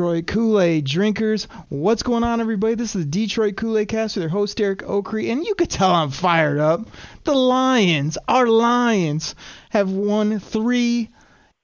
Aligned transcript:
Detroit 0.00 0.26
Kool-Aid 0.28 0.86
drinkers. 0.86 1.44
What's 1.68 2.02
going 2.02 2.24
on, 2.24 2.40
everybody? 2.40 2.74
This 2.74 2.96
is 2.96 3.04
the 3.04 3.10
Detroit 3.10 3.56
Kool-Aid 3.56 3.88
cast 3.88 4.16
with 4.16 4.22
their 4.22 4.30
host, 4.30 4.58
Eric 4.58 4.78
Okrie, 4.78 5.30
and 5.30 5.44
you 5.44 5.54
could 5.54 5.68
tell 5.68 5.90
I'm 5.90 6.10
fired 6.10 6.58
up. 6.58 6.88
The 7.24 7.34
Lions, 7.34 8.16
our 8.26 8.46
Lions, 8.46 9.34
have 9.68 9.90
won 9.90 10.38
three 10.38 11.10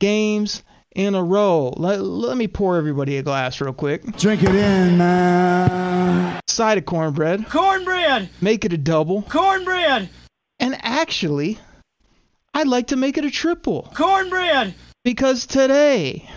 games 0.00 0.62
in 0.94 1.14
a 1.14 1.24
row. 1.24 1.72
Let, 1.78 2.02
let 2.02 2.36
me 2.36 2.46
pour 2.46 2.76
everybody 2.76 3.16
a 3.16 3.22
glass 3.22 3.58
real 3.58 3.72
quick. 3.72 4.04
Drink 4.18 4.42
it 4.42 4.54
in, 4.54 4.98
man. 4.98 6.38
Side 6.46 6.76
of 6.76 6.84
cornbread. 6.84 7.48
Cornbread! 7.48 8.28
Make 8.42 8.66
it 8.66 8.74
a 8.74 8.78
double. 8.78 9.22
Cornbread! 9.22 10.10
And 10.60 10.76
actually, 10.82 11.58
I'd 12.52 12.68
like 12.68 12.88
to 12.88 12.96
make 12.96 13.16
it 13.16 13.24
a 13.24 13.30
triple. 13.30 13.90
Cornbread! 13.94 14.74
Because 15.04 15.46
today 15.46 16.28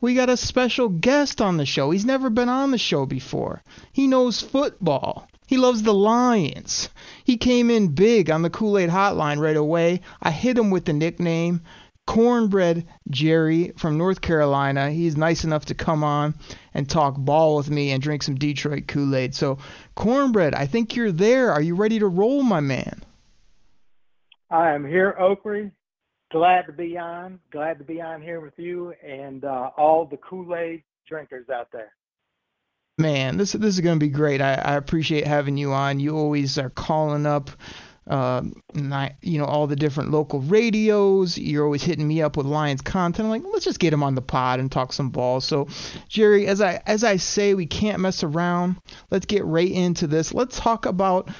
we 0.00 0.14
got 0.14 0.28
a 0.28 0.36
special 0.36 0.88
guest 0.88 1.40
on 1.40 1.56
the 1.56 1.66
show. 1.66 1.90
He's 1.90 2.04
never 2.04 2.30
been 2.30 2.48
on 2.48 2.70
the 2.70 2.78
show 2.78 3.06
before. 3.06 3.62
He 3.92 4.06
knows 4.06 4.40
football. 4.42 5.28
He 5.46 5.56
loves 5.56 5.82
the 5.82 5.94
Lions. 5.94 6.88
He 7.24 7.36
came 7.36 7.70
in 7.70 7.88
big 7.88 8.30
on 8.30 8.42
the 8.42 8.50
Kool 8.50 8.78
Aid 8.78 8.90
hotline 8.90 9.38
right 9.38 9.56
away. 9.56 10.00
I 10.20 10.30
hit 10.30 10.58
him 10.58 10.70
with 10.70 10.84
the 10.84 10.92
nickname 10.92 11.62
Cornbread 12.06 12.86
Jerry 13.10 13.72
from 13.76 13.98
North 13.98 14.20
Carolina. 14.20 14.90
He's 14.90 15.16
nice 15.16 15.44
enough 15.44 15.66
to 15.66 15.74
come 15.74 16.04
on 16.04 16.34
and 16.72 16.88
talk 16.88 17.16
ball 17.16 17.56
with 17.56 17.68
me 17.68 17.90
and 17.90 18.02
drink 18.02 18.22
some 18.22 18.36
Detroit 18.36 18.86
Kool 18.86 19.14
Aid. 19.14 19.34
So, 19.34 19.58
Cornbread, 19.94 20.54
I 20.54 20.66
think 20.66 20.94
you're 20.94 21.12
there. 21.12 21.52
Are 21.52 21.60
you 21.60 21.74
ready 21.74 21.98
to 21.98 22.06
roll, 22.06 22.42
my 22.42 22.60
man? 22.60 23.02
I 24.50 24.70
am 24.70 24.86
here, 24.86 25.16
Oakley. 25.18 25.72
Glad 26.36 26.66
to 26.66 26.72
be 26.72 26.98
on. 26.98 27.40
Glad 27.50 27.78
to 27.78 27.84
be 27.84 28.02
on 28.02 28.20
here 28.20 28.40
with 28.40 28.58
you 28.58 28.92
and 29.02 29.42
uh, 29.42 29.70
all 29.78 30.04
the 30.04 30.18
Kool-Aid 30.18 30.82
drinkers 31.08 31.48
out 31.48 31.68
there. 31.72 31.92
Man, 32.98 33.38
this 33.38 33.52
this 33.52 33.72
is 33.72 33.80
gonna 33.80 33.98
be 33.98 34.10
great. 34.10 34.42
I, 34.42 34.52
I 34.56 34.74
appreciate 34.74 35.26
having 35.26 35.56
you 35.56 35.72
on. 35.72 35.98
You 35.98 36.14
always 36.14 36.58
are 36.58 36.68
calling 36.68 37.24
up, 37.24 37.48
uh, 38.06 38.42
you 39.22 39.38
know, 39.38 39.46
all 39.46 39.66
the 39.66 39.76
different 39.76 40.10
local 40.10 40.40
radios. 40.40 41.38
You're 41.38 41.64
always 41.64 41.82
hitting 41.82 42.06
me 42.06 42.20
up 42.20 42.36
with 42.36 42.44
Lions 42.44 42.82
content. 42.82 43.24
I'm 43.24 43.30
like, 43.30 43.50
let's 43.50 43.64
just 43.64 43.80
get 43.80 43.94
him 43.94 44.02
on 44.02 44.14
the 44.14 44.20
pod 44.20 44.60
and 44.60 44.70
talk 44.70 44.92
some 44.92 45.08
balls. 45.08 45.46
So, 45.46 45.68
Jerry, 46.06 46.46
as 46.48 46.60
I 46.60 46.82
as 46.84 47.02
I 47.02 47.16
say, 47.16 47.54
we 47.54 47.64
can't 47.64 48.00
mess 48.00 48.22
around. 48.22 48.76
Let's 49.10 49.24
get 49.24 49.46
right 49.46 49.72
into 49.72 50.06
this. 50.06 50.34
Let's 50.34 50.60
talk 50.60 50.84
about 50.84 51.30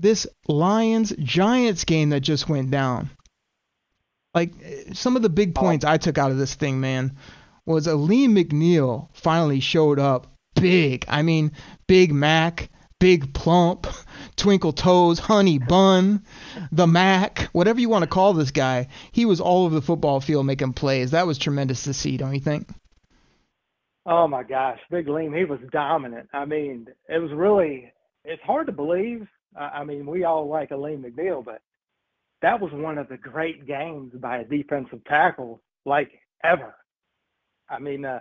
this 0.00 0.26
Lions 0.48 1.14
Giants 1.20 1.84
game 1.84 2.08
that 2.08 2.22
just 2.22 2.48
went 2.48 2.72
down. 2.72 3.10
Like 4.34 4.52
eh, 4.62 4.92
some 4.92 5.16
of 5.16 5.22
the 5.22 5.28
big 5.28 5.52
oh. 5.56 5.60
points 5.60 5.84
I 5.84 5.96
took 5.96 6.18
out 6.18 6.30
of 6.30 6.38
this 6.38 6.54
thing, 6.54 6.80
man, 6.80 7.16
was 7.66 7.86
Alim 7.86 8.34
McNeill 8.34 9.08
finally 9.12 9.60
showed 9.60 9.98
up 9.98 10.26
big. 10.54 11.04
I 11.08 11.22
mean, 11.22 11.52
Big 11.86 12.12
Mac, 12.12 12.70
Big 12.98 13.34
Plump, 13.34 13.86
Twinkle 14.36 14.72
Toes, 14.72 15.18
Honey 15.18 15.58
Bun, 15.58 16.22
the 16.72 16.86
Mac, 16.86 17.48
whatever 17.52 17.80
you 17.80 17.88
want 17.88 18.02
to 18.02 18.08
call 18.08 18.32
this 18.32 18.50
guy. 18.50 18.88
He 19.12 19.26
was 19.26 19.40
all 19.40 19.64
over 19.64 19.74
the 19.74 19.82
football 19.82 20.20
field 20.20 20.46
making 20.46 20.72
plays. 20.72 21.12
That 21.12 21.26
was 21.26 21.38
tremendous 21.38 21.84
to 21.84 21.94
see, 21.94 22.16
don't 22.16 22.34
you 22.34 22.40
think? 22.40 22.68
Oh 24.06 24.28
my 24.28 24.42
gosh, 24.42 24.80
Big 24.90 25.06
Liam, 25.06 25.36
he 25.36 25.44
was 25.44 25.60
dominant. 25.70 26.28
I 26.32 26.44
mean, 26.44 26.88
it 27.08 27.18
was 27.18 27.32
really, 27.32 27.92
it's 28.24 28.42
hard 28.42 28.66
to 28.66 28.72
believe. 28.72 29.26
I 29.56 29.84
mean, 29.84 30.04
we 30.04 30.24
all 30.24 30.48
like 30.48 30.72
Alim 30.72 31.04
McNeill, 31.04 31.44
but 31.44 31.62
that 32.44 32.60
was 32.60 32.70
one 32.74 32.98
of 32.98 33.08
the 33.08 33.16
great 33.16 33.66
games 33.66 34.12
by 34.20 34.36
a 34.38 34.44
defensive 34.44 35.02
tackle, 35.06 35.62
like 35.86 36.10
ever. 36.44 36.76
I 37.70 37.78
mean, 37.78 38.04
uh, 38.04 38.20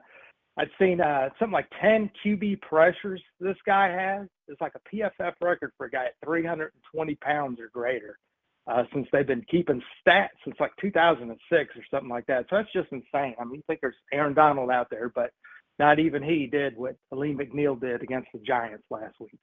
I'd 0.57 0.69
seen 0.79 1.01
uh, 1.01 1.27
something 1.37 1.51
like 1.51 1.67
10 1.81 2.09
QB 2.23 2.61
pressures 2.61 3.21
this 3.41 3.57
guy 3.65 3.89
has. 3.89 4.29
It's 4.47 4.61
like 4.61 4.71
a 4.75 4.95
PFF 4.95 5.33
record 5.41 5.73
for 5.77 5.87
a 5.87 5.91
guy 5.91 6.05
at 6.05 6.13
320 6.23 7.15
pounds 7.15 7.59
or 7.59 7.69
greater 7.73 8.17
uh, 8.65 8.83
since 8.93 9.09
they've 9.11 9.27
been 9.27 9.45
keeping 9.51 9.83
stats 10.07 10.29
since 10.45 10.55
like 10.57 10.71
2006 10.79 11.75
or 11.75 11.83
something 11.91 12.09
like 12.09 12.25
that. 12.27 12.45
So 12.49 12.55
that's 12.55 12.71
just 12.71 12.93
insane. 12.93 13.35
I 13.37 13.43
mean, 13.43 13.55
you 13.55 13.63
think 13.67 13.81
there's 13.81 13.95
Aaron 14.13 14.33
Donald 14.33 14.71
out 14.71 14.87
there, 14.89 15.11
but 15.13 15.31
not 15.79 15.99
even 15.99 16.23
he 16.23 16.47
did 16.47 16.77
what 16.77 16.95
Alim 17.11 17.39
McNeill 17.39 17.77
did 17.77 18.01
against 18.01 18.29
the 18.33 18.39
Giants 18.39 18.85
last 18.89 19.15
week 19.19 19.37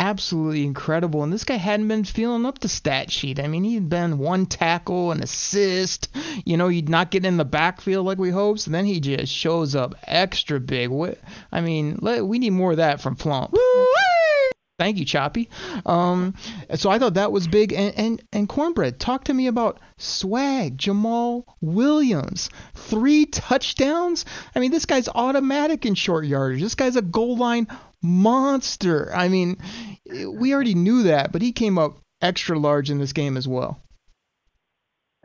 absolutely 0.00 0.64
incredible. 0.64 1.22
And 1.22 1.32
this 1.32 1.44
guy 1.44 1.56
hadn't 1.56 1.86
been 1.86 2.04
feeling 2.04 2.46
up 2.46 2.58
the 2.58 2.68
stat 2.68 3.12
sheet. 3.12 3.38
I 3.38 3.46
mean, 3.46 3.62
he'd 3.64 3.90
been 3.90 4.18
one 4.18 4.46
tackle, 4.46 5.12
an 5.12 5.22
assist. 5.22 6.08
You 6.44 6.56
know, 6.56 6.68
he'd 6.68 6.88
not 6.88 7.10
get 7.10 7.26
in 7.26 7.36
the 7.36 7.44
backfield 7.44 8.06
like 8.06 8.18
we 8.18 8.30
hoped. 8.30 8.66
And 8.66 8.74
then 8.74 8.86
he 8.86 8.98
just 8.98 9.32
shows 9.32 9.76
up 9.76 9.94
extra 10.04 10.58
big. 10.58 10.90
I 11.52 11.60
mean, 11.60 11.98
we 12.00 12.38
need 12.38 12.50
more 12.50 12.72
of 12.72 12.78
that 12.78 13.00
from 13.00 13.14
Plump. 13.14 13.54
Thank 14.78 14.96
you, 14.96 15.04
Choppy. 15.04 15.50
Um, 15.84 16.32
so 16.74 16.88
I 16.88 16.98
thought 16.98 17.14
that 17.14 17.32
was 17.32 17.46
big. 17.46 17.74
And, 17.74 17.92
and, 17.98 18.22
and 18.32 18.48
Cornbread, 18.48 18.98
talk 18.98 19.24
to 19.24 19.34
me 19.34 19.46
about 19.46 19.78
swag. 19.98 20.78
Jamal 20.78 21.44
Williams, 21.60 22.48
three 22.74 23.26
touchdowns. 23.26 24.24
I 24.54 24.60
mean, 24.60 24.70
this 24.70 24.86
guy's 24.86 25.10
automatic 25.10 25.84
in 25.84 25.94
short 25.94 26.24
yardage. 26.24 26.62
This 26.62 26.74
guy's 26.74 26.96
a 26.96 27.02
goal 27.02 27.36
line 27.36 27.68
monster. 28.02 29.12
I 29.14 29.28
mean, 29.28 29.58
we 30.06 30.54
already 30.54 30.74
knew 30.74 31.04
that, 31.04 31.32
but 31.32 31.42
he 31.42 31.52
came 31.52 31.78
up 31.78 31.98
extra 32.20 32.58
large 32.58 32.90
in 32.90 32.98
this 32.98 33.12
game 33.12 33.36
as 33.36 33.46
well. 33.46 33.80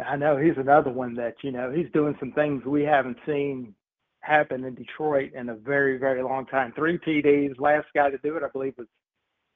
I 0.03 0.17
know 0.17 0.37
he's 0.37 0.57
another 0.57 0.91
one 0.91 1.15
that, 1.15 1.35
you 1.41 1.51
know, 1.51 1.71
he's 1.71 1.91
doing 1.93 2.15
some 2.19 2.33
things 2.33 2.65
we 2.65 2.83
haven't 2.83 3.17
seen 3.25 3.73
happen 4.19 4.63
in 4.65 4.75
Detroit 4.75 5.31
in 5.33 5.49
a 5.49 5.55
very, 5.55 5.97
very 5.97 6.21
long 6.21 6.45
time. 6.47 6.73
Three 6.75 6.97
TDs. 6.97 7.59
Last 7.59 7.87
guy 7.95 8.09
to 8.09 8.17
do 8.17 8.35
it, 8.35 8.43
I 8.43 8.49
believe, 8.49 8.73
was 8.77 8.87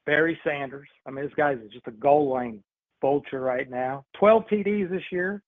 Barry 0.06 0.38
Sanders. 0.44 0.88
I 1.06 1.10
mean, 1.10 1.24
this 1.24 1.34
guy's 1.36 1.58
just 1.72 1.86
a 1.88 1.92
goal 1.92 2.30
line 2.32 2.62
vulture 3.00 3.40
right 3.40 3.68
now. 3.68 4.04
12 4.18 4.44
TDs 4.50 4.90
this 4.90 5.02
year. 5.10 5.42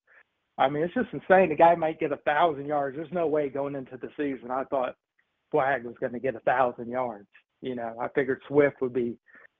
I 0.58 0.68
mean, 0.68 0.82
it's 0.82 0.94
just 0.94 1.12
insane. 1.12 1.48
The 1.48 1.56
guy 1.56 1.74
might 1.74 2.00
get 2.00 2.12
a 2.12 2.18
thousand 2.18 2.66
yards. 2.66 2.96
There's 2.96 3.12
no 3.12 3.26
way 3.26 3.48
going 3.48 3.74
into 3.74 3.96
the 3.96 4.10
season 4.16 4.50
I 4.50 4.64
thought 4.64 4.96
Swag 5.50 5.84
was 5.84 5.96
going 5.98 6.12
to 6.12 6.18
get 6.18 6.34
a 6.34 6.40
thousand 6.40 6.90
yards. 6.90 7.28
You 7.62 7.76
know, 7.76 7.96
I 8.00 8.08
figured 8.08 8.42
Swift 8.48 8.80
would 8.80 8.92
be 8.92 9.16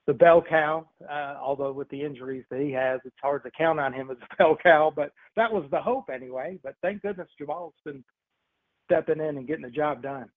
the 0.06 0.12
bell 0.12 0.42
cow, 0.42 0.88
uh, 1.08 1.36
although 1.40 1.72
with 1.72 1.88
the 1.88 2.02
injuries 2.02 2.44
that 2.50 2.60
he 2.60 2.72
has, 2.72 3.00
it's 3.04 3.16
hard 3.22 3.44
to 3.44 3.50
count 3.56 3.78
on 3.78 3.92
him 3.92 4.10
as 4.10 4.16
a 4.18 4.36
bell 4.38 4.56
cow, 4.60 4.92
but 4.94 5.12
that 5.36 5.50
was 5.50 5.64
the 5.70 5.80
hope 5.80 6.10
anyway. 6.12 6.58
But 6.62 6.74
thank 6.82 7.02
goodness 7.02 7.28
Jamal's 7.38 7.74
been 7.84 8.04
stepping 8.84 9.20
in 9.20 9.38
and 9.38 9.46
getting 9.46 9.64
the 9.64 9.70
job 9.70 10.02
done 10.02 10.28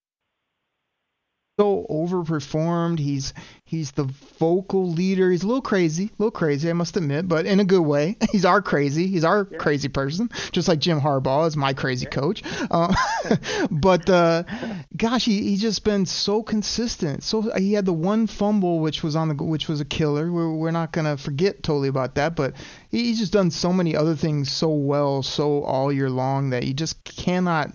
so 1.57 1.85
overperformed. 1.89 2.99
He's 2.99 3.33
he's 3.63 3.91
the 3.91 4.03
vocal 4.39 4.91
leader. 4.91 5.31
He's 5.31 5.43
a 5.43 5.47
little 5.47 5.61
crazy, 5.61 6.05
a 6.07 6.11
little 6.17 6.31
crazy, 6.31 6.69
I 6.69 6.73
must 6.73 6.97
admit, 6.97 7.29
but 7.29 7.45
in 7.45 7.61
a 7.61 7.63
good 7.63 7.81
way. 7.81 8.17
He's 8.31 8.43
our 8.43 8.61
crazy. 8.61 9.07
He's 9.07 9.23
our 9.23 9.47
yeah. 9.49 9.57
crazy 9.57 9.87
person, 9.87 10.29
just 10.51 10.67
like 10.67 10.79
Jim 10.79 10.99
Harbaugh 10.99 11.47
is 11.47 11.55
my 11.55 11.73
crazy 11.73 12.05
yeah. 12.05 12.09
coach. 12.09 12.43
Uh, 12.69 12.93
but 13.71 14.09
uh, 14.09 14.43
gosh, 14.97 15.23
he 15.23 15.43
he's 15.43 15.61
just 15.61 15.85
been 15.85 16.05
so 16.05 16.43
consistent. 16.43 17.23
So 17.23 17.41
he 17.57 17.73
had 17.73 17.85
the 17.85 17.93
one 17.93 18.27
fumble 18.27 18.79
which 18.79 19.01
was 19.01 19.15
on 19.15 19.29
the 19.29 19.41
which 19.41 19.69
was 19.69 19.79
a 19.79 19.85
killer. 19.85 20.29
We're 20.29 20.53
we're 20.53 20.71
not 20.71 20.91
gonna 20.91 21.15
forget 21.15 21.63
totally 21.63 21.87
about 21.87 22.15
that, 22.15 22.35
but 22.35 22.55
he, 22.91 23.05
he's 23.05 23.19
just 23.19 23.31
done 23.31 23.49
so 23.49 23.71
many 23.71 23.95
other 23.95 24.15
things 24.15 24.51
so 24.51 24.69
well, 24.69 25.23
so 25.23 25.63
all 25.63 25.89
year 25.91 26.09
long 26.09 26.49
that 26.49 26.63
you 26.65 26.73
just 26.73 27.01
cannot 27.05 27.71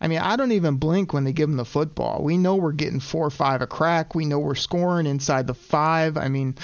I 0.00 0.08
mean, 0.08 0.20
I 0.20 0.36
don't 0.36 0.52
even 0.52 0.76
blink 0.76 1.12
when 1.12 1.24
they 1.24 1.32
give 1.32 1.48
him 1.48 1.56
the 1.56 1.64
football. 1.64 2.22
We 2.22 2.38
know 2.38 2.56
we're 2.56 2.72
getting 2.72 3.00
four 3.00 3.26
or 3.26 3.30
five 3.30 3.62
a 3.62 3.66
crack. 3.66 4.14
We 4.14 4.26
know 4.26 4.38
we're 4.38 4.54
scoring 4.54 5.06
inside 5.06 5.46
the 5.46 5.54
five. 5.54 6.16
I 6.16 6.28
mean, 6.28 6.54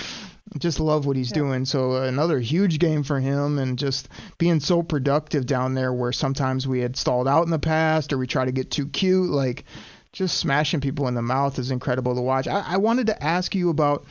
just 0.58 0.78
love 0.78 1.04
what 1.04 1.16
he's 1.16 1.30
yeah. 1.30 1.38
doing. 1.38 1.64
So 1.64 1.96
another 1.96 2.38
huge 2.38 2.78
game 2.78 3.02
for 3.02 3.18
him, 3.18 3.58
and 3.58 3.78
just 3.78 4.08
being 4.38 4.60
so 4.60 4.82
productive 4.82 5.46
down 5.46 5.74
there. 5.74 5.92
Where 5.92 6.12
sometimes 6.12 6.68
we 6.68 6.80
had 6.80 6.96
stalled 6.96 7.26
out 7.26 7.44
in 7.44 7.50
the 7.50 7.58
past, 7.58 8.12
or 8.12 8.18
we 8.18 8.26
try 8.26 8.44
to 8.44 8.52
get 8.52 8.70
too 8.70 8.86
cute. 8.86 9.30
Like 9.30 9.64
just 10.12 10.38
smashing 10.38 10.80
people 10.80 11.08
in 11.08 11.14
the 11.14 11.22
mouth 11.22 11.58
is 11.58 11.72
incredible 11.72 12.14
to 12.14 12.20
watch. 12.20 12.46
I, 12.46 12.64
I 12.66 12.76
wanted 12.76 13.08
to 13.08 13.22
ask 13.22 13.52
you 13.54 13.68
about 13.68 14.06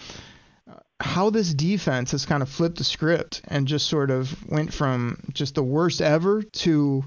uh, 0.70 0.74
how 1.00 1.30
this 1.30 1.54
defense 1.54 2.12
has 2.12 2.25
kind 2.25 2.44
of 2.44 2.50
flipped 2.50 2.78
the 2.78 2.84
script 2.84 3.42
and 3.48 3.66
just 3.66 3.88
sort 3.88 4.12
of 4.12 4.50
went 4.50 4.74
from 4.74 5.18
just 5.31 5.56
the 5.56 5.64
worst 5.64 6.02
ever 6.02 6.44
to 6.44 7.06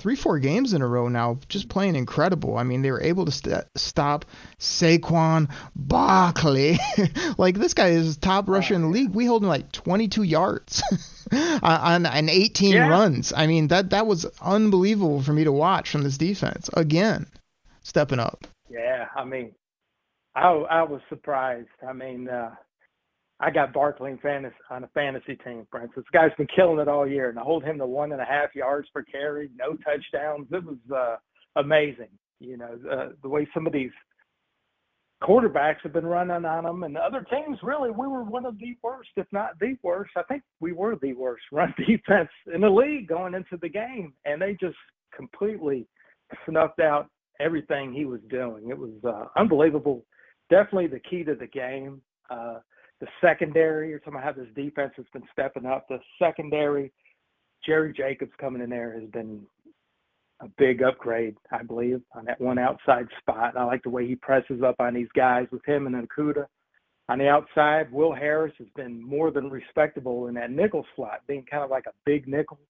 three, 0.00 0.16
four 0.16 0.38
games 0.38 0.72
in 0.72 0.82
a 0.82 0.86
row 0.86 1.08
now, 1.08 1.38
just 1.48 1.68
playing 1.68 1.94
incredible. 1.94 2.56
I 2.56 2.62
mean, 2.62 2.82
they 2.82 2.90
were 2.90 3.02
able 3.02 3.26
to 3.26 3.30
st- 3.30 3.64
stop 3.76 4.24
Saquon 4.58 5.50
Barkley. 5.76 6.78
like 7.38 7.56
this 7.58 7.74
guy 7.74 7.88
is 7.88 8.16
top 8.16 8.48
rusher 8.48 8.74
in 8.74 8.82
the 8.82 8.88
league. 8.88 9.10
We 9.10 9.26
hold 9.26 9.42
him 9.42 9.48
like 9.48 9.70
22 9.72 10.22
yards 10.22 10.82
on, 11.62 12.06
on 12.06 12.28
18 12.28 12.72
yeah. 12.72 12.88
runs. 12.88 13.32
I 13.36 13.46
mean, 13.46 13.68
that 13.68 13.90
that 13.90 14.06
was 14.06 14.24
unbelievable 14.40 15.22
for 15.22 15.32
me 15.32 15.44
to 15.44 15.52
watch 15.52 15.90
from 15.90 16.02
this 16.02 16.18
defense 16.18 16.70
again, 16.74 17.26
stepping 17.82 18.18
up. 18.18 18.46
Yeah, 18.68 19.06
I 19.14 19.24
mean, 19.24 19.52
I 20.34 20.48
I 20.48 20.82
was 20.82 21.02
surprised. 21.08 21.68
I 21.86 21.92
mean. 21.92 22.28
uh 22.28 22.54
I 23.42 23.50
got 23.50 23.72
Barkley 23.72 24.18
fantasy, 24.22 24.54
on 24.70 24.84
a 24.84 24.88
fantasy 24.88 25.34
team, 25.36 25.66
instance. 25.74 25.92
This 25.96 26.04
guy's 26.12 26.30
been 26.36 26.46
killing 26.54 26.78
it 26.78 26.88
all 26.88 27.08
year, 27.08 27.30
and 27.30 27.38
I 27.38 27.42
hold 27.42 27.64
him 27.64 27.78
to 27.78 27.86
one 27.86 28.12
and 28.12 28.20
a 28.20 28.24
half 28.24 28.54
yards 28.54 28.88
per 28.92 29.02
carry, 29.02 29.50
no 29.56 29.76
touchdowns. 29.76 30.46
It 30.52 30.62
was 30.62 30.76
uh, 30.94 31.16
amazing, 31.56 32.10
you 32.38 32.58
know, 32.58 32.78
uh, 32.90 33.08
the 33.22 33.28
way 33.28 33.48
some 33.54 33.66
of 33.66 33.72
these 33.72 33.90
quarterbacks 35.22 35.80
have 35.82 35.94
been 35.94 36.06
running 36.06 36.44
on 36.44 36.64
them, 36.64 36.82
and 36.82 36.94
the 36.94 37.00
other 37.00 37.26
teams 37.30 37.58
really, 37.62 37.90
we 37.90 38.06
were 38.06 38.24
one 38.24 38.44
of 38.44 38.58
the 38.58 38.76
worst, 38.82 39.10
if 39.16 39.26
not 39.32 39.58
the 39.58 39.74
worst. 39.82 40.12
I 40.16 40.22
think 40.24 40.42
we 40.60 40.72
were 40.72 40.96
the 41.00 41.14
worst 41.14 41.44
run 41.52 41.74
defense 41.78 42.30
in 42.54 42.60
the 42.60 42.68
league 42.68 43.08
going 43.08 43.34
into 43.34 43.56
the 43.60 43.68
game, 43.70 44.12
and 44.26 44.40
they 44.40 44.56
just 44.60 44.76
completely 45.16 45.86
snuffed 46.46 46.80
out 46.80 47.08
everything 47.40 47.92
he 47.92 48.04
was 48.04 48.20
doing. 48.28 48.68
It 48.68 48.78
was 48.78 48.92
uh, 49.02 49.26
unbelievable. 49.40 50.04
Definitely 50.50 50.88
the 50.88 51.00
key 51.00 51.24
to 51.24 51.34
the 51.34 51.46
game. 51.46 52.02
Uh, 52.28 52.58
the 53.00 53.06
secondary, 53.20 53.88
you're 53.88 53.98
talking 53.98 54.14
about 54.14 54.24
how 54.24 54.32
this 54.32 54.52
defense 54.54 54.92
has 54.96 55.06
been 55.12 55.24
stepping 55.32 55.66
up. 55.66 55.86
The 55.88 56.00
secondary, 56.18 56.92
Jerry 57.64 57.92
Jacobs 57.92 58.32
coming 58.38 58.62
in 58.62 58.70
there 58.70 58.98
has 58.98 59.08
been 59.10 59.42
a 60.40 60.48
big 60.58 60.82
upgrade, 60.82 61.36
I 61.50 61.62
believe, 61.62 62.02
on 62.14 62.24
that 62.26 62.40
one 62.40 62.58
outside 62.58 63.06
spot. 63.18 63.56
I 63.56 63.64
like 63.64 63.82
the 63.82 63.90
way 63.90 64.06
he 64.06 64.16
presses 64.16 64.62
up 64.62 64.76
on 64.78 64.94
these 64.94 65.08
guys 65.14 65.46
with 65.50 65.64
him 65.66 65.86
and 65.86 66.08
Okudah. 66.08 66.46
On 67.08 67.18
the 67.18 67.28
outside, 67.28 67.90
Will 67.90 68.14
Harris 68.14 68.54
has 68.58 68.68
been 68.76 69.02
more 69.02 69.30
than 69.30 69.50
respectable 69.50 70.28
in 70.28 70.34
that 70.34 70.50
nickel 70.50 70.86
slot, 70.94 71.22
being 71.26 71.44
kind 71.50 71.64
of 71.64 71.70
like 71.70 71.86
a 71.86 71.92
big 72.06 72.28
nickel, 72.28 72.60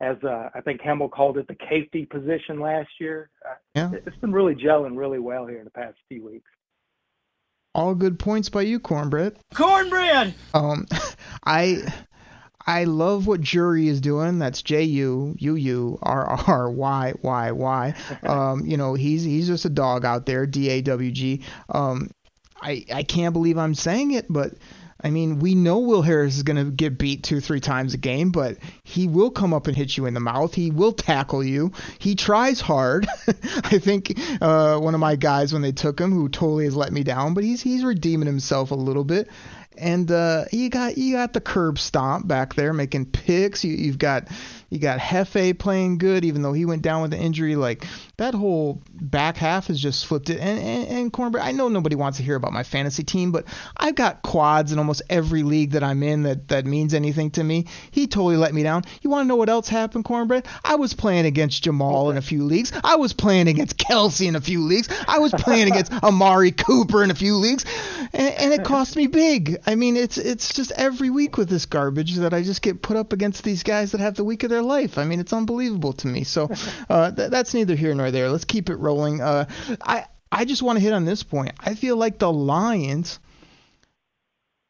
as 0.00 0.16
uh, 0.22 0.50
I 0.54 0.60
think 0.60 0.82
Hemel 0.82 1.10
called 1.10 1.38
it 1.38 1.48
the 1.48 1.56
safety 1.68 2.04
position 2.04 2.60
last 2.60 2.90
year. 3.00 3.30
Uh, 3.48 3.54
yeah. 3.74 3.90
It's 4.06 4.16
been 4.18 4.32
really 4.32 4.54
gelling 4.54 4.96
really 4.96 5.18
well 5.18 5.46
here 5.46 5.58
in 5.58 5.64
the 5.64 5.70
past 5.70 5.96
few 6.08 6.26
weeks. 6.26 6.50
All 7.74 7.94
good 7.94 8.18
points 8.18 8.48
by 8.48 8.62
you, 8.62 8.80
Cornbread. 8.80 9.36
Cornbread. 9.54 10.34
Um, 10.54 10.86
I. 11.44 11.82
I 12.66 12.84
love 12.84 13.26
what 13.26 13.40
Jury 13.40 13.88
is 13.88 14.02
doing. 14.02 14.38
That's 14.38 14.60
J 14.62 14.82
U 14.84 15.34
U 15.38 15.54
U 15.56 15.98
R 16.02 16.26
R 16.46 16.70
Y 16.70 17.14
Y 17.20 17.50
Y. 17.52 17.94
Um, 18.22 18.66
you 18.66 18.76
know, 18.76 18.94
he's 18.94 19.24
he's 19.24 19.46
just 19.46 19.64
a 19.64 19.70
dog 19.70 20.04
out 20.04 20.26
there. 20.26 20.46
D 20.46 20.68
A 20.68 20.82
W 20.82 21.10
G. 21.10 21.42
Um, 21.70 22.10
I 22.60 22.84
I 22.92 23.02
can't 23.02 23.32
believe 23.32 23.56
I'm 23.56 23.74
saying 23.74 24.12
it, 24.12 24.26
but 24.28 24.52
I 25.02 25.10
mean, 25.10 25.38
we 25.38 25.54
know 25.54 25.78
Will 25.78 26.02
Harris 26.02 26.36
is 26.36 26.42
going 26.42 26.64
to 26.64 26.70
get 26.70 26.98
beat 26.98 27.22
two, 27.22 27.40
three 27.40 27.60
times 27.60 27.94
a 27.94 27.98
game, 27.98 28.30
but 28.30 28.58
he 28.84 29.06
will 29.06 29.30
come 29.30 29.54
up 29.54 29.66
and 29.66 29.76
hit 29.76 29.96
you 29.96 30.06
in 30.06 30.14
the 30.14 30.20
mouth. 30.20 30.54
He 30.54 30.70
will 30.70 30.92
tackle 30.92 31.42
you. 31.42 31.72
He 31.98 32.14
tries 32.14 32.60
hard. 32.60 33.06
I 33.28 33.78
think 33.78 34.18
uh, 34.40 34.78
one 34.78 34.94
of 34.94 35.00
my 35.00 35.16
guys 35.16 35.52
when 35.52 35.62
they 35.62 35.72
took 35.72 36.00
him, 36.00 36.12
who 36.12 36.28
totally 36.28 36.64
has 36.64 36.76
let 36.76 36.92
me 36.92 37.02
down, 37.02 37.34
but 37.34 37.44
he's 37.44 37.62
he's 37.62 37.84
redeeming 37.84 38.26
himself 38.26 38.70
a 38.70 38.76
little 38.76 39.04
bit. 39.04 39.28
And 39.78 40.10
uh, 40.10 40.44
you 40.52 40.68
got 40.68 40.98
you 40.98 41.16
got 41.16 41.32
the 41.32 41.40
curb 41.40 41.78
stomp 41.78 42.26
back 42.28 42.54
there 42.54 42.72
making 42.72 43.06
picks. 43.06 43.64
You, 43.64 43.74
you've 43.74 43.98
got 43.98 44.28
you 44.70 44.78
got 44.78 45.00
Hefe 45.00 45.58
playing 45.58 45.98
good, 45.98 46.24
even 46.24 46.42
though 46.42 46.52
he 46.52 46.64
went 46.64 46.82
down 46.82 47.02
with 47.02 47.12
an 47.12 47.20
injury. 47.20 47.56
Like 47.56 47.86
that 48.18 48.34
whole 48.34 48.80
back 48.92 49.36
half 49.36 49.66
has 49.66 49.80
just 49.80 50.06
flipped 50.06 50.30
it. 50.30 50.38
And 50.38 50.58
and, 50.60 50.88
and 50.88 51.12
Cornbread, 51.12 51.44
I 51.44 51.50
know 51.50 51.68
nobody 51.68 51.96
wants 51.96 52.18
to 52.18 52.24
hear 52.24 52.36
about 52.36 52.52
my 52.52 52.62
fantasy 52.62 53.02
team, 53.02 53.32
but 53.32 53.46
I've 53.76 53.96
got 53.96 54.22
quads 54.22 54.70
in 54.70 54.78
almost 54.78 55.02
every 55.10 55.42
league 55.42 55.72
that 55.72 55.82
I'm 55.82 56.04
in 56.04 56.22
that 56.22 56.48
that 56.48 56.66
means 56.66 56.94
anything 56.94 57.32
to 57.32 57.42
me. 57.42 57.66
He 57.90 58.06
totally 58.06 58.36
let 58.36 58.54
me 58.54 58.62
down. 58.62 58.84
You 59.02 59.10
want 59.10 59.24
to 59.24 59.28
know 59.28 59.36
what 59.36 59.48
else 59.48 59.68
happened, 59.68 60.04
Cornbread? 60.04 60.46
I 60.64 60.76
was 60.76 60.94
playing 60.94 61.26
against 61.26 61.64
Jamal 61.64 62.06
okay. 62.06 62.12
in 62.12 62.16
a 62.16 62.22
few 62.22 62.44
leagues. 62.44 62.72
I 62.84 62.94
was 62.94 63.12
playing 63.12 63.48
against 63.48 63.76
Kelce 63.76 64.28
in 64.28 64.36
a 64.36 64.40
few 64.40 64.62
leagues. 64.62 64.88
I 65.08 65.18
was 65.18 65.32
playing 65.32 65.66
against 65.72 65.92
Amari 65.92 66.52
Cooper 66.52 67.02
in 67.02 67.10
a 67.10 67.14
few 67.16 67.34
leagues, 67.34 67.64
and, 68.12 68.34
and 68.34 68.52
it 68.52 68.64
cost 68.64 68.94
me 68.94 69.08
big. 69.08 69.58
I 69.66 69.74
mean, 69.74 69.96
it's 69.96 70.16
it's 70.16 70.54
just 70.54 70.70
every 70.72 71.10
week 71.10 71.36
with 71.36 71.48
this 71.48 71.66
garbage 71.66 72.14
that 72.16 72.32
I 72.32 72.42
just 72.42 72.62
get 72.62 72.82
put 72.82 72.96
up 72.96 73.12
against 73.12 73.42
these 73.42 73.64
guys 73.64 73.90
that 73.90 74.00
have 74.00 74.14
the 74.14 74.22
week 74.22 74.44
of 74.44 74.50
their 74.50 74.59
their 74.60 74.68
life. 74.68 74.98
I 74.98 75.04
mean, 75.04 75.20
it's 75.20 75.32
unbelievable 75.32 75.92
to 75.94 76.06
me. 76.06 76.24
So 76.24 76.50
uh, 76.90 77.10
th- 77.10 77.30
that's 77.30 77.54
neither 77.54 77.74
here 77.74 77.94
nor 77.94 78.10
there. 78.10 78.30
Let's 78.30 78.44
keep 78.44 78.70
it 78.70 78.76
rolling. 78.76 79.20
Uh, 79.20 79.46
I 79.82 80.06
I 80.30 80.44
just 80.44 80.62
want 80.62 80.78
to 80.78 80.82
hit 80.82 80.92
on 80.92 81.04
this 81.04 81.22
point. 81.22 81.52
I 81.58 81.74
feel 81.74 81.96
like 81.96 82.18
the 82.18 82.32
Lions 82.32 83.18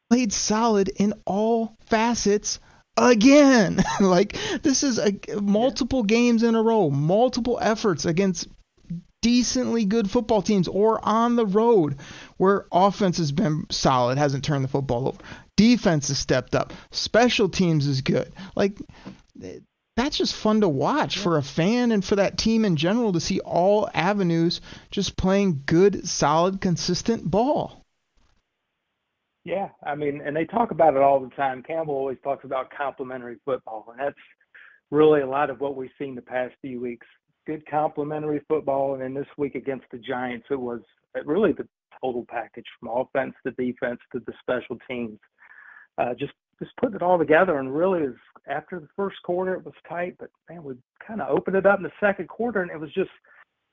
played 0.09 0.33
solid 0.33 0.89
in 0.89 1.13
all 1.25 1.75
facets 1.87 2.59
again. 2.97 3.83
like 3.99 4.37
this 4.63 4.83
is 4.83 4.97
a, 4.97 5.13
multiple 5.41 6.03
games 6.03 6.43
in 6.43 6.55
a 6.55 6.61
row, 6.61 6.89
multiple 6.89 7.59
efforts 7.61 8.05
against 8.05 8.47
decently 9.21 9.85
good 9.85 10.09
football 10.09 10.41
teams 10.41 10.67
or 10.67 10.99
on 11.07 11.35
the 11.35 11.45
road 11.45 11.97
where 12.37 12.65
offense 12.71 13.19
has 13.19 13.31
been 13.31 13.65
solid, 13.69 14.17
hasn't 14.17 14.43
turned 14.43 14.63
the 14.63 14.67
football 14.67 15.09
over. 15.09 15.19
Defense 15.55 16.07
has 16.07 16.17
stepped 16.17 16.55
up. 16.55 16.73
Special 16.89 17.47
teams 17.47 17.85
is 17.85 18.01
good. 18.01 18.33
Like 18.55 18.79
that's 20.11 20.17
just 20.17 20.35
fun 20.35 20.59
to 20.59 20.67
watch 20.67 21.17
for 21.19 21.37
a 21.37 21.41
fan 21.41 21.89
and 21.89 22.03
for 22.03 22.17
that 22.17 22.37
team 22.37 22.65
in 22.65 22.75
general 22.75 23.13
to 23.13 23.19
see 23.21 23.39
all 23.39 23.89
avenues 23.93 24.59
just 24.89 25.15
playing 25.15 25.63
good, 25.65 26.05
solid, 26.05 26.59
consistent 26.59 27.31
ball. 27.31 27.85
Yeah, 29.45 29.69
I 29.81 29.95
mean, 29.95 30.19
and 30.19 30.35
they 30.35 30.43
talk 30.43 30.71
about 30.71 30.95
it 30.95 31.01
all 31.01 31.21
the 31.21 31.29
time. 31.29 31.63
Campbell 31.63 31.93
always 31.93 32.17
talks 32.25 32.43
about 32.43 32.73
complementary 32.77 33.37
football, 33.45 33.87
and 33.89 34.05
that's 34.05 34.19
really 34.89 35.21
a 35.21 35.29
lot 35.29 35.49
of 35.49 35.61
what 35.61 35.77
we've 35.77 35.89
seen 35.97 36.13
the 36.13 36.21
past 36.21 36.55
few 36.59 36.81
weeks. 36.81 37.07
Good 37.47 37.65
complementary 37.71 38.41
football, 38.49 38.95
and 38.95 39.01
then 39.01 39.13
this 39.13 39.31
week 39.37 39.55
against 39.55 39.85
the 39.93 39.97
Giants, 39.97 40.47
it 40.51 40.59
was 40.59 40.81
really 41.23 41.53
the 41.53 41.69
total 42.03 42.25
package 42.27 42.65
from 42.81 42.89
offense 42.89 43.33
to 43.45 43.53
defense 43.53 44.01
to 44.11 44.21
the 44.27 44.33
special 44.41 44.77
teams. 44.89 45.19
Uh, 45.97 46.13
just 46.19 46.33
just 46.61 46.75
putting 46.77 46.95
it 46.95 47.01
all 47.01 47.17
together 47.17 47.57
and 47.57 47.75
really 47.75 48.01
is 48.01 48.15
after 48.47 48.79
the 48.79 48.87
first 48.95 49.17
quarter 49.23 49.53
it 49.53 49.65
was 49.65 49.73
tight, 49.87 50.15
but 50.19 50.29
man, 50.49 50.63
we 50.63 50.75
kind 51.05 51.21
of 51.21 51.29
opened 51.29 51.55
it 51.55 51.65
up 51.65 51.77
in 51.77 51.83
the 51.83 51.91
second 51.99 52.27
quarter 52.27 52.61
and 52.61 52.71
it 52.71 52.79
was 52.79 52.93
just 52.93 53.09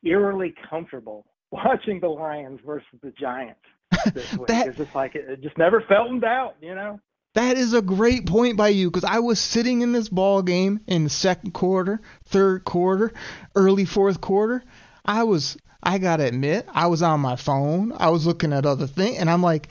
eerily 0.05 0.55
comfortable 0.69 1.27
watching 1.51 2.01
the 2.01 2.09
Lions 2.09 2.61
versus 2.65 2.87
the 3.03 3.13
Giants 3.13 3.61
this 4.15 4.33
week. 4.33 4.49
that, 4.49 4.69
it's 4.69 4.79
just 4.79 4.95
like 4.95 5.15
it, 5.15 5.29
it 5.29 5.43
just 5.43 5.59
never 5.59 5.83
felt 5.83 6.11
in 6.11 6.21
doubt, 6.21 6.57
you 6.61 6.75
know. 6.75 7.01
That 7.35 7.57
is 7.57 7.75
a 7.75 7.83
great 7.83 8.27
point 8.27 8.57
by 8.57 8.69
you 8.69 8.91
because 8.91 9.05
I 9.05 9.19
was 9.21 9.39
sitting 9.39 9.83
in 9.83 9.93
this 9.93 10.09
ball 10.09 10.43
game 10.43 10.81
in 10.87 11.05
the 11.05 11.11
second 11.11 11.53
quarter, 11.53 12.01
third 12.25 12.65
quarter, 12.65 13.13
early 13.55 13.85
fourth 13.85 14.21
quarter. 14.21 14.65
I 15.05 15.25
was 15.25 15.57
I 15.83 15.99
gotta 15.99 16.25
admit, 16.25 16.67
I 16.73 16.89
was 16.89 17.03
on 17.03 17.21
my 17.21 17.37
phone. 17.37 17.93
I 17.97 18.09
was 18.11 18.27
looking 18.27 18.53
at 18.53 18.67
other 18.67 18.87
things, 18.87 19.19
and 19.19 19.31
I'm 19.31 19.43
like, 19.43 19.69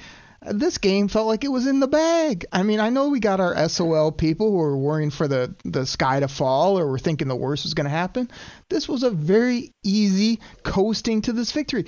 this 0.51 0.77
game 0.77 1.07
felt 1.07 1.27
like 1.27 1.43
it 1.43 1.51
was 1.51 1.67
in 1.67 1.79
the 1.79 1.87
bag. 1.87 2.45
I 2.51 2.63
mean, 2.63 2.79
I 2.79 2.89
know 2.89 3.09
we 3.09 3.19
got 3.19 3.39
our 3.39 3.67
SOL 3.69 4.11
people 4.11 4.51
who 4.51 4.57
were 4.57 4.77
worrying 4.77 5.09
for 5.09 5.27
the, 5.27 5.55
the 5.63 5.85
sky 5.85 6.19
to 6.19 6.27
fall 6.27 6.79
or 6.79 6.87
were 6.87 6.99
thinking 6.99 7.27
the 7.27 7.35
worst 7.35 7.63
was 7.63 7.73
going 7.73 7.85
to 7.85 7.91
happen. 7.91 8.29
This 8.69 8.87
was 8.87 9.03
a 9.03 9.09
very 9.09 9.71
easy 9.83 10.39
coasting 10.63 11.21
to 11.23 11.33
this 11.33 11.51
victory. 11.51 11.85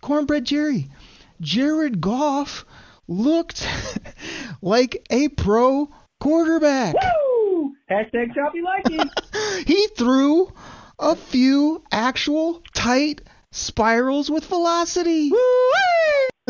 Cornbread 0.00 0.44
Jerry, 0.44 0.90
Jared 1.40 2.00
Goff 2.00 2.64
looked 3.08 3.68
like 4.62 5.06
a 5.10 5.28
pro 5.28 5.90
quarterback. 6.20 6.94
Woo! 6.94 7.72
Hashtag 7.90 8.34
choppy 8.34 8.62
liking. 8.62 9.10
he 9.66 9.86
threw 9.88 10.52
a 10.98 11.16
few 11.16 11.82
actual 11.90 12.62
tight 12.74 13.22
spirals 13.50 14.30
with 14.30 14.46
velocity. 14.46 15.30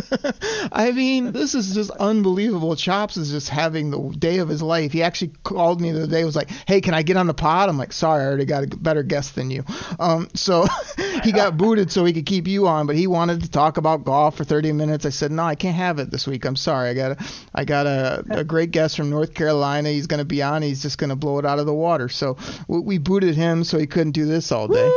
I 0.72 0.90
mean, 0.92 1.32
this 1.32 1.54
is 1.54 1.75
just 1.75 1.90
unbelievable. 1.90 2.75
Chops 2.76 3.18
is 3.18 3.30
just 3.30 3.50
having 3.50 3.90
the 3.90 4.00
day 4.16 4.38
of 4.38 4.49
his 4.49 4.62
life. 4.62 4.90
He 4.90 5.02
actually 5.02 5.32
called 5.42 5.82
me 5.82 5.92
the 5.92 6.04
other 6.04 6.11
day. 6.11 6.25
Was 6.25 6.34
like, 6.34 6.50
"Hey, 6.66 6.80
can 6.80 6.94
I 6.94 7.02
get 7.02 7.18
on 7.18 7.26
the 7.26 7.34
pod?" 7.34 7.68
I'm 7.68 7.76
like, 7.76 7.92
"Sorry, 7.92 8.22
I 8.22 8.26
already 8.26 8.46
got 8.46 8.64
a 8.64 8.66
better 8.68 9.02
guest 9.02 9.34
than 9.34 9.50
you." 9.50 9.64
Um, 10.00 10.28
so 10.34 10.66
he 11.22 11.30
got 11.30 11.58
booted 11.58 11.92
so 11.92 12.06
he 12.06 12.14
could 12.14 12.25
keep 12.25 12.49
you 12.49 12.66
on, 12.68 12.87
but 12.87 12.96
he 12.96 13.06
wanted 13.06 13.42
to 13.42 13.50
talk 13.50 13.76
about 13.76 14.04
Goff 14.04 14.37
for 14.37 14.44
30 14.44 14.72
minutes. 14.72 15.04
I 15.04 15.11
said, 15.11 15.30
"No, 15.30 15.42
I 15.42 15.56
can't 15.56 15.76
have 15.76 15.99
it 15.99 16.11
this 16.11 16.26
week. 16.26 16.46
I'm 16.46 16.56
sorry. 16.56 16.88
I 16.88 16.94
got 16.94 17.12
a, 17.12 17.25
I 17.54 17.64
got 17.64 17.87
a, 17.87 18.25
a 18.30 18.44
great 18.44 18.70
guest 18.70 18.96
from 18.96 19.11
North 19.11 19.34
Carolina. 19.34 19.90
He's 19.90 20.06
going 20.06 20.18
to 20.18 20.25
be 20.25 20.42
on. 20.42 20.62
He's 20.62 20.80
just 20.80 20.96
going 20.96 21.11
to 21.11 21.16
blow 21.16 21.38
it 21.38 21.44
out 21.44 21.58
of 21.58 21.66
the 21.66 21.75
water." 21.75 22.08
So 22.08 22.38
we, 22.66 22.80
we 22.80 22.99
booted 22.99 23.34
him 23.34 23.62
so 23.62 23.78
he 23.78 23.87
couldn't 23.87 24.12
do 24.12 24.25
this 24.25 24.52
all 24.52 24.68
day. 24.68 24.90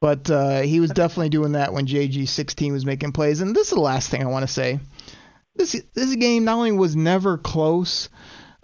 But 0.00 0.30
uh, 0.30 0.60
he 0.60 0.80
was 0.80 0.90
definitely 0.90 1.30
doing 1.30 1.52
that 1.52 1.72
when 1.72 1.86
JG16 1.86 2.72
was 2.72 2.84
making 2.84 3.12
plays. 3.12 3.40
And 3.40 3.56
this 3.56 3.68
is 3.68 3.74
the 3.74 3.80
last 3.80 4.10
thing 4.10 4.22
I 4.22 4.26
want 4.26 4.46
to 4.46 4.52
say. 4.52 4.78
This 5.54 5.82
this 5.94 6.14
game 6.16 6.44
not 6.44 6.58
only 6.58 6.72
was 6.72 6.94
never 6.94 7.38
close, 7.38 8.10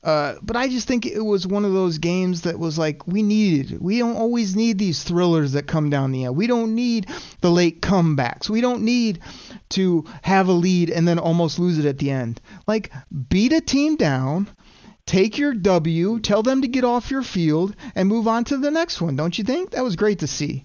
uh, 0.03 0.35
but 0.43 0.57
I 0.57 0.69
just 0.69 0.89
think 0.89 1.07
it 1.07 1.21
was 1.21 1.47
one 1.47 1.65
of 1.65 1.73
those 1.73 1.99
games 1.99 2.43
that 2.43 2.59
was 2.59 2.77
like 2.77 3.07
we 3.07 3.23
needed. 3.23 3.81
We 3.81 3.99
don't 3.99 4.17
always 4.17 4.57
need 4.57 4.79
these 4.79 5.03
thrillers 5.05 5.53
that 5.53 5.67
come 5.67 5.91
down 5.91 6.11
the 6.11 6.25
end. 6.25 6.37
We 6.37 6.49
don't 6.49 6.75
need 6.75 7.07
the 7.41 7.51
late 7.51 7.81
comebacks. 7.81 8.51
We 8.51 8.61
don't 8.61 8.83
need 8.83 9.21
to 9.71 10.05
have 10.23 10.49
a 10.49 10.53
lead 10.53 10.91
and 10.91 11.07
then 11.07 11.19
almost 11.19 11.61
lose 11.61 11.79
it 11.79 11.87
at 11.87 11.99
the 11.99 12.11
end. 12.11 12.41
Like 12.67 12.93
beat 13.29 13.53
a 13.53 13.61
team 13.61 13.95
down, 13.95 14.49
take 15.07 15.39
your 15.39 15.55
W, 15.55 16.19
tell 16.19 16.43
them 16.43 16.63
to 16.63 16.69
get 16.69 16.85
off 16.85 17.11
your 17.11 17.23
field, 17.23 17.77
and 17.95 18.09
move 18.09 18.27
on 18.27 18.45
to 18.45 18.59
the 18.59 18.73
next 18.73 19.01
one. 19.01 19.15
Don't 19.15 19.39
you 19.39 19.45
think? 19.45 19.71
That 19.71 19.85
was 19.85 19.95
great 19.95 20.19
to 20.19 20.27
see. 20.27 20.65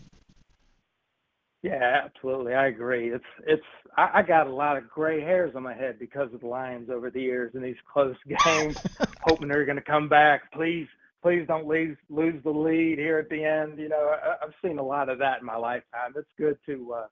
Yeah, 1.68 2.02
absolutely. 2.06 2.54
I 2.54 2.68
agree. 2.68 3.10
It's 3.10 3.26
it's 3.46 3.64
I, 3.98 4.10
I 4.16 4.22
got 4.24 4.48
a 4.48 4.54
lot 4.54 4.78
of 4.78 4.90
gray 4.90 5.22
hairs 5.22 5.54
on 5.56 5.64
my 5.64 5.74
head 5.74 6.00
because 6.00 6.34
of 6.34 6.42
the 6.42 6.48
Lions 6.48 6.90
over 6.90 7.10
the 7.10 7.22
years 7.22 7.56
in 7.56 7.62
these 7.62 7.76
close 7.92 8.16
games, 8.46 8.78
hoping 9.22 9.50
they're 9.50 9.66
going 9.66 9.78
to 9.78 9.84
come 9.84 10.08
back. 10.08 10.52
Please, 10.54 10.88
please 11.24 11.46
don't 11.48 11.68
lose 11.68 11.98
lose 12.10 12.42
the 12.44 12.52
lead 12.52 13.00
here 13.00 13.20
at 13.20 13.30
the 13.30 13.44
end. 13.44 13.80
You 13.80 13.90
know, 13.90 14.16
I, 14.24 14.46
I've 14.46 14.54
seen 14.64 14.80
a 14.80 14.84
lot 14.84 15.10
of 15.10 15.20
that 15.20 15.42
in 15.42 15.46
my 15.46 15.58
lifetime. 15.58 16.14
It's 16.16 16.30
good 16.38 16.58
to 16.68 16.94
uh, 16.94 17.08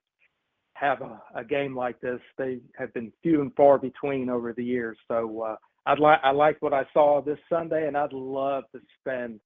have 0.75 1.01
a, 1.01 1.21
a 1.35 1.43
game 1.43 1.75
like 1.75 1.99
this. 2.01 2.21
They 2.37 2.59
have 2.77 2.93
been 2.93 3.11
few 3.23 3.41
and 3.41 3.53
far 3.55 3.77
between 3.77 4.29
over 4.29 4.53
the 4.53 4.63
years. 4.63 4.97
So 5.09 5.41
uh, 5.41 5.55
I'd 5.85 5.99
like 5.99 6.19
I 6.23 6.31
like 6.31 6.61
what 6.61 6.73
I 6.73 6.85
saw 6.93 7.21
this 7.21 7.39
Sunday, 7.49 7.87
and 7.87 7.97
I'd 7.97 8.13
love 8.13 8.65
to 8.73 8.81
spend 9.01 9.41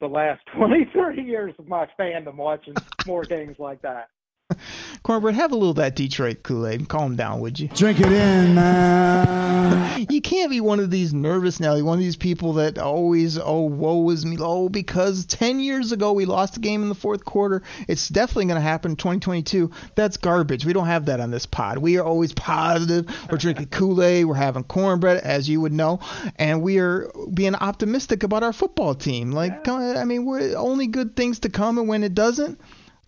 the 0.00 0.08
last 0.08 0.42
23 0.56 1.24
years 1.24 1.54
of 1.58 1.68
my 1.68 1.88
fandom 1.98 2.36
watching 2.36 2.82
more 3.06 3.26
games 3.26 3.56
like 3.58 3.82
that. 3.82 4.08
Cornbread, 5.02 5.34
have 5.34 5.52
a 5.52 5.54
little 5.54 5.70
of 5.70 5.76
that 5.76 5.96
Detroit 5.96 6.42
Kool-Aid. 6.42 6.88
Calm 6.88 7.16
down, 7.16 7.40
would 7.40 7.58
you? 7.58 7.68
Drink 7.68 8.00
it 8.00 8.06
in, 8.06 8.54
man. 8.54 9.82
You 10.10 10.20
can't 10.20 10.50
be 10.50 10.60
one 10.60 10.80
of 10.80 10.90
these 10.90 11.14
nervous 11.14 11.60
Nelly, 11.60 11.82
one 11.82 11.98
of 11.98 12.02
these 12.02 12.16
people 12.16 12.54
that 12.54 12.76
always, 12.76 13.38
oh, 13.38 13.62
woe 13.62 14.10
is 14.10 14.26
me. 14.26 14.36
Oh, 14.40 14.68
because 14.68 15.24
10 15.26 15.60
years 15.60 15.92
ago 15.92 16.12
we 16.12 16.24
lost 16.24 16.54
the 16.54 16.60
game 16.60 16.82
in 16.82 16.88
the 16.88 16.94
fourth 16.94 17.24
quarter. 17.24 17.62
It's 17.86 18.08
definitely 18.08 18.46
going 18.46 18.56
to 18.56 18.60
happen 18.60 18.92
in 18.92 18.96
2022. 18.96 19.70
That's 19.94 20.16
garbage. 20.16 20.64
We 20.64 20.72
don't 20.72 20.86
have 20.86 21.06
that 21.06 21.20
on 21.20 21.30
this 21.30 21.46
pod. 21.46 21.78
We 21.78 21.98
are 21.98 22.04
always 22.04 22.32
positive. 22.32 23.06
We're 23.30 23.38
drinking 23.38 23.66
Kool-Aid. 23.66 24.24
We're 24.24 24.34
having 24.34 24.64
cornbread, 24.64 25.18
as 25.18 25.48
you 25.48 25.60
would 25.60 25.72
know. 25.72 26.00
And 26.36 26.62
we 26.62 26.78
are 26.78 27.10
being 27.32 27.54
optimistic 27.54 28.22
about 28.22 28.42
our 28.42 28.52
football 28.52 28.94
team. 28.94 29.30
Like, 29.30 29.68
I 29.68 30.04
mean, 30.04 30.24
we're 30.24 30.56
only 30.56 30.86
good 30.88 31.14
things 31.16 31.40
to 31.40 31.48
come. 31.48 31.78
And 31.78 31.88
when 31.88 32.02
it 32.02 32.14
doesn't, 32.14 32.60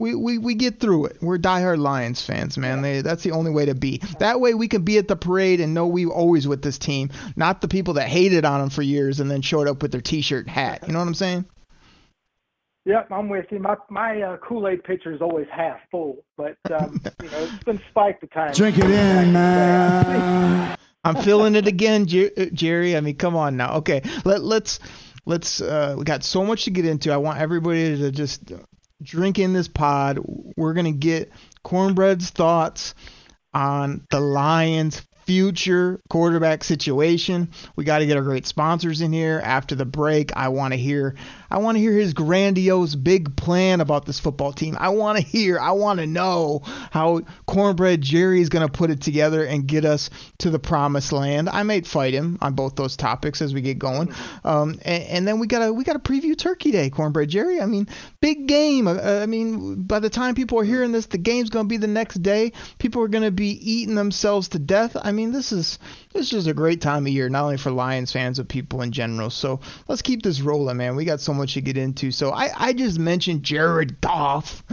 we, 0.05 0.15
we, 0.15 0.37
we 0.37 0.55
get 0.55 0.81
through 0.81 1.07
it. 1.07 1.17
We're 1.23 1.39
diehard 1.39 1.79
Lions 1.79 2.21
fans, 2.21 2.59
man. 2.59 2.83
They, 2.83 3.01
that's 3.01 3.23
the 3.23 3.31
only 3.31 3.51
way 3.51 3.65
to 3.65 3.75
be. 3.75 4.03
That 4.19 4.39
way 4.39 4.53
we 4.53 4.69
can 4.69 4.83
be 4.83 4.99
at 4.99 5.09
the 5.09 5.17
parade 5.17 5.63
and 5.63 5.73
know 5.73 5.87
we 5.87 6.05
always 6.05 6.47
with 6.47 6.61
this 6.61 6.77
team, 6.77 7.09
not 7.37 7.63
the 7.63 7.69
people 7.69 7.95
that 7.95 8.07
hated 8.07 8.45
on 8.45 8.61
them 8.61 8.69
for 8.69 8.83
years 8.83 9.19
and 9.21 9.31
then 9.31 9.41
showed 9.41 9.67
up 9.67 9.81
with 9.81 9.93
their 9.93 10.03
T-shirt 10.03 10.47
hat. 10.47 10.87
You 10.87 10.93
know 10.93 10.99
what 10.99 11.09
I'm 11.09 11.15
saying? 11.15 11.47
Yep, 12.85 13.13
I'm 13.13 13.31
with 13.31 13.47
you. 13.51 13.61
My 13.61 13.77
my 13.89 14.21
uh, 14.21 14.37
Kool 14.37 14.69
Aid 14.69 14.85
pitcher 14.85 15.11
is 15.11 15.23
always 15.23 15.47
half 15.51 15.79
full, 15.91 16.23
but 16.37 16.59
um, 16.71 17.01
you 17.23 17.31
know 17.31 17.39
it's 17.39 17.65
been 17.65 17.81
spiked 17.89 18.21
the 18.21 18.27
time. 18.27 18.53
Drink 18.53 18.77
it 18.77 18.85
in, 18.85 19.33
man. 19.33 20.77
I'm 21.03 21.17
feeling 21.17 21.55
it 21.55 21.67
again, 21.67 22.07
Jerry. 22.07 22.95
I 22.95 23.01
mean, 23.01 23.17
come 23.17 23.37
on 23.37 23.57
now. 23.57 23.77
Okay, 23.77 24.03
let 24.27 24.43
let's 24.43 24.81
let's. 25.25 25.63
Uh, 25.63 25.95
we 25.97 26.05
got 26.05 26.25
so 26.25 26.45
much 26.45 26.65
to 26.65 26.71
get 26.71 26.85
into. 26.85 27.11
I 27.11 27.17
want 27.17 27.41
everybody 27.41 27.97
to 27.97 28.11
just 28.11 28.53
drink 29.03 29.39
in 29.39 29.53
this 29.53 29.69
pod. 29.69 30.19
We're 30.57 30.75
going 30.75 30.87
to 30.87 30.93
get 30.93 31.31
Cornbread's 31.63 32.31
thoughts 32.31 32.95
on 33.53 34.07
the 34.11 34.21
Lions' 34.21 35.03
future 35.27 36.01
quarterback 36.11 36.65
situation. 36.65 37.51
We 37.77 37.85
got 37.85 37.99
to 37.99 38.07
get 38.07 38.17
our 38.17 38.23
great 38.23 38.47
sponsors 38.47 39.01
in 39.01 39.13
here 39.13 39.41
after 39.43 39.75
the 39.75 39.87
break. 39.87 40.37
I 40.37 40.49
want 40.49 40.73
to 40.73 40.79
hear 40.79 41.17
I 41.55 41.59
want 41.59 41.77
to 41.77 41.81
hear 41.81 41.93
his 41.93 42.15
grandiose 42.15 42.97
big 42.97 43.37
plan 43.37 43.81
about 43.81 44.07
this 44.07 44.19
football 44.19 44.53
team. 44.53 44.77
I 44.77 44.89
want 44.89 45.19
to 45.19 45.25
hear, 45.25 45.57
I 45.57 45.71
want 45.71 46.01
to 46.01 46.07
know 46.07 46.63
how 46.65 47.21
Cornbread 47.47 48.03
Jerry 48.03 48.41
is 48.41 48.49
going 48.49 48.67
to 48.67 48.73
put 48.73 48.91
it 48.91 49.01
together 49.01 49.45
and 49.45 49.65
get 49.65 49.85
us 49.85 50.11
to 50.39 50.51
the 50.51 50.59
promised 50.59 51.13
land. 51.13 51.49
I 51.49 51.63
might 51.63 51.87
fight 51.87 52.13
him 52.13 52.39
on 52.41 52.55
both 52.55 52.75
those 52.75 52.97
topics 52.97 53.41
as 53.41 53.55
we 53.55 53.61
get 53.61 53.79
going. 53.79 54.13
Um, 54.43 54.81
and, 54.83 55.05
and, 55.05 55.29
then 55.29 55.39
we 55.39 55.47
got 55.47 55.61
to 55.61 55.73
we 55.73 55.85
got 55.85 55.93
to 55.93 56.01
preview 56.01 56.37
Turkey 56.37 56.73
Day, 56.73 56.91
Cornbread 56.91 57.29
Jerry. 57.29 57.61
I 57.61 57.67
mean, 57.67 57.87
big 58.21 58.49
game. 58.49 58.89
Uh, 58.89 59.21
I 59.23 59.27
mean, 59.27 59.85
by 59.85 60.01
the 60.01 60.11
time 60.11 60.35
people 60.35 60.59
are 60.59 60.65
hearing 60.65 60.91
this, 60.91 61.07
the 61.07 61.19
game's 61.19 61.51
going 61.51 61.67
to 61.67 61.69
be 61.69 61.77
the 61.77 61.87
next 61.87 62.21
day. 62.21 62.51
People 62.79 63.01
are 63.05 63.09
going 63.09 63.23
to 63.23 63.31
be 63.31 63.51
eating 63.51 63.95
themselves 63.95 64.49
to 64.49 64.59
death. 64.59 64.97
I 65.01 65.13
mean, 65.13 65.31
this 65.31 65.53
is 65.53 65.79
this 66.13 66.33
is 66.33 66.49
a 66.49 66.55
great 66.55 66.81
time 66.81 67.07
of 67.07 67.13
year, 67.13 67.29
not 67.29 67.45
only 67.45 67.59
for 67.59 67.71
Lions 67.71 68.11
fans 68.11 68.39
but 68.39 68.49
people 68.49 68.83
in 68.83 68.91
general. 68.91 69.31
So 69.31 69.61
let's 69.87 70.03
keep 70.03 70.23
this 70.23 70.41
rolling, 70.41 70.79
man. 70.79 70.97
We 70.97 71.05
got 71.05 71.21
so 71.21 71.33
much 71.33 71.44
to 71.53 71.61
get 71.61 71.77
into. 71.77 72.11
So 72.11 72.31
I, 72.31 72.51
I 72.57 72.73
just 72.73 72.99
mentioned 72.99 73.43
Jared 73.43 74.01
Goff. 74.01 74.65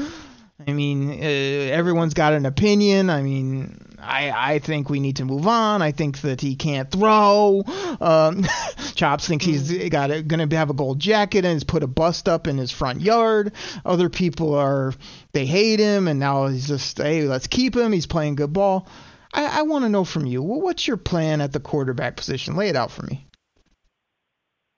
I 0.68 0.74
mean, 0.74 1.10
uh, 1.10 1.14
everyone's 1.24 2.14
got 2.14 2.34
an 2.34 2.46
opinion. 2.46 3.10
I 3.10 3.22
mean, 3.22 3.96
I 4.00 4.54
I 4.54 4.60
think 4.60 4.90
we 4.90 5.00
need 5.00 5.18
to 5.18 5.26
move 5.26 5.48
on. 5.48 5.82
I 5.82 5.92
think 5.92 6.22
that 6.22 6.42
he 6.42 6.56
can't 6.56 6.90
throw. 6.90 7.64
Um, 8.00 8.46
Chops 8.96 9.28
thinks 9.28 9.46
he's 9.46 9.90
got 9.90 10.10
going 10.28 10.48
to 10.50 10.58
have 10.58 10.70
a 10.70 10.74
gold 10.74 11.00
jacket 11.00 11.46
and 11.46 11.54
has 11.54 11.64
put 11.64 11.84
a 11.84 11.88
bust 11.88 12.30
up 12.30 12.48
in 12.48 12.58
his 12.58 12.72
front 12.72 13.02
yard. 13.02 13.54
Other 13.86 14.10
people 14.10 14.56
are 14.56 14.94
they 15.32 15.46
hate 15.46 15.80
him, 15.80 16.08
and 16.08 16.20
now 16.20 16.48
he's 16.48 16.68
just 16.68 16.98
hey, 16.98 17.24
let's 17.24 17.48
keep 17.48 17.76
him. 17.76 17.92
He's 17.92 18.08
playing 18.08 18.36
good 18.36 18.54
ball. 18.54 18.88
I, 19.34 19.60
I 19.60 19.62
want 19.64 19.86
to 19.86 19.90
know 19.90 20.04
from 20.04 20.26
you, 20.26 20.42
what's 20.42 20.88
your 20.88 20.98
plan 20.98 21.42
at 21.42 21.54
the 21.54 21.60
quarterback 21.60 22.18
position? 22.18 22.56
Lay 22.56 22.70
it 22.70 22.76
out 22.76 22.92
for 22.92 23.04
me. 23.04 23.26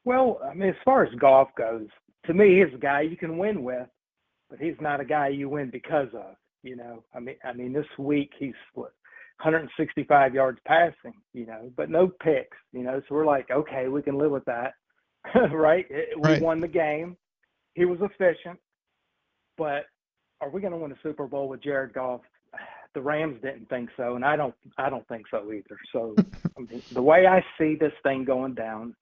Well, 0.06 0.40
I 0.50 0.54
mean, 0.54 0.70
as 0.70 0.76
far 0.84 1.04
as 1.04 1.14
Goff 1.16 1.50
goes, 1.58 1.88
to 2.26 2.34
me, 2.34 2.62
he's 2.64 2.74
a 2.74 2.80
guy 2.80 3.02
you 3.02 3.18
can 3.18 3.38
win 3.38 3.64
with, 3.64 3.88
but 4.50 4.60
he's 4.60 4.80
not 4.80 5.00
a 5.00 5.06
guy 5.06 5.30
you 5.30 5.50
win 5.50 5.70
because 5.70 6.10
of. 6.14 6.36
You 6.62 6.78
know, 6.78 7.04
I 7.14 7.20
mean, 7.20 7.36
I 7.44 7.52
mean, 7.52 7.74
this 7.74 7.86
week 7.98 8.32
he's 8.40 8.54
what 8.74 8.94
165 9.42 10.34
yards 10.34 10.60
passing. 10.66 11.14
You 11.34 11.46
know, 11.46 11.72
but 11.76 11.90
no 11.90 12.08
picks. 12.08 12.58
You 12.72 12.84
know, 12.84 13.02
so 13.02 13.16
we're 13.16 13.26
like, 13.26 13.52
okay, 13.52 13.88
we 13.90 14.02
can 14.02 14.18
live 14.18 14.32
with 14.32 14.46
that, 14.46 14.74
right? 15.52 15.86
We 15.90 16.22
right. 16.22 16.42
won 16.42 16.62
the 16.62 16.68
game. 16.68 17.18
He 17.74 17.86
was 17.86 18.00
efficient, 18.02 18.60
but 19.58 19.86
are 20.40 20.50
we 20.50 20.62
going 20.62 20.74
to 20.74 20.78
win 20.78 20.92
a 20.92 20.98
Super 21.02 21.28
Bowl 21.28 21.50
with 21.50 21.64
Jared 21.64 21.94
Goff? 21.94 22.22
The 22.94 23.02
Rams 23.02 23.42
didn't 23.42 23.68
think 23.70 23.90
so, 23.98 24.16
and 24.16 24.24
I 24.24 24.36
don't. 24.36 24.54
I 24.78 24.90
don't 24.90 25.08
think 25.08 25.26
so 25.32 25.52
either. 25.52 25.78
So, 25.92 26.16
I 26.58 26.62
mean, 26.62 26.82
the 26.92 27.02
way 27.02 27.26
I 27.26 27.44
see 27.58 27.76
this 27.76 27.94
thing 28.04 28.24
going 28.24 28.54
down, 28.54 28.96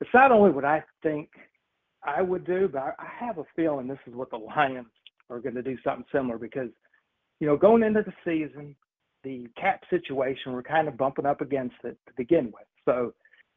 it's 0.00 0.10
not 0.12 0.32
only 0.32 0.50
what 0.50 0.64
I 0.64 0.82
think 1.02 1.28
I 2.02 2.22
would 2.22 2.46
do, 2.46 2.68
but 2.68 2.94
I 2.98 3.06
have 3.18 3.38
a 3.38 3.44
feeling 3.56 3.86
this 3.86 3.98
is 4.06 4.14
what 4.14 4.30
the 4.30 4.36
Lions 4.36 4.86
are 5.30 5.40
going 5.40 5.54
to 5.54 5.62
do 5.62 5.76
something 5.82 6.04
similar 6.12 6.38
because, 6.38 6.68
you 7.40 7.46
know, 7.46 7.56
going 7.56 7.82
into 7.82 8.02
the 8.02 8.12
season, 8.24 8.76
the 9.22 9.48
cap 9.58 9.80
situation, 9.88 10.52
we're 10.52 10.62
kind 10.62 10.88
of 10.88 10.96
bumping 10.96 11.26
up 11.26 11.40
against 11.40 11.76
it 11.84 11.96
to 12.06 12.12
begin 12.16 12.46
with. 12.46 12.66
So 12.84 13.14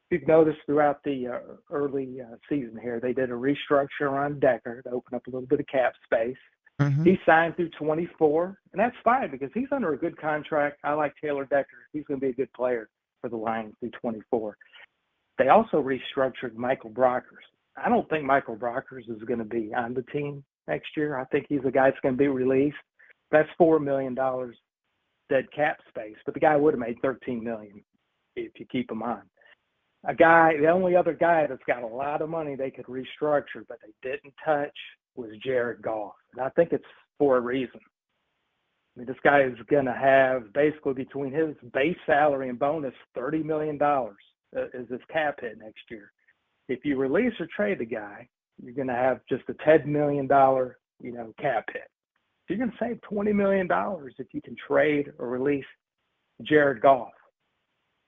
you've 0.10 0.28
noticed 0.28 0.60
throughout 0.66 1.04
the 1.04 1.28
uh, 1.28 1.40
early 1.70 2.22
uh, 2.22 2.36
season 2.48 2.80
here, 2.82 3.00
they 3.02 3.14
did 3.14 3.30
a 3.30 3.34
restructure 3.34 4.12
on 4.12 4.40
Decker 4.40 4.82
to 4.84 4.90
open 4.90 5.16
up 5.16 5.28
a 5.28 5.30
little 5.30 5.48
bit 5.48 5.60
of 5.60 5.68
cap 5.68 5.94
space. 6.06 6.38
Mm-hmm. 6.80 7.04
He 7.04 7.18
signed 7.26 7.56
through 7.56 7.72
24, 7.72 8.60
and 8.72 8.80
that's 8.80 8.96
fine 9.04 9.32
because 9.32 9.50
he's 9.54 9.68
under 9.72 9.94
a 9.94 9.98
good 9.98 10.18
contract. 10.18 10.78
I 10.84 10.94
like 10.94 11.14
Taylor 11.22 11.46
Decker. 11.46 11.88
He's 11.92 12.04
going 12.06 12.20
to 12.20 12.26
be 12.26 12.30
a 12.30 12.36
good 12.36 12.54
player 12.54 12.88
for 13.20 13.30
the 13.30 13.38
Lions 13.38 13.74
through 13.80 13.92
24. 14.00 14.56
They 15.38 15.50
also 15.50 15.84
restructured 15.84 16.56
Michael 16.56 16.90
Brockers. 16.90 17.46
I 17.84 17.90
don't 17.90 18.10
think 18.10 18.24
Michael 18.24 18.56
Brockers 18.56 19.10
is 19.10 19.22
going 19.24 19.40
to 19.40 19.46
be 19.46 19.72
on 19.76 19.94
the 19.94 20.02
team 20.04 20.44
next 20.68 20.90
year. 20.98 21.18
I 21.18 21.26
think 21.26 21.46
he's 21.48 21.66
a 21.66 21.72
guy 21.72 21.90
that's 21.90 22.02
going 22.02 22.16
to 22.16 22.20
be 22.20 22.28
released. 22.28 22.78
That's 23.32 23.50
four 23.58 23.80
million 23.80 24.16
dollars 24.16 24.56
dead 25.30 25.46
cap 25.54 25.78
space, 25.90 26.16
but 26.26 26.34
the 26.34 26.40
guy 26.40 26.56
would 26.56 26.74
have 26.74 26.80
made 26.80 26.98
thirteen 27.02 27.44
million 27.44 27.84
if 28.36 28.54
you 28.60 28.66
keep 28.66 28.90
him 28.90 29.04
on. 29.04 29.22
A 30.06 30.16
guy, 30.16 30.54
the 30.58 30.70
only 30.70 30.96
other 30.96 31.14
guy 31.14 31.46
that's 31.48 31.64
got 31.68 31.84
a 31.84 31.88
lot 31.88 32.22
of 32.22 32.30
money 32.30 32.56
they 32.56 32.72
could 32.72 32.86
restructure, 32.86 33.66
but 33.68 33.80
they 33.82 34.10
didn't 34.10 34.34
touch, 34.46 34.76
was 35.16 35.32
Jared 35.44 35.82
Goff, 35.82 36.14
and 36.34 36.42
I 36.42 36.50
think 36.50 36.72
it's 36.72 36.86
for 37.18 37.38
a 37.38 37.42
reason. 37.42 37.82
I 38.96 39.00
mean, 39.00 39.08
this 39.08 39.18
guy 39.24 39.44
is 39.44 39.58
going 39.70 39.86
to 39.86 39.94
have 39.94 40.54
basically 40.54 40.94
between 40.94 41.34
his 41.34 41.56
base 41.74 41.98
salary 42.06 42.50
and 42.50 42.58
bonus, 42.58 42.94
$30 43.18 43.44
million 43.44 43.80
uh, 44.56 44.66
is 44.74 44.90
his 44.90 45.02
cap 45.12 45.40
hit 45.42 45.58
next 45.58 45.82
year. 45.90 46.12
If 46.70 46.84
you 46.84 46.98
release 46.98 47.34
or 47.40 47.48
trade 47.56 47.80
the 47.80 47.86
guy, 47.86 48.28
you're 48.62 48.74
going 48.74 48.88
to 48.88 48.94
have 48.94 49.22
just 49.30 49.44
a 49.50 49.54
$10 49.54 49.86
million, 49.86 50.28
you 51.02 51.12
know, 51.12 51.34
cap 51.40 51.66
hit. 51.72 51.90
So 52.48 52.54
you're 52.54 52.66
going 52.66 52.72
to 52.72 52.78
save 52.80 53.00
$20 53.10 53.34
million 53.34 53.68
if 54.18 54.28
you 54.34 54.42
can 54.42 54.56
trade 54.68 55.12
or 55.20 55.30
release 55.30 55.66
Jared 56.44 56.82
Goff. 56.82 57.12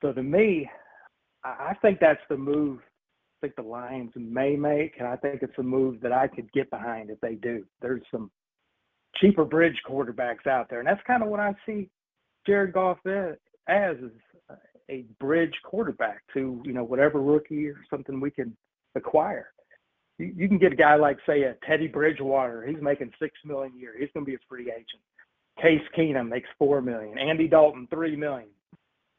So 0.02 0.14
to 0.14 0.24
me, 0.24 0.70
I 1.44 1.76
think 1.82 2.00
that's 2.00 2.22
the 2.30 2.38
move 2.38 2.80
I 3.42 3.48
think 3.48 3.56
the 3.56 3.62
Lions 3.62 4.12
may 4.18 4.58
make, 4.58 4.96
and 5.00 5.08
I 5.08 5.16
think 5.16 5.42
it's 5.42 5.58
a 5.58 5.64
move 5.64 6.02
that 6.02 6.12
I 6.12 6.28
could 6.28 6.52
get 6.52 6.70
behind 6.70 7.10
if 7.10 7.22
they 7.22 7.36
do. 7.36 7.64
There's 7.82 8.02
some 8.12 8.30
cheaper 9.16 9.46
bridge 9.46 9.80
quarterbacks 9.88 10.46
out 10.46 10.70
there, 10.70 10.80
and 10.80 10.88
that's 10.88 11.02
kind 11.08 11.24
of 11.24 11.30
what 11.30 11.40
I 11.40 11.56
see 11.66 11.90
Jared 12.46 12.74
Goff 12.74 12.98
as 13.06 13.96
is 13.98 14.12
a 14.90 15.06
bridge 15.20 15.54
quarterback 15.64 16.24
to 16.34 16.62
you 16.66 16.74
know 16.74 16.84
whatever 16.84 17.22
rookie 17.22 17.68
or 17.68 17.78
something 17.90 18.20
we 18.20 18.32
can 18.32 18.56
acquire. 18.96 19.52
You, 20.18 20.34
you 20.36 20.48
can 20.48 20.58
get 20.58 20.74
a 20.74 20.78
guy 20.78 20.96
like 20.96 21.18
say 21.26 21.44
a 21.44 21.56
Teddy 21.66 21.88
Bridgewater. 21.88 22.66
He's 22.66 22.82
making 22.82 23.12
six 23.20 23.34
million 23.46 23.74
a 23.76 23.80
year. 23.80 23.94
He's 23.98 24.10
going 24.14 24.26
to 24.26 24.30
be 24.30 24.36
a 24.36 24.48
free 24.50 24.72
agent. 24.72 25.02
Case 25.62 25.82
Keenum 25.98 26.30
makes 26.30 26.50
four 26.58 26.82
million. 26.82 27.18
Andy 27.18 27.48
Dalton 27.48 27.88
three 27.90 28.16
million. 28.16 28.50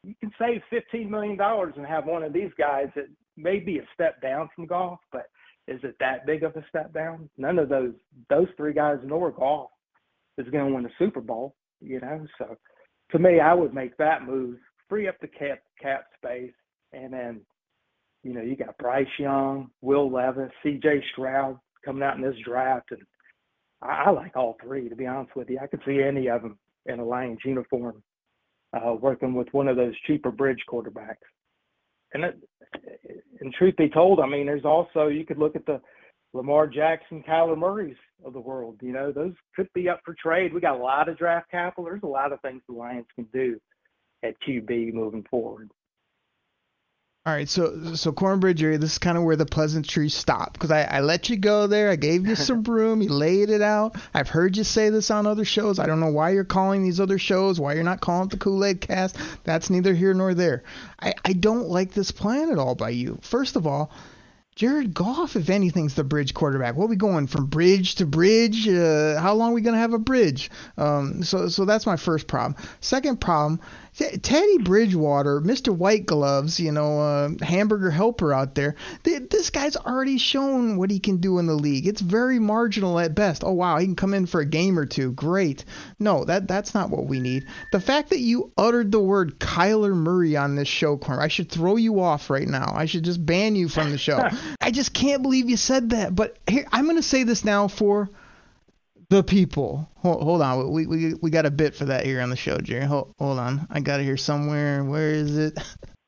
You 0.03 0.15
can 0.19 0.31
save 0.39 0.61
fifteen 0.69 1.09
million 1.09 1.37
dollars 1.37 1.73
and 1.77 1.85
have 1.85 2.05
one 2.05 2.23
of 2.23 2.33
these 2.33 2.51
guys 2.57 2.87
that 2.95 3.07
may 3.37 3.59
be 3.59 3.79
a 3.79 3.87
step 3.93 4.21
down 4.21 4.49
from 4.55 4.65
Goff, 4.65 4.99
but 5.11 5.27
is 5.67 5.79
it 5.83 5.95
that 5.99 6.25
big 6.25 6.43
of 6.43 6.55
a 6.55 6.65
step 6.67 6.93
down? 6.93 7.29
None 7.37 7.59
of 7.59 7.69
those 7.69 7.93
those 8.29 8.47
three 8.57 8.73
guys 8.73 8.97
nor 9.03 9.31
Goff 9.31 9.69
is 10.37 10.49
going 10.49 10.67
to 10.67 10.73
win 10.73 10.83
the 10.83 10.89
Super 10.97 11.21
Bowl, 11.21 11.55
you 11.79 11.99
know. 11.99 12.25
So 12.37 12.57
to 13.11 13.19
me, 13.19 13.39
I 13.39 13.53
would 13.53 13.73
make 13.73 13.95
that 13.97 14.25
move, 14.25 14.57
free 14.91 15.07
up 15.07 15.15
the 15.21 15.27
cap 15.27 15.59
cap 15.81 16.03
space, 16.17 16.51
and 16.91 17.13
then 17.13 17.41
you 18.23 18.33
know 18.33 18.41
you 18.41 18.57
got 18.57 18.77
Bryce 18.77 19.07
Young, 19.17 19.69
Will 19.79 20.11
Levis, 20.11 20.51
C.J. 20.61 21.01
Stroud 21.13 21.57
coming 21.85 22.03
out 22.03 22.17
in 22.17 22.21
this 22.21 22.35
draft, 22.45 22.91
and 22.91 23.01
I, 23.81 24.03
I 24.07 24.09
like 24.11 24.35
all 24.35 24.57
three 24.61 24.89
to 24.89 24.95
be 24.95 25.07
honest 25.07 25.33
with 25.33 25.49
you. 25.49 25.59
I 25.63 25.67
could 25.67 25.81
see 25.87 26.03
any 26.03 26.27
of 26.27 26.41
them 26.41 26.59
in 26.87 26.99
a 26.99 27.05
Lions 27.05 27.39
uniform 27.45 28.03
uh, 28.73 28.93
working 28.93 29.33
with 29.33 29.47
one 29.53 29.69
of 29.69 29.77
those 29.77 29.93
cheaper 30.05 30.29
bridge 30.29 30.59
quarterbacks. 30.69 31.15
And 32.13 32.25
it, 32.25 32.41
and 33.39 33.53
truth 33.53 33.77
be 33.77 33.87
told, 33.87 34.19
I 34.19 34.27
mean, 34.27 34.45
there's 34.45 34.65
also 34.65 35.07
you 35.07 35.25
could 35.25 35.37
look 35.37 35.55
at 35.55 35.65
the 35.65 35.79
Lamar 36.33 36.67
Jackson, 36.67 37.23
Kyler 37.25 37.57
Murray's 37.57 37.95
of 38.25 38.33
the 38.33 38.39
world. 38.41 38.75
You 38.81 38.91
know, 38.91 39.13
those 39.13 39.33
could 39.55 39.69
be 39.73 39.87
up 39.87 40.01
for 40.03 40.15
trade. 40.21 40.53
We 40.53 40.59
got 40.59 40.77
a 40.77 40.83
lot 40.83 41.07
of 41.07 41.17
draft 41.17 41.49
capital. 41.49 41.85
There's 41.85 42.03
a 42.03 42.07
lot 42.07 42.33
of 42.33 42.41
things 42.41 42.61
the 42.67 42.75
Lions 42.75 43.07
can 43.15 43.27
do 43.33 43.57
at 44.23 44.35
QB 44.41 44.93
moving 44.93 45.23
forward. 45.23 45.71
All 47.23 47.33
right, 47.33 47.47
so 47.47 47.93
so 47.93 48.11
Cornbread 48.11 48.57
Jerry, 48.57 48.77
this 48.77 48.93
is 48.93 48.97
kind 48.97 49.15
of 49.15 49.23
where 49.23 49.35
the 49.35 49.45
pleasantries 49.45 50.15
stop 50.15 50.53
because 50.53 50.71
I, 50.71 50.81
I 50.85 51.01
let 51.01 51.29
you 51.29 51.37
go 51.37 51.67
there. 51.67 51.91
I 51.91 51.95
gave 51.95 52.25
you 52.25 52.33
some 52.33 52.63
room. 52.67 52.99
You 52.99 53.09
laid 53.09 53.51
it 53.51 53.61
out. 53.61 53.95
I've 54.11 54.29
heard 54.29 54.57
you 54.57 54.63
say 54.63 54.89
this 54.89 55.11
on 55.11 55.27
other 55.27 55.45
shows. 55.45 55.77
I 55.77 55.85
don't 55.85 55.99
know 55.99 56.09
why 56.09 56.31
you're 56.31 56.43
calling 56.43 56.81
these 56.81 56.99
other 56.99 57.19
shows, 57.19 57.59
why 57.59 57.75
you're 57.75 57.83
not 57.83 58.01
calling 58.01 58.25
it 58.25 58.31
the 58.31 58.37
Kool 58.37 58.65
Aid 58.65 58.81
Cast. 58.81 59.17
That's 59.43 59.69
neither 59.69 59.93
here 59.93 60.15
nor 60.15 60.33
there. 60.33 60.63
I, 60.99 61.13
I 61.23 61.33
don't 61.33 61.69
like 61.69 61.93
this 61.93 62.09
plan 62.09 62.49
at 62.49 62.57
all 62.57 62.73
by 62.73 62.89
you. 62.89 63.19
First 63.21 63.55
of 63.55 63.67
all, 63.67 63.91
Jared 64.61 64.93
Goff, 64.93 65.35
if 65.35 65.49
anything's 65.49 65.95
the 65.95 66.03
bridge 66.03 66.35
quarterback. 66.35 66.75
What 66.75 66.85
are 66.85 66.89
we 66.89 66.95
going 66.95 67.25
from 67.25 67.47
bridge 67.47 67.95
to 67.95 68.05
bridge? 68.05 68.67
Uh, 68.67 69.19
how 69.19 69.33
long 69.33 69.53
are 69.53 69.55
we 69.55 69.61
going 69.61 69.73
to 69.73 69.79
have 69.79 69.95
a 69.95 69.97
bridge? 69.97 70.51
Um, 70.77 71.23
so, 71.23 71.47
so 71.47 71.65
that's 71.65 71.87
my 71.87 71.95
first 71.95 72.27
problem. 72.27 72.63
Second 72.79 73.19
problem, 73.19 73.59
Teddy 73.93 74.57
Bridgewater, 74.59 75.41
Mr. 75.41 75.75
White 75.75 76.05
Gloves, 76.05 76.59
you 76.59 76.71
know, 76.71 77.01
uh, 77.01 77.29
hamburger 77.41 77.91
helper 77.91 78.31
out 78.31 78.55
there. 78.55 78.75
this 79.03 79.49
guy's 79.49 79.75
already 79.75 80.17
shown 80.17 80.77
what 80.77 80.89
he 80.89 80.99
can 80.99 81.17
do 81.17 81.39
in 81.39 81.47
the 81.47 81.53
league. 81.53 81.87
It's 81.87 81.99
very 81.99 82.39
marginal 82.39 82.99
at 82.99 83.13
best. 83.13 83.43
Oh 83.43 83.51
wow, 83.51 83.79
he 83.79 83.85
can 83.87 83.95
come 83.95 84.13
in 84.13 84.27
for 84.27 84.39
a 84.39 84.45
game 84.45 84.79
or 84.79 84.85
two. 84.85 85.11
Great. 85.11 85.65
No, 85.99 86.23
that 86.23 86.47
that's 86.47 86.73
not 86.73 86.89
what 86.89 87.07
we 87.07 87.19
need. 87.19 87.47
The 87.73 87.81
fact 87.81 88.11
that 88.11 88.19
you 88.19 88.51
uttered 88.57 88.91
the 88.91 88.99
word 88.99 89.39
Kyler 89.39 89.93
Murray 89.93 90.37
on 90.37 90.55
this 90.55 90.69
show, 90.69 90.97
Corn, 90.97 91.19
I 91.19 91.27
should 91.27 91.51
throw 91.51 91.75
you 91.75 91.99
off 91.99 92.29
right 92.29 92.47
now. 92.47 92.71
I 92.73 92.85
should 92.85 93.03
just 93.03 93.25
ban 93.25 93.55
you 93.55 93.67
from 93.67 93.91
the 93.91 93.97
show. 93.97 94.29
I 94.59 94.71
just 94.71 94.93
can't 94.93 95.21
believe 95.21 95.49
you 95.49 95.57
said 95.57 95.91
that. 95.91 96.15
But 96.15 96.37
here, 96.47 96.65
I'm 96.71 96.85
going 96.85 96.97
to 96.97 97.03
say 97.03 97.23
this 97.23 97.45
now 97.45 97.67
for 97.67 98.09
the 99.09 99.23
people. 99.23 99.89
Hold, 99.97 100.23
hold, 100.23 100.41
on, 100.41 100.71
we, 100.71 100.87
we 100.87 101.13
we 101.15 101.29
got 101.29 101.45
a 101.45 101.51
bit 101.51 101.75
for 101.75 101.85
that 101.85 102.05
here 102.05 102.21
on 102.21 102.29
the 102.29 102.35
show, 102.35 102.57
Jerry. 102.57 102.85
Hold, 102.85 103.13
hold 103.19 103.39
on, 103.39 103.67
I 103.69 103.81
got 103.81 103.99
it 103.99 104.03
here 104.03 104.17
somewhere. 104.17 104.83
Where 104.83 105.11
is 105.11 105.37
it? 105.37 105.57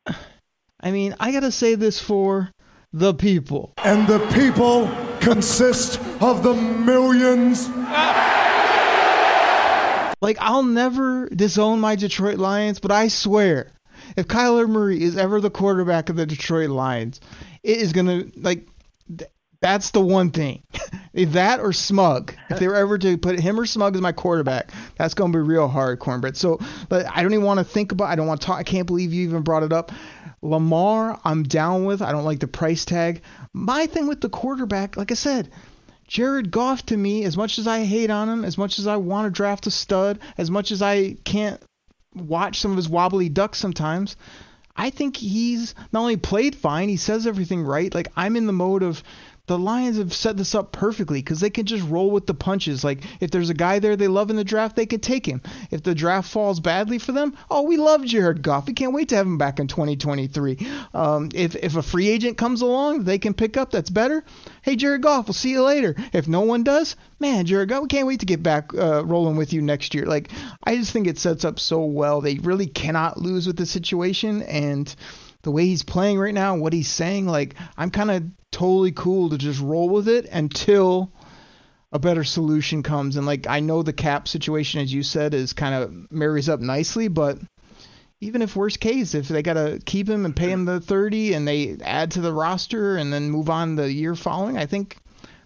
I 0.79 0.91
mean, 0.91 1.15
I 1.19 1.31
gotta 1.31 1.51
say 1.51 1.75
this 1.75 1.99
for 1.99 2.49
the 2.93 3.13
people. 3.13 3.73
And 3.83 4.07
the 4.07 4.19
people 4.33 4.89
consist 5.19 5.99
of 6.21 6.43
the 6.43 6.53
millions. 6.53 7.69
Like, 10.21 10.37
I'll 10.39 10.63
never 10.63 11.27
disown 11.27 11.81
my 11.81 11.95
Detroit 11.97 12.37
Lions, 12.37 12.79
but 12.79 12.91
I 12.91 13.09
swear, 13.09 13.71
if 14.15 14.27
Kyler 14.27 14.69
Murray 14.69 15.03
is 15.03 15.17
ever 15.17 15.41
the 15.41 15.49
quarterback 15.49 16.09
of 16.09 16.15
the 16.15 16.25
Detroit 16.25 16.69
Lions, 16.69 17.19
it 17.63 17.77
is 17.77 17.93
gonna 17.93 18.25
like 18.35 18.67
that's 19.63 19.91
the 19.91 20.01
one 20.01 20.29
thing. 20.29 20.61
that 21.13 21.61
or 21.61 21.71
Smug. 21.71 22.35
If 22.49 22.59
they 22.59 22.67
were 22.67 22.75
ever 22.75 22.97
to 22.97 23.17
put 23.17 23.39
him 23.39 23.57
or 23.57 23.65
Smug 23.65 23.95
as 23.95 24.01
my 24.01 24.11
quarterback, 24.11 24.71
that's 24.97 25.13
going 25.13 25.31
to 25.31 25.37
be 25.37 25.41
real 25.41 25.69
hard, 25.69 25.99
Cornbread. 25.99 26.35
So, 26.35 26.59
but 26.89 27.05
I 27.09 27.23
don't 27.23 27.33
even 27.33 27.45
want 27.45 27.59
to 27.59 27.63
think 27.63 27.93
about. 27.93 28.09
I 28.09 28.15
don't 28.15 28.27
want 28.27 28.41
to 28.41 28.47
talk. 28.47 28.57
I 28.57 28.63
can't 28.63 28.85
believe 28.85 29.13
you 29.13 29.23
even 29.23 29.41
brought 29.41 29.63
it 29.63 29.71
up. 29.71 29.93
Lamar, 30.41 31.17
I'm 31.23 31.43
down 31.43 31.85
with. 31.85 32.01
I 32.01 32.11
don't 32.11 32.25
like 32.25 32.41
the 32.41 32.47
price 32.47 32.83
tag. 32.83 33.21
My 33.53 33.85
thing 33.85 34.05
with 34.05 34.19
the 34.19 34.27
quarterback, 34.27 34.97
like 34.97 35.11
I 35.11 35.15
said, 35.15 35.49
Jared 36.07 36.51
Goff 36.51 36.85
to 36.87 36.97
me, 36.97 37.23
as 37.23 37.37
much 37.37 37.57
as 37.57 37.65
I 37.65 37.85
hate 37.85 38.09
on 38.09 38.27
him, 38.27 38.43
as 38.43 38.57
much 38.57 38.79
as 38.79 38.85
I 38.85 38.97
want 38.97 39.27
to 39.27 39.31
draft 39.31 39.65
a 39.65 39.71
stud, 39.71 40.19
as 40.37 40.51
much 40.51 40.73
as 40.73 40.81
I 40.81 41.13
can't 41.23 41.63
watch 42.13 42.59
some 42.59 42.71
of 42.71 42.77
his 42.77 42.89
wobbly 42.89 43.29
ducks 43.29 43.59
sometimes, 43.59 44.17
I 44.75 44.89
think 44.89 45.17
he's 45.17 45.75
not 45.91 46.01
only 46.01 46.17
played 46.17 46.55
fine, 46.55 46.89
he 46.89 46.97
says 46.97 47.27
everything 47.27 47.63
right. 47.63 47.93
Like 47.93 48.07
I'm 48.15 48.35
in 48.35 48.47
the 48.47 48.53
mode 48.53 48.83
of 48.83 49.03
the 49.45 49.59
Lions 49.59 49.97
have 49.97 50.13
set 50.13 50.37
this 50.37 50.55
up 50.55 50.71
perfectly 50.71 51.19
because 51.19 51.41
they 51.41 51.49
can 51.49 51.65
just 51.65 51.85
roll 51.89 52.11
with 52.11 52.25
the 52.25 52.33
punches. 52.33 52.81
Like 52.81 53.03
if 53.19 53.29
there's 53.29 53.49
a 53.49 53.53
guy 53.53 53.79
there 53.79 53.97
they 53.97 54.07
love 54.07 54.29
in 54.29 54.37
the 54.37 54.43
draft, 54.45 54.77
they 54.77 54.85
can 54.85 55.01
take 55.01 55.25
him. 55.25 55.41
If 55.69 55.83
the 55.83 55.93
draft 55.93 56.29
falls 56.29 56.61
badly 56.61 56.97
for 56.97 57.11
them, 57.11 57.35
oh, 57.51 57.63
we 57.63 57.75
love 57.75 58.05
Jared 58.05 58.41
Goff. 58.41 58.67
We 58.67 58.73
can't 58.73 58.93
wait 58.93 59.09
to 59.09 59.17
have 59.17 59.27
him 59.27 59.37
back 59.37 59.59
in 59.59 59.67
2023. 59.67 60.65
Um, 60.93 61.27
if 61.33 61.57
if 61.57 61.75
a 61.75 61.81
free 61.81 62.07
agent 62.07 62.37
comes 62.37 62.61
along, 62.61 63.03
they 63.03 63.19
can 63.19 63.33
pick 63.33 63.57
up. 63.57 63.69
That's 63.69 63.89
better. 63.89 64.23
Hey, 64.61 64.77
Jared 64.77 65.01
Goff, 65.01 65.27
we'll 65.27 65.33
see 65.33 65.51
you 65.51 65.63
later. 65.63 65.93
If 66.13 66.25
no 66.25 66.41
one 66.41 66.63
does, 66.63 66.95
man, 67.19 67.45
Jared 67.45 67.67
Goff, 67.67 67.81
we 67.81 67.89
can't 67.89 68.07
wait 68.07 68.21
to 68.21 68.25
get 68.25 68.41
back 68.41 68.73
uh, 68.73 69.03
rolling 69.03 69.35
with 69.35 69.51
you 69.51 69.61
next 69.61 69.93
year. 69.93 70.05
Like 70.05 70.31
I 70.63 70.77
just 70.77 70.93
think 70.93 71.05
it 71.05 71.19
sets 71.19 71.43
up 71.43 71.59
so 71.59 71.83
well. 71.83 72.21
They 72.21 72.35
really 72.35 72.67
cannot 72.67 73.17
lose 73.17 73.45
with 73.45 73.57
the 73.57 73.65
situation 73.65 74.41
and 74.43 74.95
the 75.43 75.51
way 75.51 75.65
he's 75.65 75.83
playing 75.83 76.17
right 76.17 76.33
now, 76.33 76.55
what 76.55 76.73
he's 76.73 76.89
saying, 76.89 77.27
like 77.27 77.55
I'm 77.77 77.91
kind 77.91 78.11
of 78.11 78.23
totally 78.51 78.91
cool 78.91 79.29
to 79.29 79.37
just 79.37 79.61
roll 79.61 79.89
with 79.89 80.07
it 80.07 80.25
until 80.25 81.11
a 81.91 81.99
better 81.99 82.23
solution 82.23 82.81
comes. 82.81 83.17
And 83.17 83.25
like 83.25 83.45
I 83.47 83.59
know 83.59 83.83
the 83.83 83.93
cap 83.93 84.27
situation, 84.27 84.81
as 84.81 84.91
you 84.91 85.03
said, 85.03 85.33
is 85.33 85.53
kind 85.53 85.75
of 85.75 86.11
marries 86.11 86.49
up 86.49 86.59
nicely, 86.59 87.07
but 87.07 87.37
even 88.19 88.41
if 88.41 88.55
worst 88.55 88.79
case, 88.79 89.13
if 89.13 89.27
they 89.27 89.43
gotta 89.43 89.79
keep 89.85 90.09
him 90.09 90.25
and 90.25 90.35
pay 90.35 90.49
him 90.49 90.65
the 90.65 90.79
30 90.79 91.33
and 91.33 91.47
they 91.47 91.77
add 91.83 92.11
to 92.11 92.21
the 92.21 92.33
roster 92.33 92.95
and 92.95 93.11
then 93.11 93.29
move 93.29 93.49
on 93.49 93.75
the 93.75 93.91
year 93.91 94.15
following, 94.15 94.57
I 94.57 94.65
think 94.65 94.97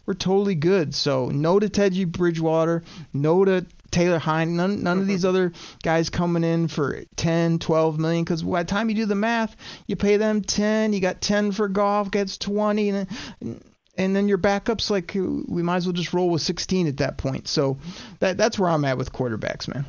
we're 0.06 0.14
totally 0.14 0.56
good. 0.56 0.94
So 0.94 1.30
no 1.30 1.60
to 1.60 1.70
Teddy 1.70 2.06
Bridgewater, 2.06 2.84
no 3.14 3.44
to 3.44 3.66
Taylor 3.92 4.20
Heinicke, 4.20 4.50
none, 4.50 4.84
none 4.84 5.00
of 5.00 5.08
these 5.08 5.22
mm-hmm. 5.22 5.30
other 5.30 5.52
guys 5.84 6.10
coming 6.10 6.44
in 6.44 6.68
for 6.68 7.04
10, 7.16 7.60
12 7.60 8.00
million. 8.00 8.24
Because 8.24 8.44
by 8.44 8.64
the 8.64 8.70
time 8.70 8.90
you 8.90 8.96
do 8.96 9.06
the 9.06 9.16
math, 9.16 9.56
you 9.88 9.96
pay 9.96 10.18
them 10.18 10.42
10, 10.42 10.94
you 10.94 11.00
got 11.00 11.22
10 11.22 11.52
for 11.52 11.68
Goff, 11.68 12.12
gets 12.12 12.38
20, 12.38 12.90
and, 12.90 13.08
and 13.98 14.16
then 14.16 14.28
your 14.28 14.38
backups 14.38 14.90
like 14.90 15.14
we 15.14 15.64
might 15.64 15.78
as 15.78 15.86
well 15.86 15.94
just 15.94 16.14
roll 16.14 16.30
with 16.30 16.42
16 16.42 16.88
at 16.88 16.98
that 16.98 17.18
point. 17.18 17.48
So 17.48 17.78
that 18.20 18.38
that's 18.38 18.60
where 18.60 18.70
I'm 18.70 18.86
at 18.86 18.98
with 18.98 19.12
quarterbacks, 19.12 19.68
man. 19.68 19.86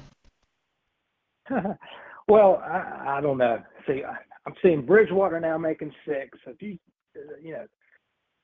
well, 2.29 2.63
I, 2.65 3.19
I 3.19 3.21
don't 3.21 3.39
know. 3.39 3.63
See, 3.87 4.03
I, 4.05 4.17
I'm 4.47 4.55
seeing 4.63 4.85
Bridgewater 4.85 5.41
now 5.41 5.59
making 5.59 5.93
six. 6.07 6.39
If 6.47 6.63
you, 6.63 6.79
you 7.43 7.53
know, 7.53 7.67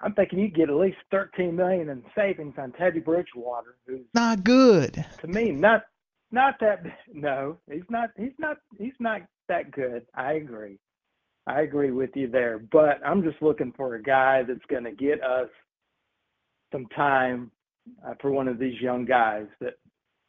I'm 0.05 0.13
thinking 0.13 0.39
you 0.39 0.49
get 0.49 0.69
at 0.69 0.77
least 0.77 0.99
13 1.11 1.57
million 1.57 1.89
in 1.89 2.05
savings 2.15 2.55
on 2.59 2.73
Teddy 2.73 3.01
Bridgewater, 3.01 3.77
who's 3.87 4.05
not 4.13 4.45
good. 4.45 5.03
To 5.23 5.27
me, 5.27 5.51
not 5.51 5.85
not 6.31 6.57
that. 6.61 6.83
No, 7.13 7.57
he's 7.71 7.89
not. 7.89 8.11
He's 8.17 8.35
not. 8.39 8.59
He's 8.79 8.93
not 9.01 9.23
that 9.49 9.71
good. 9.71 10.05
I 10.15 10.35
agree. 10.35 10.79
I 11.47 11.63
agree 11.63 11.91
with 11.91 12.11
you 12.15 12.29
there. 12.29 12.59
But 12.59 13.01
I'm 13.05 13.23
just 13.23 13.41
looking 13.41 13.73
for 13.77 13.95
a 13.95 14.03
guy 14.03 14.43
that's 14.43 14.65
going 14.69 14.85
to 14.85 14.93
get 14.93 15.23
us 15.23 15.49
some 16.71 16.87
time 16.95 17.51
uh, 18.07 18.15
for 18.21 18.31
one 18.31 18.49
of 18.49 18.59
these 18.59 18.81
young 18.81 19.07
guys 19.07 19.47
that 19.61 19.75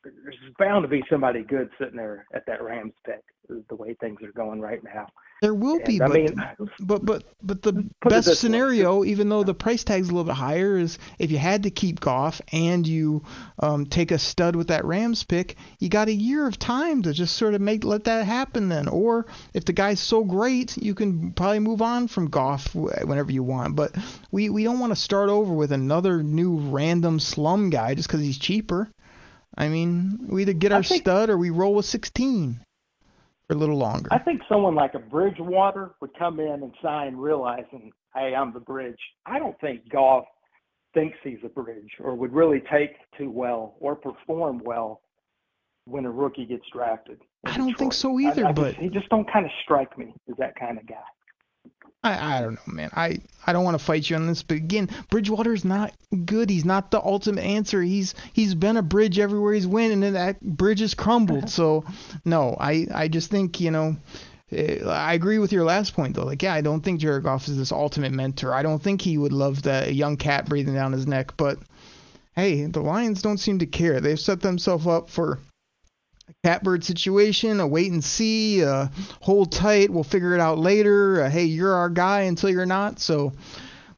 there's 0.03 0.35
bound 0.57 0.83
to 0.83 0.88
be 0.88 1.03
somebody 1.09 1.43
good 1.43 1.69
sitting 1.79 1.97
there 1.97 2.25
at 2.33 2.45
that 2.47 2.63
Rams 2.63 2.93
pick. 3.05 3.23
Is 3.49 3.63
the 3.69 3.75
way 3.75 3.95
things 3.99 4.21
are 4.23 4.31
going 4.31 4.61
right 4.61 4.83
now. 4.83 5.07
There 5.41 5.53
will 5.53 5.79
be, 5.85 5.99
And, 5.99 6.03
I 6.03 6.07
but, 6.07 6.15
mean, 6.15 6.35
but 6.79 7.05
but 7.05 7.23
but 7.43 7.61
the 7.61 7.73
best 8.01 8.25
this 8.25 8.27
way. 8.27 8.33
scenario, 8.35 9.03
even 9.03 9.27
though 9.29 9.43
the 9.43 9.53
price 9.53 9.83
tag's 9.83 10.07
a 10.07 10.11
little 10.11 10.23
bit 10.23 10.35
higher, 10.35 10.77
is 10.77 10.97
if 11.19 11.29
you 11.29 11.37
had 11.37 11.63
to 11.63 11.69
keep 11.69 11.99
Goff 11.99 12.41
and 12.51 12.87
you 12.87 13.21
um, 13.59 13.85
take 13.85 14.11
a 14.11 14.17
stud 14.17 14.55
with 14.55 14.69
that 14.69 14.85
Rams 14.85 15.23
pick, 15.23 15.57
you 15.79 15.89
got 15.89 16.07
a 16.07 16.13
year 16.13 16.47
of 16.47 16.57
time 16.57 17.01
to 17.03 17.13
just 17.13 17.35
sort 17.35 17.53
of 17.53 17.61
make 17.61 17.83
let 17.83 18.05
that 18.05 18.25
happen 18.25 18.69
then. 18.69 18.87
Or 18.87 19.27
if 19.53 19.65
the 19.65 19.73
guy's 19.73 19.99
so 19.99 20.23
great, 20.23 20.77
you 20.77 20.95
can 20.95 21.33
probably 21.33 21.59
move 21.59 21.81
on 21.81 22.07
from 22.07 22.29
Goff 22.29 22.73
whenever 22.73 23.31
you 23.31 23.43
want. 23.43 23.75
But 23.75 23.93
we 24.31 24.49
we 24.49 24.63
don't 24.63 24.79
want 24.79 24.91
to 24.93 24.99
start 24.99 25.29
over 25.29 25.53
with 25.53 25.71
another 25.73 26.23
new 26.23 26.55
random 26.57 27.19
slum 27.19 27.69
guy 27.69 27.93
just 27.93 28.07
because 28.07 28.21
he's 28.21 28.37
cheaper. 28.37 28.89
I 29.57 29.67
mean, 29.67 30.27
we 30.29 30.41
either 30.43 30.53
get 30.53 30.71
our 30.71 30.81
think- 30.81 31.03
stud 31.03 31.29
or 31.29 31.37
we 31.37 31.49
roll 31.49 31.75
with 31.75 31.85
16 31.85 32.61
for 33.47 33.53
a 33.53 33.58
little 33.58 33.77
longer. 33.77 34.08
I 34.12 34.19
think 34.19 34.41
someone 34.49 34.75
like 34.75 34.93
a 34.93 34.99
Bridgewater 34.99 35.91
would 36.01 36.17
come 36.17 36.39
in 36.39 36.63
and 36.63 36.73
sign 36.81 37.15
realizing, 37.15 37.91
hey, 38.15 38.34
I'm 38.36 38.53
the 38.53 38.60
bridge. 38.60 38.99
I 39.25 39.39
don't 39.39 39.60
think 39.60 39.89
Goff 39.89 40.25
thinks 40.93 41.17
he's 41.23 41.39
a 41.43 41.49
bridge 41.49 41.91
or 41.99 42.15
would 42.15 42.34
really 42.34 42.62
take 42.71 42.91
too 43.17 43.29
well 43.29 43.75
or 43.79 43.95
perform 43.95 44.62
well 44.63 45.01
when 45.86 46.05
a 46.05 46.12
rookie 46.12 46.45
gets 46.45 46.63
drafted. 46.73 47.19
I 47.45 47.58
don't 47.58 47.65
think 47.77 47.91
Detroit. 47.91 47.93
so 47.93 48.17
I- 48.17 48.21
either, 48.31 48.45
I 48.47 48.51
but- 48.51 48.69
just, 48.71 48.77
he 48.79 48.89
just 48.89 49.10
don't 49.10 49.31
kind 49.31 49.45
of 49.45 49.51
strike 49.63 49.97
me 49.97 50.13
as 50.29 50.36
that 50.38 50.55
kind 50.55 50.77
of 50.77 50.86
guy. 50.88 50.95
I, 52.05 52.37
I 52.37 52.41
don't 52.41 52.53
know, 52.53 52.73
man. 52.73 52.89
I, 52.93 53.19
I 53.45 53.53
don't 53.53 53.63
want 53.63 53.77
to 53.77 53.83
fight 53.83 54.09
you 54.09 54.15
on 54.15 54.27
this, 54.27 54.43
but 54.43 54.57
again, 54.57 54.89
Bridgewater's 55.09 55.65
not 55.65 55.93
good. 56.25 56.49
He's 56.49 56.65
not 56.65 56.91
the 56.91 57.01
ultimate 57.01 57.43
answer. 57.43 57.81
He's 57.81 58.13
he's 58.33 58.55
been 58.55 58.77
a 58.77 58.81
bridge 58.81 59.19
everywhere 59.19 59.53
he's 59.53 59.67
went, 59.67 59.93
and 59.93 60.03
then 60.03 60.13
that 60.13 60.39
bridge 60.41 60.79
has 60.79 60.93
crumbled. 60.93 61.49
so, 61.49 61.83
no, 62.23 62.55
I 62.59 62.87
I 62.93 63.07
just 63.07 63.29
think 63.31 63.59
you 63.59 63.71
know. 63.71 63.97
eh, 64.51 64.83
I 64.85 65.13
agree 65.13 65.39
with 65.39 65.51
your 65.51 65.65
last 65.65 65.95
point 65.95 66.15
though. 66.15 66.25
Like, 66.25 66.43
yeah, 66.43 66.53
I 66.53 66.61
don't 66.61 66.81
think 66.81 66.99
Jared 66.99 67.23
Goff 67.23 67.47
is 67.47 67.57
this 67.57 67.71
ultimate 67.71 68.11
mentor. 68.11 68.53
I 68.53 68.61
don't 68.63 68.81
think 68.81 69.01
he 69.01 69.17
would 69.17 69.33
love 69.33 69.61
the 69.61 69.91
young 69.93 70.17
cat 70.17 70.47
breathing 70.47 70.75
down 70.75 70.91
his 70.93 71.07
neck. 71.07 71.33
But 71.37 71.57
hey, 72.35 72.65
the 72.65 72.81
Lions 72.81 73.21
don't 73.21 73.39
seem 73.39 73.59
to 73.59 73.65
care. 73.65 73.99
They've 73.99 74.19
set 74.19 74.41
themselves 74.41 74.85
up 74.87 75.09
for 75.09 75.39
catbird 76.43 76.83
situation, 76.83 77.59
a 77.59 77.67
wait 77.67 77.91
and 77.91 78.03
see, 78.03 78.63
uh, 78.63 78.88
hold 79.21 79.51
tight, 79.51 79.89
we'll 79.89 80.03
figure 80.03 80.33
it 80.33 80.41
out 80.41 80.57
later. 80.57 81.23
Uh, 81.23 81.29
hey, 81.29 81.45
you're 81.45 81.73
our 81.73 81.89
guy 81.89 82.21
until 82.21 82.49
you're 82.49 82.65
not. 82.65 82.99
So 82.99 83.33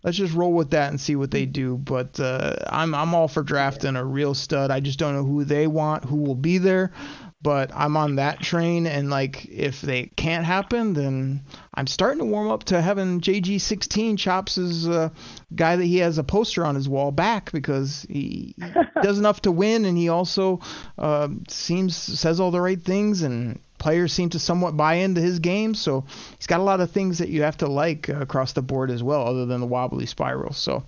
let's 0.04 0.18
just 0.18 0.34
roll 0.34 0.54
with 0.54 0.72
that 0.72 0.90
and 0.90 1.00
see 1.00 1.16
what 1.16 1.32
they 1.32 1.46
do. 1.46 1.78
But 1.78 2.20
uh, 2.20 2.56
I'm 2.70 2.96
I'm 2.96 3.14
all 3.14 3.28
for 3.28 3.44
drafting 3.44 3.96
a 3.96 4.04
real 4.04 4.34
stud. 4.34 4.72
I 4.72 4.80
just 4.80 5.00
don't 5.00 5.16
know 5.16 5.26
who 5.26 5.44
they 5.44 5.68
want, 5.68 6.06
who 6.06 6.18
will 6.18 6.36
be 6.36 6.58
there. 6.58 6.92
But 7.42 7.72
I'm 7.74 7.96
on 7.96 8.16
that 8.16 8.42
train, 8.42 8.88
and 8.88 9.12
like 9.12 9.46
if 9.46 9.82
they 9.82 10.08
can't 10.16 10.44
happen, 10.44 10.94
then 10.94 11.42
I'm 11.74 11.86
starting 11.86 12.20
to 12.20 12.26
warm 12.26 12.50
up 12.50 12.64
to 12.66 12.82
having 12.82 13.22
JG16 13.22 14.18
chops 14.18 14.56
his 14.56 14.88
uh, 14.90 15.10
guy 15.54 15.76
that 15.76 15.86
he 15.86 15.98
has 15.98 16.18
a 16.18 16.24
poster 16.24 16.66
on 16.66 16.74
his 16.74 16.90
wall 16.90 17.12
back 17.12 17.52
because 17.52 18.08
he, 18.10 18.56
does 19.04 19.20
enough 19.20 19.42
to 19.44 19.52
win, 19.52 19.86
and 19.86 19.96
he 19.96 20.10
also 20.10 20.62
uh, 20.98 21.28
seems 21.48 21.96
says 21.96 22.40
all 22.40 22.50
the 22.50 22.60
right 22.60 22.82
things, 22.82 23.22
and 23.22 23.60
players 23.78 24.14
seem 24.14 24.30
to 24.30 24.40
somewhat 24.40 24.76
buy 24.76 24.96
into 24.96 25.22
his 25.22 25.40
game. 25.40 25.76
So 25.76 26.06
he's 26.38 26.48
got 26.48 26.60
a 26.60 26.64
lot 26.64 26.82
of 26.82 26.92
things 26.92 27.20
that 27.20 27.30
you 27.30 27.44
have 27.44 27.58
to 27.58 27.68
like 27.68 28.10
across 28.10 28.54
the 28.54 28.62
board 28.62 28.92
as 28.92 29.04
well, 29.04 29.28
other 29.28 29.46
than 29.46 29.62
the 29.62 29.68
wobbly 29.68 30.06
spiral. 30.06 30.54
So 30.54 30.84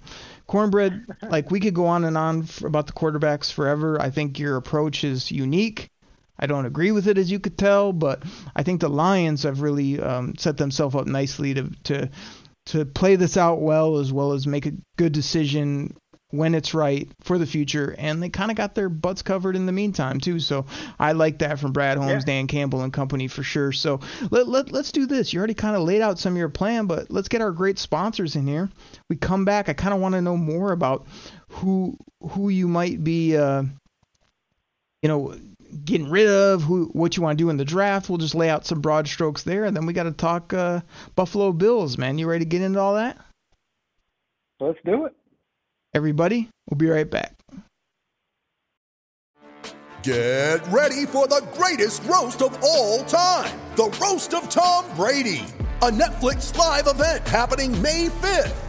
cornbread, 0.48 1.06
like 1.30 1.52
we 1.52 1.60
could 1.60 1.74
go 1.74 1.86
on 1.86 2.06
and 2.06 2.18
on 2.18 2.44
for, 2.44 2.68
about 2.68 2.88
the 2.88 2.94
quarterbacks 2.94 3.52
forever. 3.52 4.02
I 4.02 4.10
think 4.10 4.40
your 4.40 4.58
approach 4.58 5.04
is 5.04 5.32
unique. 5.32 5.90
I 6.40 6.48
don't 6.48 6.66
agree 6.66 6.92
with 6.92 7.08
it, 7.08 7.18
as 7.18 7.30
you 7.30 7.40
could 7.40 7.58
tell, 7.58 7.92
but 7.92 8.24
I 8.56 8.64
think 8.64 8.82
the 8.82 8.90
Lions 8.90 9.44
have 9.44 9.62
really 9.62 10.00
um, 10.00 10.36
set 10.38 10.58
themselves 10.58 10.96
up 10.96 11.06
nicely 11.06 11.54
to 11.56 11.70
to 11.86 12.10
to 12.68 12.86
play 12.86 13.16
this 13.16 13.36
out 13.36 13.62
well, 13.62 13.98
as 13.98 14.14
well 14.14 14.34
as 14.34 14.48
make 14.48 14.66
a 14.66 14.74
good 14.98 15.12
decision 15.12 15.96
when 16.32 16.54
it's 16.54 16.76
right 16.76 17.10
for 17.22 17.40
the 17.40 17.46
future. 17.48 17.96
And 17.98 18.22
they 18.22 18.30
kind 18.30 18.52
of 18.52 18.58
got 18.58 18.76
their 18.76 18.90
butts 18.90 19.24
covered 19.24 19.56
in 19.56 19.66
the 19.66 19.72
meantime 19.72 20.20
too. 20.20 20.40
So 20.40 20.68
I 21.00 21.14
like 21.14 21.40
that 21.40 21.58
from 21.60 21.74
Brad 21.74 21.98
Holmes, 21.98 22.24
Yeah. 22.28 22.34
Dan 22.34 22.48
Campbell, 22.48 22.82
and 22.82 22.94
company 22.94 23.28
for 23.28 23.42
sure. 23.42 23.72
So 23.72 24.00
let, 24.30 24.48
let 24.48 24.72
let's 24.72 24.92
do 24.92 25.08
this. 25.08 25.34
You 25.34 25.40
already 25.40 25.56
kind 25.56 25.76
of 25.76 25.82
laid 25.82 26.02
out 26.02 26.20
some 26.20 26.34
of 26.34 26.38
your 26.38 26.50
plan, 26.50 26.86
but 26.86 27.10
let's 27.10 27.28
get 27.30 27.42
our 27.42 27.52
great 27.52 27.80
sponsors 27.80 28.36
in 28.36 28.46
here. 28.46 28.70
We 29.10 29.16
come 29.16 29.44
back. 29.44 29.70
I 29.70 29.74
kind 29.74 29.94
of 29.94 30.00
want 30.00 30.14
to 30.14 30.22
know 30.22 30.38
more 30.38 30.72
about 30.72 31.08
who 31.50 31.98
who 32.22 32.50
you 32.50 32.68
might 32.68 33.04
be. 33.04 33.36
Uh, 33.36 33.64
you 35.02 35.08
know, 35.08 35.34
getting 35.86 36.10
rid 36.10 36.28
of, 36.28 36.64
who 36.64 36.86
what 36.94 37.18
you 37.18 37.24
want 37.24 37.38
to 37.38 37.44
do 37.44 37.50
in 37.50 37.58
the 37.58 37.66
draft. 37.66 38.10
We'll 38.10 38.18
just 38.18 38.36
lay 38.36 38.50
out 38.50 38.66
some 38.66 38.82
broad 38.82 39.08
strokes 39.08 39.44
there, 39.44 39.66
and 39.66 39.76
then 39.76 39.86
we 39.86 39.94
got 39.94 40.04
to 40.04 40.12
talk 40.12 40.54
uh, 40.54 40.82
Buffalo 41.16 41.52
Bills, 41.52 41.98
man. 41.98 42.18
You 42.18 42.28
ready 42.28 42.46
to 42.46 42.50
get 42.50 42.62
into 42.62 42.80
all 42.80 42.96
that? 42.96 43.18
Let's 44.60 44.80
do 44.86 45.06
it. 45.06 45.14
Everybody, 45.94 46.50
we'll 46.70 46.78
be 46.78 46.88
right 46.88 47.10
back. 47.10 47.36
Get 50.04 50.66
ready 50.68 51.06
for 51.06 51.28
the 51.28 51.46
greatest 51.54 52.04
roast 52.04 52.42
of 52.42 52.58
all 52.64 53.04
time 53.04 53.60
the 53.76 53.98
Roast 54.02 54.34
of 54.34 54.50
Tom 54.50 54.84
Brady, 54.96 55.46
a 55.82 55.90
Netflix 55.90 56.56
live 56.58 56.88
event 56.88 57.26
happening 57.26 57.82
May 57.82 58.08
5th. 58.08 58.69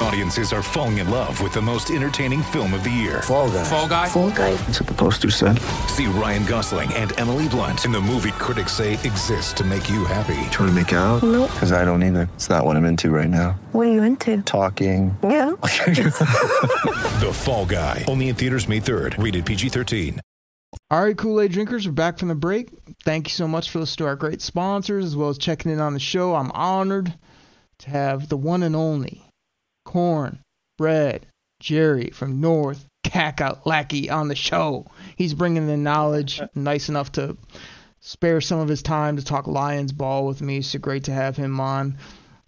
Audiences 0.00 0.52
are 0.52 0.62
falling 0.62 0.98
in 0.98 1.10
love 1.10 1.40
with 1.42 1.52
the 1.52 1.60
most 1.60 1.90
entertaining 1.90 2.40
film 2.42 2.72
of 2.72 2.84
the 2.84 2.90
year. 2.90 3.20
Fall 3.22 3.50
guy. 3.50 3.64
Fall 3.64 3.88
Guy? 3.88 4.08
Fall 4.08 4.30
guy. 4.30 4.54
That's 4.54 4.80
what 4.80 4.88
the 4.88 4.94
poster 4.94 5.28
said. 5.30 5.58
See 5.88 6.06
Ryan 6.06 6.44
Gosling 6.44 6.92
and 6.94 7.18
Emily 7.18 7.48
Blunt 7.48 7.84
in 7.84 7.90
the 7.90 8.00
movie 8.00 8.30
critics 8.32 8.72
say 8.72 8.92
exists 8.92 9.52
to 9.54 9.64
make 9.64 9.90
you 9.90 10.04
happy. 10.04 10.38
Trying 10.50 10.68
to 10.68 10.72
make 10.72 10.92
it 10.92 10.96
out? 10.96 11.22
Nope. 11.24 11.50
Because 11.52 11.72
I 11.72 11.84
don't 11.84 12.02
either. 12.04 12.28
It's 12.34 12.48
not 12.48 12.64
what 12.64 12.76
I'm 12.76 12.84
into 12.84 13.10
right 13.10 13.28
now. 13.28 13.58
What 13.72 13.88
are 13.88 13.92
you 13.92 14.02
into? 14.04 14.40
Talking. 14.42 15.16
Yeah. 15.22 15.54
The 17.18 17.32
Fall 17.32 17.66
Guy. 17.66 18.04
Only 18.06 18.28
in 18.28 18.36
theaters 18.36 18.68
May 18.68 18.80
3rd. 18.80 19.22
Rated 19.22 19.44
PG 19.44 19.70
13. 19.70 20.20
All 20.90 21.02
right, 21.02 21.16
Kool 21.16 21.40
Aid 21.40 21.52
drinkers, 21.52 21.86
we're 21.86 21.92
back 21.92 22.18
from 22.18 22.28
the 22.28 22.34
break. 22.34 22.68
Thank 23.04 23.26
you 23.26 23.32
so 23.32 23.48
much 23.48 23.70
for 23.70 23.80
listening 23.80 24.04
to 24.04 24.08
our 24.08 24.16
great 24.16 24.40
sponsors 24.40 25.04
as 25.04 25.16
well 25.16 25.28
as 25.28 25.38
checking 25.38 25.72
in 25.72 25.80
on 25.80 25.92
the 25.94 26.00
show. 26.00 26.34
I'm 26.34 26.52
honored 26.52 27.12
to 27.80 27.90
have 27.90 28.28
the 28.28 28.36
one 28.36 28.62
and 28.62 28.76
only 28.76 29.24
Corn 29.88 30.38
Bread 30.76 31.26
Jerry 31.60 32.10
from 32.10 32.42
North 32.42 32.86
Kakalaki 33.06 34.10
on 34.12 34.28
the 34.28 34.34
show. 34.34 34.84
He's 35.16 35.32
bringing 35.32 35.66
the 35.66 35.78
knowledge, 35.78 36.42
nice 36.54 36.90
enough 36.90 37.12
to 37.12 37.38
spare 38.00 38.42
some 38.42 38.60
of 38.60 38.68
his 38.68 38.82
time 38.82 39.16
to 39.16 39.24
talk 39.24 39.46
Lions 39.46 39.92
ball 39.92 40.26
with 40.26 40.42
me. 40.42 40.60
So 40.60 40.78
great 40.78 41.04
to 41.04 41.12
have 41.12 41.38
him 41.38 41.58
on. 41.58 41.96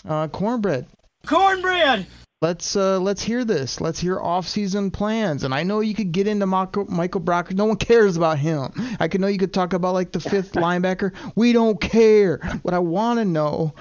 Uh, 0.07 0.29
Cornbread, 0.29 0.87
Cornbread! 1.24 2.07
let's 2.42 2.76
uh, 2.76 3.00
let's 3.00 3.22
hear 3.22 3.46
this. 3.46 3.81
Let's 3.81 4.00
hear 4.00 4.20
off-season 4.20 4.90
plans. 4.90 5.42
And 5.42 5.55
I 5.55 5.62
know 5.62 5.81
you 5.81 5.94
could 5.94 6.12
get 6.12 6.26
into 6.26 6.44
Michael, 6.44 6.85
Michael 6.90 7.22
Brock. 7.22 7.55
No 7.55 7.64
one 7.64 7.76
cares 7.76 8.18
about 8.18 8.38
him. 8.38 8.70
I 9.00 9.09
could 9.09 9.22
know 9.22 9.29
you 9.29 9.38
could 9.38 9.55
talk 9.55 9.72
about 9.72 9.94
like 9.94 10.12
the 10.12 10.20
fifth 10.20 10.53
linebacker. 10.57 11.14
We 11.35 11.55
don't 11.55 11.81
care. 11.81 12.37
What 12.61 12.74
I 12.74 12.81
want 12.81 13.18
to 13.18 13.24
know 13.24 13.72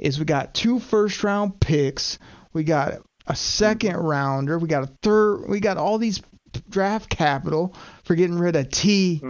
is 0.00 0.18
we 0.18 0.24
got 0.24 0.52
two 0.52 0.80
first-round 0.80 1.60
picks. 1.60 2.18
We 2.54 2.64
got 2.64 2.94
a 3.26 3.36
second 3.36 3.92
mm-hmm. 3.92 4.06
rounder. 4.06 4.58
We 4.58 4.68
got 4.68 4.84
a 4.84 4.92
third. 5.02 5.48
We 5.48 5.60
got 5.60 5.76
all 5.76 5.98
these 5.98 6.22
draft 6.70 7.10
capital 7.10 7.74
for 8.04 8.14
getting 8.14 8.38
rid 8.38 8.56
of 8.56 8.70
T. 8.70 9.20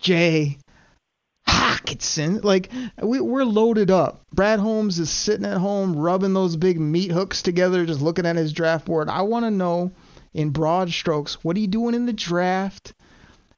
J. 0.00 0.58
Hockenson. 1.48 2.42
Like 2.42 2.70
we, 3.00 3.20
we're 3.20 3.44
loaded 3.44 3.90
up. 3.90 4.22
Brad 4.32 4.58
Holmes 4.58 4.98
is 4.98 5.10
sitting 5.10 5.46
at 5.46 5.58
home 5.58 5.94
rubbing 5.94 6.34
those 6.34 6.56
big 6.56 6.80
meat 6.80 7.10
hooks 7.10 7.42
together, 7.42 7.86
just 7.86 8.00
looking 8.00 8.26
at 8.26 8.36
his 8.36 8.52
draft 8.52 8.86
board. 8.86 9.08
I 9.08 9.22
want 9.22 9.44
to 9.44 9.50
know, 9.50 9.92
in 10.32 10.50
broad 10.50 10.90
strokes, 10.90 11.44
what 11.44 11.56
are 11.56 11.60
you 11.60 11.66
doing 11.66 11.94
in 11.94 12.06
the 12.06 12.12
draft, 12.12 12.94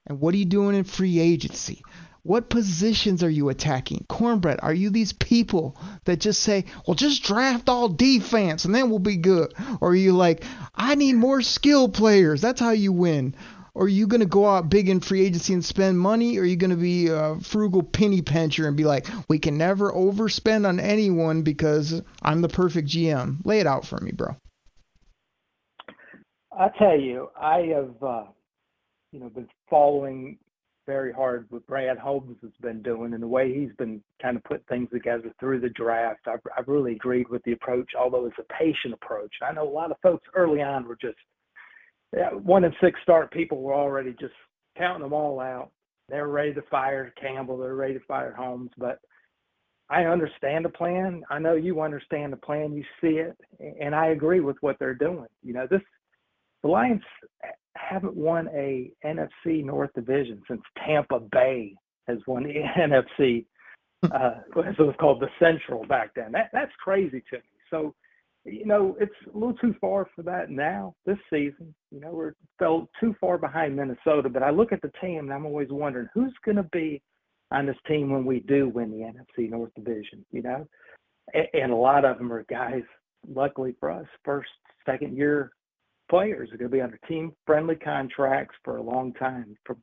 and 0.07 0.21
what 0.21 0.35
are 0.35 0.38
you 0.38 0.45
doing 0.45 0.77
in 0.77 0.85
free 0.85 1.19
agency? 1.19 1.83
What 2.27 2.51
positions 2.51 3.23
are 3.23 3.31
you 3.31 3.51
attacking? 3.51 4.05
Cornbread, 4.09 4.59
are 4.61 4.75
you 4.75 4.91
these 4.91 5.12
people 5.12 5.77
that 6.07 6.19
just 6.19 6.43
say, 6.43 6.65
well, 6.85 6.97
just 6.97 7.23
draft 7.23 7.69
all 7.69 7.89
defense 7.89 8.65
and 8.65 8.75
then 8.75 8.91
we'll 8.91 8.99
be 8.99 9.17
good? 9.17 9.55
Or 9.81 9.91
are 9.91 9.95
you 9.95 10.12
like, 10.12 10.43
I 10.75 10.97
need 10.97 11.12
more 11.12 11.41
skill 11.41 11.89
players? 11.89 12.41
That's 12.41 12.61
how 12.61 12.73
you 12.73 12.91
win. 12.91 13.37
Or 13.75 13.85
are 13.85 13.89
you 13.89 14.09
going 14.09 14.23
to 14.23 14.27
go 14.27 14.45
out 14.45 14.69
big 14.69 14.89
in 14.89 14.99
free 14.99 15.25
agency 15.25 15.53
and 15.53 15.65
spend 15.65 16.01
money? 16.01 16.37
Or 16.37 16.43
are 16.43 16.47
you 16.47 16.57
going 16.57 16.71
to 16.71 16.77
be 16.77 17.07
a 17.07 17.37
frugal 17.43 17.85
penny 17.85 18.23
pincher 18.23 18.67
and 18.67 18.77
be 18.77 18.85
like, 18.85 19.07
we 19.29 19.39
can 19.39 19.57
never 19.57 19.93
overspend 19.93 20.67
on 20.67 20.81
anyone 20.81 21.43
because 21.43 22.03
I'm 22.23 22.41
the 22.41 22.49
perfect 22.49 22.89
GM? 22.89 23.45
Lay 23.45 23.61
it 23.61 23.69
out 23.69 23.87
for 23.87 24.01
me, 24.01 24.11
bro. 24.11 24.35
I 26.51 26.71
tell 26.77 26.99
you, 26.99 27.31
I 27.41 27.59
have, 27.73 28.03
uh, 28.03 28.25
you 29.12 29.21
know, 29.21 29.29
been 29.29 29.49
following 29.71 30.39
very 30.87 31.12
hard 31.12 31.46
what 31.51 31.66
Brad 31.66 31.99
Holmes 31.99 32.37
has 32.42 32.53
been 32.62 32.83
doing 32.83 33.12
and 33.12 33.22
the 33.22 33.29
way 33.29 33.53
he's 33.53 33.75
been 33.77 34.03
kind 34.22 34.37
of 34.37 34.44
putting 34.44 34.64
things 34.68 34.88
together 34.92 35.33
through 35.38 35.61
the 35.61 35.68
draft. 35.70 36.20
I've, 36.27 36.40
I've 36.57 36.68
really 36.68 36.92
agreed 36.92 37.29
with 37.29 37.42
the 37.44 37.53
approach, 37.53 37.90
although 37.99 38.27
it's 38.27 38.38
a 38.38 38.55
patient 38.55 38.94
approach. 38.94 39.33
I 39.46 39.53
know 39.53 39.68
a 39.68 39.70
lot 39.70 39.90
of 39.90 39.99
folks 40.03 40.27
early 40.35 40.62
on 40.62 40.87
were 40.87 40.99
just 41.01 41.16
one 42.33 42.64
and 42.64 42.75
six 42.81 42.99
start 43.03 43.31
people 43.33 43.62
were 43.62 43.75
already 43.75 44.14
just 44.18 44.35
counting 44.79 45.03
them 45.03 45.12
all 45.12 45.40
out. 45.40 45.70
They're 46.09 46.29
ready 46.29 46.55
to 46.55 46.62
fire 46.70 47.12
Campbell. 47.20 47.59
They're 47.59 47.75
ready 47.75 47.94
to 47.94 48.05
fire 48.07 48.33
Holmes. 48.33 48.70
But 48.79 49.01
I 49.90 50.05
understand 50.05 50.64
the 50.64 50.70
plan. 50.70 51.22
I 51.31 51.38
know 51.38 51.55
you 51.55 51.81
understand 51.81 52.33
the 52.33 52.38
plan. 52.38 52.72
You 52.72 52.85
see 53.01 53.18
it, 53.18 53.37
and 53.81 53.94
I 53.94 54.09
agree 54.09 54.40
with 54.40 54.57
what 54.61 54.77
they're 54.79 54.94
doing. 54.94 55.27
You 55.42 55.55
know, 55.55 55.66
this 55.70 55.83
the 56.62 56.68
Lions 56.68 57.03
haven't 57.77 58.17
won 58.17 58.49
a 58.55 58.91
NFC 59.05 59.65
North 59.65 59.91
division 59.95 60.43
since 60.49 60.62
Tampa 60.85 61.21
Bay 61.21 61.75
has 62.09 62.19
won 62.27 62.45
the 62.45 62.55
NFC. 62.79 63.45
Uh, 64.05 64.41
so 64.55 64.61
it 64.61 64.79
was 64.79 64.95
called 65.01 65.21
the 65.21 65.29
Central 65.39 65.85
back 65.87 66.11
then. 66.15 66.33
That 66.33 66.51
that's 66.53 66.73
crazy 66.83 67.23
to 67.31 67.37
me. 67.37 67.43
So 67.71 67.95
you 68.47 68.65
know, 68.65 68.97
it's 69.01 69.15
a 69.33 69.37
little 69.37 69.55
too 69.55 69.75
far 69.81 70.09
for 70.15 70.23
that 70.23 70.51
now 70.51 70.95
this 71.05 71.19
season. 71.31 71.75
You 71.91 72.01
know, 72.01 72.11
we're 72.11 72.35
fell 72.59 72.89
too 73.01 73.15
far 73.21 73.39
behind 73.39 73.75
Minnesota. 73.75 74.29
But 74.29 74.43
I 74.43 74.51
look 74.51 74.73
at 74.73 74.83
the 74.83 74.93
team 75.01 75.21
and 75.21 75.33
I'm 75.33 75.47
always 75.47 75.69
wondering 75.71 76.09
who's 76.15 76.35
going 76.45 76.57
to 76.57 76.62
be 76.65 77.03
on 77.51 77.67
this 77.67 77.77
team 77.89 78.11
when 78.11 78.25
we 78.25 78.41
do 78.41 78.69
win 78.69 78.91
the 78.91 78.99
NFC 78.99 79.51
North 79.51 79.73
Division. 79.75 80.25
You 80.31 80.43
know, 80.43 80.69
and, 81.35 81.47
and 81.55 81.73
a 81.73 81.77
lot 81.77 82.05
of 82.05 82.19
them 82.19 82.33
are 82.33 82.45
guys. 82.45 82.83
Luckily 83.29 83.75
for 83.81 83.91
us, 83.91 84.07
first, 84.25 84.51
second 84.85 85.17
year 85.17 85.51
players 86.09 86.53
are 86.53 86.57
going 86.57 86.71
to 86.71 86.77
be 86.77 86.83
under 86.83 86.99
team 87.09 87.33
friendly 87.47 87.77
contracts 87.77 88.57
for 88.64 88.77
a 88.77 88.83
long 88.83 89.12
time. 89.14 89.57
From 89.64 89.79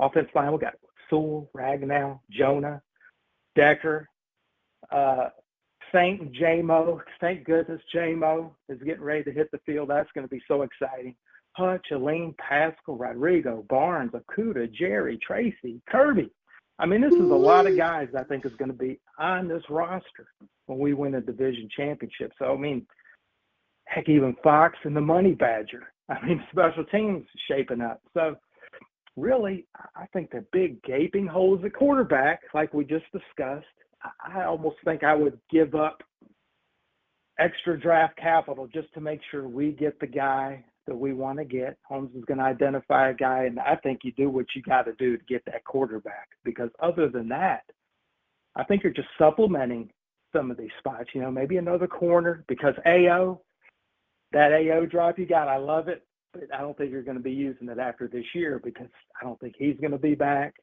offense 0.00 0.28
line, 0.34 0.52
we 0.52 0.58
got 0.58 0.74
Sewell, 1.10 1.50
Ragnow, 1.56 2.20
Jonah, 2.30 2.82
Decker. 3.54 4.08
Uh, 4.90 5.28
Saint 5.92 6.32
JMO. 6.32 7.00
Thank 7.20 7.44
goodness 7.44 7.80
JMO 7.94 8.50
is 8.68 8.82
getting 8.82 9.02
ready 9.02 9.24
to 9.24 9.32
hit 9.32 9.50
the 9.50 9.58
field. 9.64 9.90
That's 9.90 10.10
going 10.12 10.26
to 10.26 10.30
be 10.30 10.42
so 10.48 10.62
exciting. 10.62 11.14
Hutch, 11.52 11.86
Elaine, 11.90 12.34
Paschal, 12.38 12.96
Rodrigo, 12.96 13.64
Barnes, 13.68 14.12
Okudah, 14.12 14.70
Jerry, 14.72 15.18
Tracy, 15.18 15.80
Kerby. 15.90 16.30
I 16.78 16.84
mean, 16.84 17.00
this 17.00 17.14
is 17.14 17.30
a 17.30 17.34
lot 17.34 17.66
of 17.66 17.76
guys 17.76 18.08
I 18.16 18.24
think 18.24 18.44
is 18.44 18.54
going 18.58 18.70
to 18.70 18.76
be 18.76 19.00
on 19.18 19.48
this 19.48 19.62
roster 19.70 20.26
when 20.66 20.78
we 20.78 20.92
win 20.92 21.14
a 21.14 21.22
division 21.22 21.68
championship. 21.74 22.32
So, 22.38 22.52
I 22.52 22.56
mean, 22.58 22.86
heck, 23.86 24.08
even 24.08 24.36
Fox 24.42 24.76
and 24.84 24.96
the 24.96 25.00
Money 25.00 25.32
Badger. 25.32 25.92
I 26.08 26.24
mean, 26.24 26.42
special 26.52 26.84
teams 26.84 27.26
shaping 27.48 27.80
up. 27.80 28.00
So, 28.14 28.36
really, 29.16 29.66
I 29.96 30.06
think 30.12 30.30
the 30.30 30.44
big 30.52 30.82
gaping 30.82 31.26
holes 31.26 31.64
at 31.64 31.74
quarterback, 31.74 32.40
like 32.54 32.72
we 32.72 32.84
just 32.84 33.06
discussed, 33.12 33.66
I 34.24 34.44
almost 34.44 34.76
think 34.84 35.02
I 35.02 35.14
would 35.14 35.38
give 35.50 35.74
up 35.74 36.02
extra 37.38 37.78
draft 37.78 38.16
capital 38.16 38.66
just 38.66 38.92
to 38.94 39.00
make 39.00 39.20
sure 39.30 39.48
we 39.48 39.72
get 39.72 39.98
the 40.00 40.06
guy 40.06 40.64
that 40.86 40.96
we 40.96 41.12
want 41.12 41.38
to 41.38 41.44
get. 41.44 41.76
Holmes 41.82 42.14
is 42.14 42.24
going 42.24 42.38
to 42.38 42.44
identify 42.44 43.10
a 43.10 43.14
guy, 43.14 43.44
and 43.44 43.58
I 43.58 43.76
think 43.76 44.00
you 44.04 44.12
do 44.12 44.30
what 44.30 44.46
you 44.54 44.62
got 44.62 44.82
to 44.82 44.92
do 44.94 45.16
to 45.16 45.24
get 45.24 45.44
that 45.46 45.64
quarterback. 45.64 46.28
Because 46.44 46.70
other 46.80 47.08
than 47.08 47.28
that, 47.28 47.62
I 48.54 48.64
think 48.64 48.82
you're 48.82 48.92
just 48.92 49.08
supplementing 49.18 49.90
some 50.34 50.50
of 50.50 50.56
these 50.56 50.70
spots. 50.78 51.10
You 51.14 51.22
know, 51.22 51.30
maybe 51.30 51.56
another 51.56 51.86
corner 51.86 52.44
because 52.48 52.74
AO, 52.86 53.40
that 54.32 54.52
AO 54.52 54.86
drop 54.86 55.18
you 55.18 55.26
got, 55.26 55.48
I 55.48 55.56
love 55.56 55.88
it, 55.88 56.06
but 56.32 56.42
I 56.54 56.60
don't 56.60 56.76
think 56.76 56.90
you're 56.90 57.02
going 57.02 57.16
to 57.16 57.22
be 57.22 57.32
using 57.32 57.68
it 57.68 57.78
after 57.78 58.08
this 58.08 58.24
year 58.34 58.60
because 58.62 58.88
I 59.20 59.24
don't 59.24 59.38
think 59.40 59.54
he's 59.58 59.78
going 59.80 59.92
to 59.92 59.98
be 59.98 60.14
back. 60.14 60.54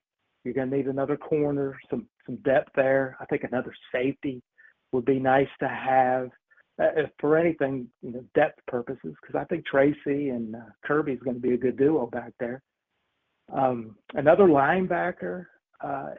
You're 0.44 0.54
going 0.54 0.70
to 0.70 0.78
need 0.78 0.88
another 0.88 1.18
corner, 1.18 1.78
some 1.90 2.08
some 2.26 2.36
depth 2.38 2.72
there. 2.76 3.18
I 3.20 3.26
think 3.26 3.44
another 3.44 3.74
safety 3.94 4.42
would 4.92 5.06
be 5.06 5.20
nice 5.20 5.48
to 5.60 5.68
have 5.68 6.30
uh, 6.82 7.04
for 7.20 7.38
anything, 7.38 7.88
you 8.02 8.12
know, 8.12 8.24
depth 8.36 8.60
purposes, 8.68 9.14
because 9.22 9.36
I 9.40 9.44
think 9.46 9.66
Tracy 9.66 10.30
and 10.30 10.56
uh, 10.56 10.60
Kirby 10.84 11.14
is 11.14 11.20
going 11.20 11.36
to 11.36 11.42
be 11.42 11.54
a 11.54 11.58
good 11.58 11.78
duo 11.78 12.08
back 12.08 12.34
there. 12.40 12.62
Um, 13.54 13.96
another 14.14 14.46
linebacker, 14.46 15.46
uh, 15.82 16.12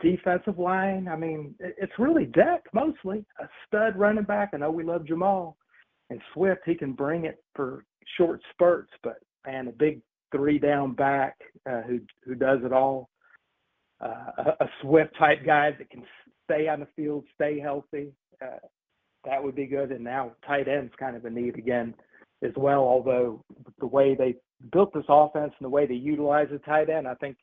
defensive 0.00 0.58
line. 0.58 1.08
I 1.08 1.16
mean, 1.16 1.54
it's 1.58 1.98
really 1.98 2.26
depth 2.26 2.68
mostly. 2.72 3.24
A 3.40 3.48
stud 3.66 3.96
running 3.96 4.24
back. 4.24 4.50
I 4.52 4.58
know 4.58 4.70
we 4.70 4.84
love 4.84 5.06
Jamal 5.06 5.56
and 6.10 6.20
Swift. 6.34 6.62
He 6.66 6.74
can 6.74 6.92
bring 6.92 7.24
it 7.24 7.42
for 7.54 7.84
short 8.16 8.42
spurts, 8.52 8.92
but 9.02 9.16
man, 9.46 9.68
a 9.68 9.72
big 9.72 10.00
three 10.32 10.58
down 10.58 10.94
back 10.94 11.36
uh, 11.68 11.82
who 11.82 12.00
who 12.24 12.34
does 12.34 12.60
it 12.64 12.72
all 12.72 13.08
uh, 14.00 14.30
a, 14.38 14.64
a 14.64 14.68
Swift 14.82 15.16
type 15.18 15.44
guy 15.44 15.70
that 15.70 15.90
can 15.90 16.04
stay 16.44 16.68
on 16.68 16.80
the 16.80 16.88
field, 16.96 17.24
stay 17.34 17.58
healthy. 17.58 18.12
Uh, 18.42 18.58
that 19.24 19.42
would 19.42 19.54
be 19.54 19.66
good. 19.66 19.92
And 19.92 20.04
now 20.04 20.32
tight 20.46 20.68
end's 20.68 20.92
kind 20.98 21.16
of 21.16 21.24
a 21.24 21.30
need 21.30 21.56
again 21.58 21.94
as 22.42 22.52
well. 22.56 22.80
Although 22.80 23.44
the 23.78 23.86
way 23.86 24.14
they 24.14 24.36
built 24.72 24.92
this 24.94 25.04
offense 25.08 25.52
and 25.58 25.64
the 25.64 25.70
way 25.70 25.86
they 25.86 25.94
utilize 25.94 26.48
the 26.50 26.58
tight 26.58 26.88
end, 26.88 27.06
I 27.06 27.14
think 27.14 27.36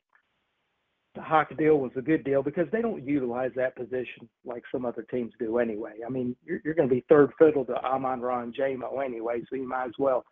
the 1.18 1.24
Hawk 1.24 1.48
deal 1.58 1.78
was 1.78 1.90
a 1.96 2.00
good 2.00 2.22
deal 2.22 2.44
because 2.44 2.68
they 2.70 2.80
don't 2.80 3.04
utilize 3.04 3.50
that 3.56 3.74
position 3.74 4.28
like 4.44 4.62
some 4.70 4.86
other 4.86 5.04
teams 5.10 5.32
do 5.40 5.58
anyway. 5.58 5.94
I 6.06 6.08
mean, 6.08 6.36
you're, 6.46 6.60
you're 6.64 6.74
going 6.74 6.88
to 6.88 6.94
be 6.94 7.04
third 7.08 7.32
fiddle 7.36 7.64
to 7.64 7.74
Amon 7.74 8.20
Ron 8.20 8.52
Jamo 8.52 9.04
anyway, 9.04 9.40
so 9.50 9.56
you 9.56 9.68
might 9.68 9.86
as 9.86 9.98
well 9.98 10.24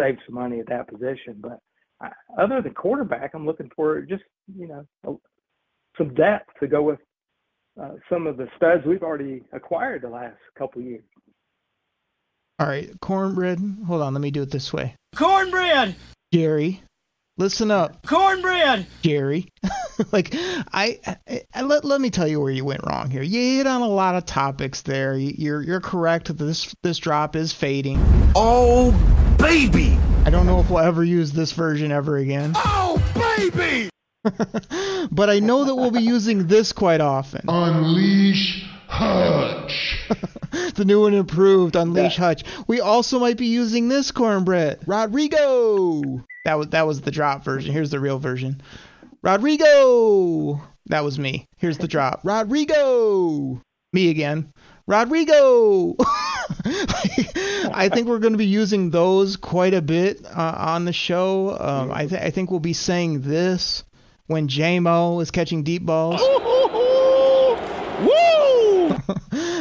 save 0.00 0.16
some 0.26 0.34
money 0.34 0.58
at 0.58 0.66
that 0.66 0.88
position. 0.88 1.36
But 1.38 1.60
uh, 2.04 2.08
other 2.36 2.60
than 2.60 2.74
quarterback, 2.74 3.34
I'm 3.34 3.46
looking 3.46 3.70
for 3.76 4.00
just 4.00 4.24
you 4.58 4.66
know 4.66 5.20
some 5.96 6.12
depth 6.14 6.50
to 6.58 6.66
go 6.66 6.82
with 6.82 6.98
uh, 7.80 7.92
some 8.10 8.26
of 8.26 8.36
the 8.36 8.48
studs 8.56 8.84
we've 8.84 9.04
already 9.04 9.44
acquired 9.52 10.02
the 10.02 10.08
last 10.08 10.38
couple 10.58 10.82
years. 10.82 11.04
All 12.58 12.66
right, 12.66 12.90
cornbread. 13.00 13.60
Hold 13.86 14.02
on, 14.02 14.12
let 14.12 14.20
me 14.20 14.32
do 14.32 14.42
it 14.42 14.50
this 14.50 14.72
way. 14.72 14.96
Cornbread! 15.14 15.94
Jerry, 16.34 16.82
listen 17.36 17.70
up. 17.70 18.06
Cornbread! 18.06 18.86
Jerry, 19.02 19.48
like 20.12 20.30
I, 20.34 20.98
I, 21.26 21.42
I, 21.54 21.62
let 21.62 21.84
let 21.84 22.00
me 22.00 22.10
tell 22.10 22.26
you 22.28 22.40
where 22.40 22.52
you 22.52 22.64
went 22.64 22.84
wrong 22.86 23.10
here. 23.10 23.22
You 23.22 23.58
hit 23.58 23.66
on 23.66 23.82
a 23.82 23.88
lot 23.88 24.14
of 24.14 24.24
topics 24.24 24.82
there. 24.82 25.16
You're 25.16 25.62
you're 25.62 25.80
correct 25.80 26.36
this 26.36 26.74
this 26.82 26.98
drop 26.98 27.36
is 27.36 27.52
fading. 27.52 27.98
Oh 28.34 28.92
baby! 29.38 29.98
I 30.24 30.30
don't 30.30 30.46
know 30.46 30.60
if 30.60 30.70
we'll 30.70 30.80
ever 30.80 31.04
use 31.04 31.32
this 31.32 31.52
version 31.52 31.92
ever 31.92 32.16
again. 32.16 32.54
Oh 32.84 32.98
baby! 33.14 33.88
but 35.10 35.30
I 35.30 35.40
know 35.40 35.64
that 35.64 35.74
we'll 35.74 35.90
be 35.90 36.02
using 36.02 36.46
this 36.46 36.72
quite 36.72 37.00
often. 37.00 37.40
Unleash 37.48 38.68
Hutch. 38.92 39.98
the 40.74 40.84
new 40.84 41.06
and 41.06 41.16
improved 41.16 41.76
Unleash 41.76 42.16
Hutch. 42.16 42.44
We 42.66 42.80
also 42.80 43.18
might 43.18 43.38
be 43.38 43.46
using 43.46 43.88
this 43.88 44.10
cornbread, 44.10 44.80
Rodrigo. 44.86 46.22
That 46.44 46.58
was 46.58 46.68
that 46.68 46.86
was 46.86 47.00
the 47.00 47.10
drop 47.10 47.42
version. 47.42 47.72
Here's 47.72 47.90
the 47.90 48.00
real 48.00 48.18
version. 48.18 48.60
Rodrigo. 49.22 50.60
That 50.86 51.04
was 51.04 51.18
me. 51.18 51.46
Here's 51.56 51.78
the 51.78 51.88
drop. 51.88 52.20
Rodrigo. 52.24 53.62
Me 53.94 54.10
again. 54.10 54.52
Rodrigo. 54.86 55.96
I 57.74 57.88
think 57.90 58.08
we're 58.08 58.18
going 58.18 58.34
to 58.34 58.38
be 58.38 58.46
using 58.46 58.90
those 58.90 59.36
quite 59.36 59.72
a 59.72 59.80
bit 59.80 60.26
uh, 60.26 60.54
on 60.58 60.84
the 60.84 60.92
show. 60.92 61.56
Um, 61.58 61.90
I, 61.90 62.06
th- 62.06 62.20
I 62.20 62.30
think 62.30 62.50
we'll 62.50 62.60
be 62.60 62.74
saying 62.74 63.22
this 63.22 63.84
when 64.26 64.48
JMO 64.48 65.22
is 65.22 65.30
catching 65.30 65.62
deep 65.62 65.86
balls. 65.86 66.20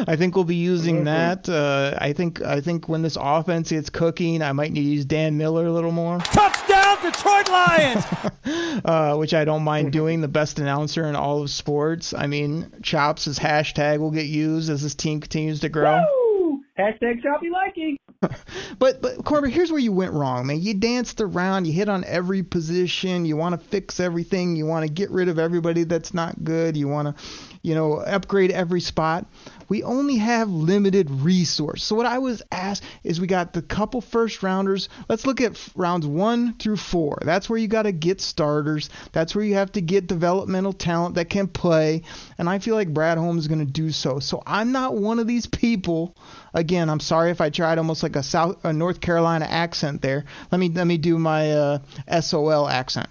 I 0.07 0.15
think 0.15 0.35
we'll 0.35 0.45
be 0.45 0.55
using 0.55 1.05
that. 1.05 1.47
Uh, 1.47 1.97
I 1.99 2.13
think 2.13 2.41
I 2.41 2.61
think 2.61 2.89
when 2.89 3.01
this 3.01 3.17
offense 3.19 3.69
gets 3.69 3.89
cooking, 3.89 4.41
I 4.41 4.51
might 4.51 4.71
need 4.71 4.81
to 4.81 4.87
use 4.87 5.05
Dan 5.05 5.37
Miller 5.37 5.65
a 5.65 5.71
little 5.71 5.91
more. 5.91 6.19
Touchdown, 6.19 6.97
Detroit 7.01 7.49
Lions! 7.49 8.05
uh, 8.85 9.15
which 9.15 9.33
I 9.33 9.45
don't 9.45 9.63
mind 9.63 9.91
doing. 9.91 10.21
The 10.21 10.27
best 10.27 10.59
announcer 10.59 11.05
in 11.05 11.15
all 11.15 11.41
of 11.41 11.49
sports. 11.49 12.13
I 12.13 12.27
mean, 12.27 12.71
Chops' 12.81 13.39
hashtag 13.39 13.99
will 13.99 14.11
get 14.11 14.25
used 14.25 14.69
as 14.69 14.81
this 14.81 14.95
team 14.95 15.21
continues 15.21 15.59
to 15.61 15.69
grow. 15.69 16.03
Woo! 16.15 16.61
Hashtag 16.77 17.21
choppy 17.21 17.49
likey. 17.49 17.97
But 18.79 19.01
but 19.01 19.23
Corbin, 19.25 19.51
here's 19.51 19.71
where 19.71 19.79
you 19.79 19.91
went 19.91 20.13
wrong, 20.13 20.47
man. 20.47 20.61
You 20.61 20.73
danced 20.73 21.21
around, 21.21 21.65
you 21.65 21.73
hit 21.73 21.89
on 21.89 22.03
every 22.03 22.41
position, 22.41 23.25
you 23.25 23.35
want 23.35 23.59
to 23.59 23.67
fix 23.67 23.99
everything, 23.99 24.55
you 24.55 24.65
want 24.65 24.85
to 24.85 24.91
get 24.91 25.11
rid 25.11 25.27
of 25.27 25.37
everybody 25.37 25.83
that's 25.83 26.13
not 26.13 26.43
good, 26.43 26.77
you 26.77 26.87
want 26.87 27.15
to, 27.15 27.23
you 27.61 27.75
know, 27.75 27.97
upgrade 27.99 28.51
every 28.51 28.81
spot. 28.81 29.25
We 29.71 29.83
only 29.83 30.17
have 30.17 30.49
limited 30.49 31.09
resource. 31.09 31.81
So 31.81 31.95
what 31.95 32.05
I 32.05 32.17
was 32.17 32.41
asked 32.51 32.83
is 33.05 33.21
we 33.21 33.27
got 33.27 33.53
the 33.53 33.61
couple 33.61 34.01
first 34.01 34.43
rounders. 34.43 34.89
Let's 35.07 35.25
look 35.25 35.39
at 35.39 35.57
rounds 35.75 36.05
1 36.05 36.55
through 36.55 36.75
4. 36.75 37.19
That's 37.23 37.49
where 37.49 37.57
you 37.57 37.69
got 37.69 37.83
to 37.83 37.93
get 37.93 38.19
starters. 38.19 38.89
That's 39.13 39.33
where 39.33 39.45
you 39.45 39.53
have 39.53 39.71
to 39.71 39.81
get 39.81 40.07
developmental 40.07 40.73
talent 40.73 41.15
that 41.15 41.29
can 41.29 41.47
play, 41.47 42.01
and 42.37 42.49
I 42.49 42.59
feel 42.59 42.75
like 42.75 42.93
Brad 42.93 43.17
Holmes 43.17 43.43
is 43.43 43.47
going 43.47 43.65
to 43.65 43.71
do 43.71 43.93
so. 43.93 44.19
So 44.19 44.43
I'm 44.45 44.73
not 44.73 44.97
one 44.97 45.19
of 45.19 45.27
these 45.27 45.45
people 45.45 46.17
Again, 46.53 46.89
I'm 46.89 46.99
sorry 46.99 47.31
if 47.31 47.39
I 47.39 47.49
tried 47.49 47.77
almost 47.77 48.03
like 48.03 48.17
a 48.17 48.23
South 48.23 48.65
a 48.65 48.73
North 48.73 48.99
Carolina 48.99 49.45
accent 49.45 50.01
there. 50.01 50.25
Let 50.51 50.59
me 50.59 50.67
let 50.67 50.85
me 50.85 50.97
do 50.97 51.17
my 51.17 51.51
uh, 51.53 51.79
SOL 52.19 52.67
accent. 52.67 53.07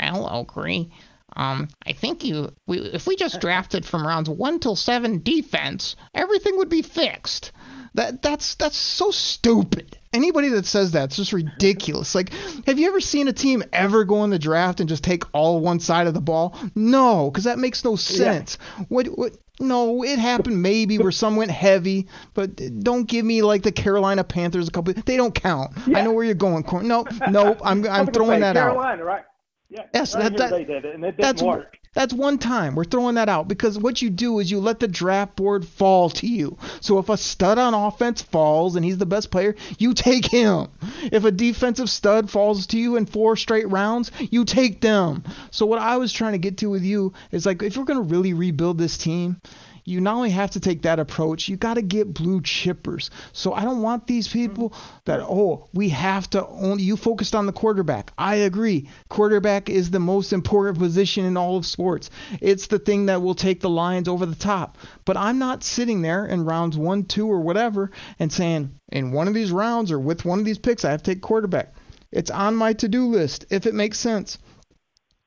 Hello, 0.00 0.44
Cree. 0.44 0.90
Um, 1.36 1.68
I 1.86 1.92
think 1.92 2.24
you, 2.24 2.50
we, 2.66 2.78
if 2.78 3.06
we 3.06 3.14
just 3.14 3.40
drafted 3.40 3.84
from 3.84 4.06
rounds 4.06 4.30
one 4.30 4.58
till 4.58 4.74
seven 4.76 5.22
defense, 5.22 5.96
everything 6.14 6.56
would 6.56 6.70
be 6.70 6.82
fixed. 6.82 7.52
That 7.94 8.20
that's 8.20 8.56
that's 8.56 8.76
so 8.76 9.10
stupid. 9.10 9.96
Anybody 10.12 10.48
that 10.48 10.66
says 10.66 10.92
that's 10.92 11.16
just 11.16 11.32
ridiculous. 11.32 12.14
Like, 12.14 12.30
have 12.66 12.78
you 12.78 12.88
ever 12.88 13.00
seen 13.00 13.26
a 13.26 13.32
team 13.32 13.62
ever 13.72 14.04
go 14.04 14.22
in 14.24 14.30
the 14.30 14.38
draft 14.38 14.80
and 14.80 14.88
just 14.88 15.02
take 15.02 15.24
all 15.32 15.60
one 15.60 15.80
side 15.80 16.06
of 16.06 16.12
the 16.12 16.20
ball? 16.20 16.54
No, 16.74 17.30
because 17.30 17.44
that 17.44 17.58
makes 17.58 17.84
no 17.84 17.96
sense. 17.96 18.58
Yeah. 18.78 18.84
What 18.88 19.06
what 19.06 19.36
no, 19.58 20.04
it 20.04 20.18
happened 20.18 20.60
maybe 20.60 20.98
where 20.98 21.10
some 21.10 21.36
went 21.36 21.50
heavy, 21.50 22.08
but 22.34 22.56
don't 22.80 23.04
give 23.04 23.24
me 23.24 23.40
like 23.40 23.62
the 23.62 23.72
Carolina 23.72 24.24
Panthers 24.24 24.68
a 24.68 24.70
couple. 24.70 24.92
They 24.92 25.16
don't 25.16 25.34
count. 25.34 25.72
Yeah. 25.86 25.98
I 25.98 26.02
know 26.02 26.12
where 26.12 26.24
you're 26.24 26.34
going. 26.34 26.64
Nope, 26.86 27.08
nope. 27.30 27.60
I'm 27.64 27.86
I'm 27.86 28.06
throwing 28.12 28.40
that 28.40 28.56
Carolina, 28.56 28.58
out. 28.58 28.74
Carolina, 28.74 29.04
right? 29.04 29.24
Yeah. 29.68 29.82
Yes, 29.92 30.12
that, 30.12 30.36
that, 30.36 30.50
they 30.50 30.64
did 30.64 30.84
and 30.84 31.04
it 31.04 31.12
didn't 31.12 31.20
that's 31.20 31.42
work. 31.42 31.76
that's 31.92 32.14
one 32.14 32.38
time. 32.38 32.76
We're 32.76 32.84
throwing 32.84 33.16
that 33.16 33.28
out 33.28 33.48
because 33.48 33.76
what 33.76 34.00
you 34.00 34.10
do 34.10 34.38
is 34.38 34.48
you 34.48 34.60
let 34.60 34.78
the 34.78 34.86
draft 34.86 35.34
board 35.34 35.66
fall 35.66 36.08
to 36.10 36.26
you. 36.26 36.56
So 36.80 36.98
if 36.98 37.08
a 37.08 37.16
stud 37.16 37.58
on 37.58 37.74
offense 37.74 38.22
falls 38.22 38.76
and 38.76 38.84
he's 38.84 38.98
the 38.98 39.06
best 39.06 39.32
player, 39.32 39.56
you 39.78 39.92
take 39.92 40.24
him. 40.24 40.68
If 41.10 41.24
a 41.24 41.32
defensive 41.32 41.90
stud 41.90 42.30
falls 42.30 42.68
to 42.68 42.78
you 42.78 42.94
in 42.96 43.06
four 43.06 43.34
straight 43.34 43.68
rounds, 43.68 44.12
you 44.30 44.44
take 44.44 44.80
them. 44.80 45.24
So 45.50 45.66
what 45.66 45.80
I 45.80 45.96
was 45.96 46.12
trying 46.12 46.32
to 46.32 46.38
get 46.38 46.58
to 46.58 46.70
with 46.70 46.84
you 46.84 47.12
is 47.32 47.44
like 47.44 47.60
if 47.62 47.76
we're 47.76 47.84
gonna 47.84 48.02
really 48.02 48.34
rebuild 48.34 48.78
this 48.78 48.96
team 48.96 49.40
you 49.86 50.00
not 50.00 50.16
only 50.16 50.30
have 50.30 50.50
to 50.50 50.60
take 50.60 50.82
that 50.82 50.98
approach, 50.98 51.48
you 51.48 51.56
got 51.56 51.74
to 51.74 51.82
get 51.82 52.12
blue 52.12 52.40
chippers. 52.42 53.08
So 53.32 53.54
I 53.54 53.62
don't 53.62 53.82
want 53.82 54.06
these 54.06 54.26
people 54.26 54.74
that, 55.04 55.20
oh, 55.20 55.68
we 55.72 55.88
have 55.90 56.28
to 56.30 56.46
only, 56.46 56.82
you 56.82 56.96
focused 56.96 57.36
on 57.36 57.46
the 57.46 57.52
quarterback. 57.52 58.12
I 58.18 58.34
agree. 58.34 58.88
Quarterback 59.08 59.70
is 59.70 59.90
the 59.90 60.00
most 60.00 60.32
important 60.32 60.78
position 60.78 61.24
in 61.24 61.36
all 61.36 61.56
of 61.56 61.64
sports. 61.64 62.10
It's 62.40 62.66
the 62.66 62.80
thing 62.80 63.06
that 63.06 63.22
will 63.22 63.36
take 63.36 63.60
the 63.60 63.70
Lions 63.70 64.08
over 64.08 64.26
the 64.26 64.34
top. 64.34 64.76
But 65.04 65.16
I'm 65.16 65.38
not 65.38 65.62
sitting 65.62 66.02
there 66.02 66.26
in 66.26 66.44
rounds 66.44 66.76
one, 66.76 67.04
two, 67.04 67.30
or 67.30 67.40
whatever 67.40 67.92
and 68.18 68.32
saying, 68.32 68.74
in 68.90 69.12
one 69.12 69.28
of 69.28 69.34
these 69.34 69.52
rounds 69.52 69.92
or 69.92 70.00
with 70.00 70.24
one 70.24 70.40
of 70.40 70.44
these 70.44 70.58
picks, 70.58 70.84
I 70.84 70.90
have 70.90 71.02
to 71.04 71.14
take 71.14 71.22
quarterback. 71.22 71.74
It's 72.10 72.30
on 72.30 72.56
my 72.56 72.72
to 72.74 72.88
do 72.88 73.06
list 73.06 73.46
if 73.50 73.66
it 73.66 73.74
makes 73.74 74.00
sense. 74.00 74.38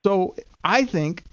So 0.05 0.35
I 0.63 0.83
think 0.83 1.23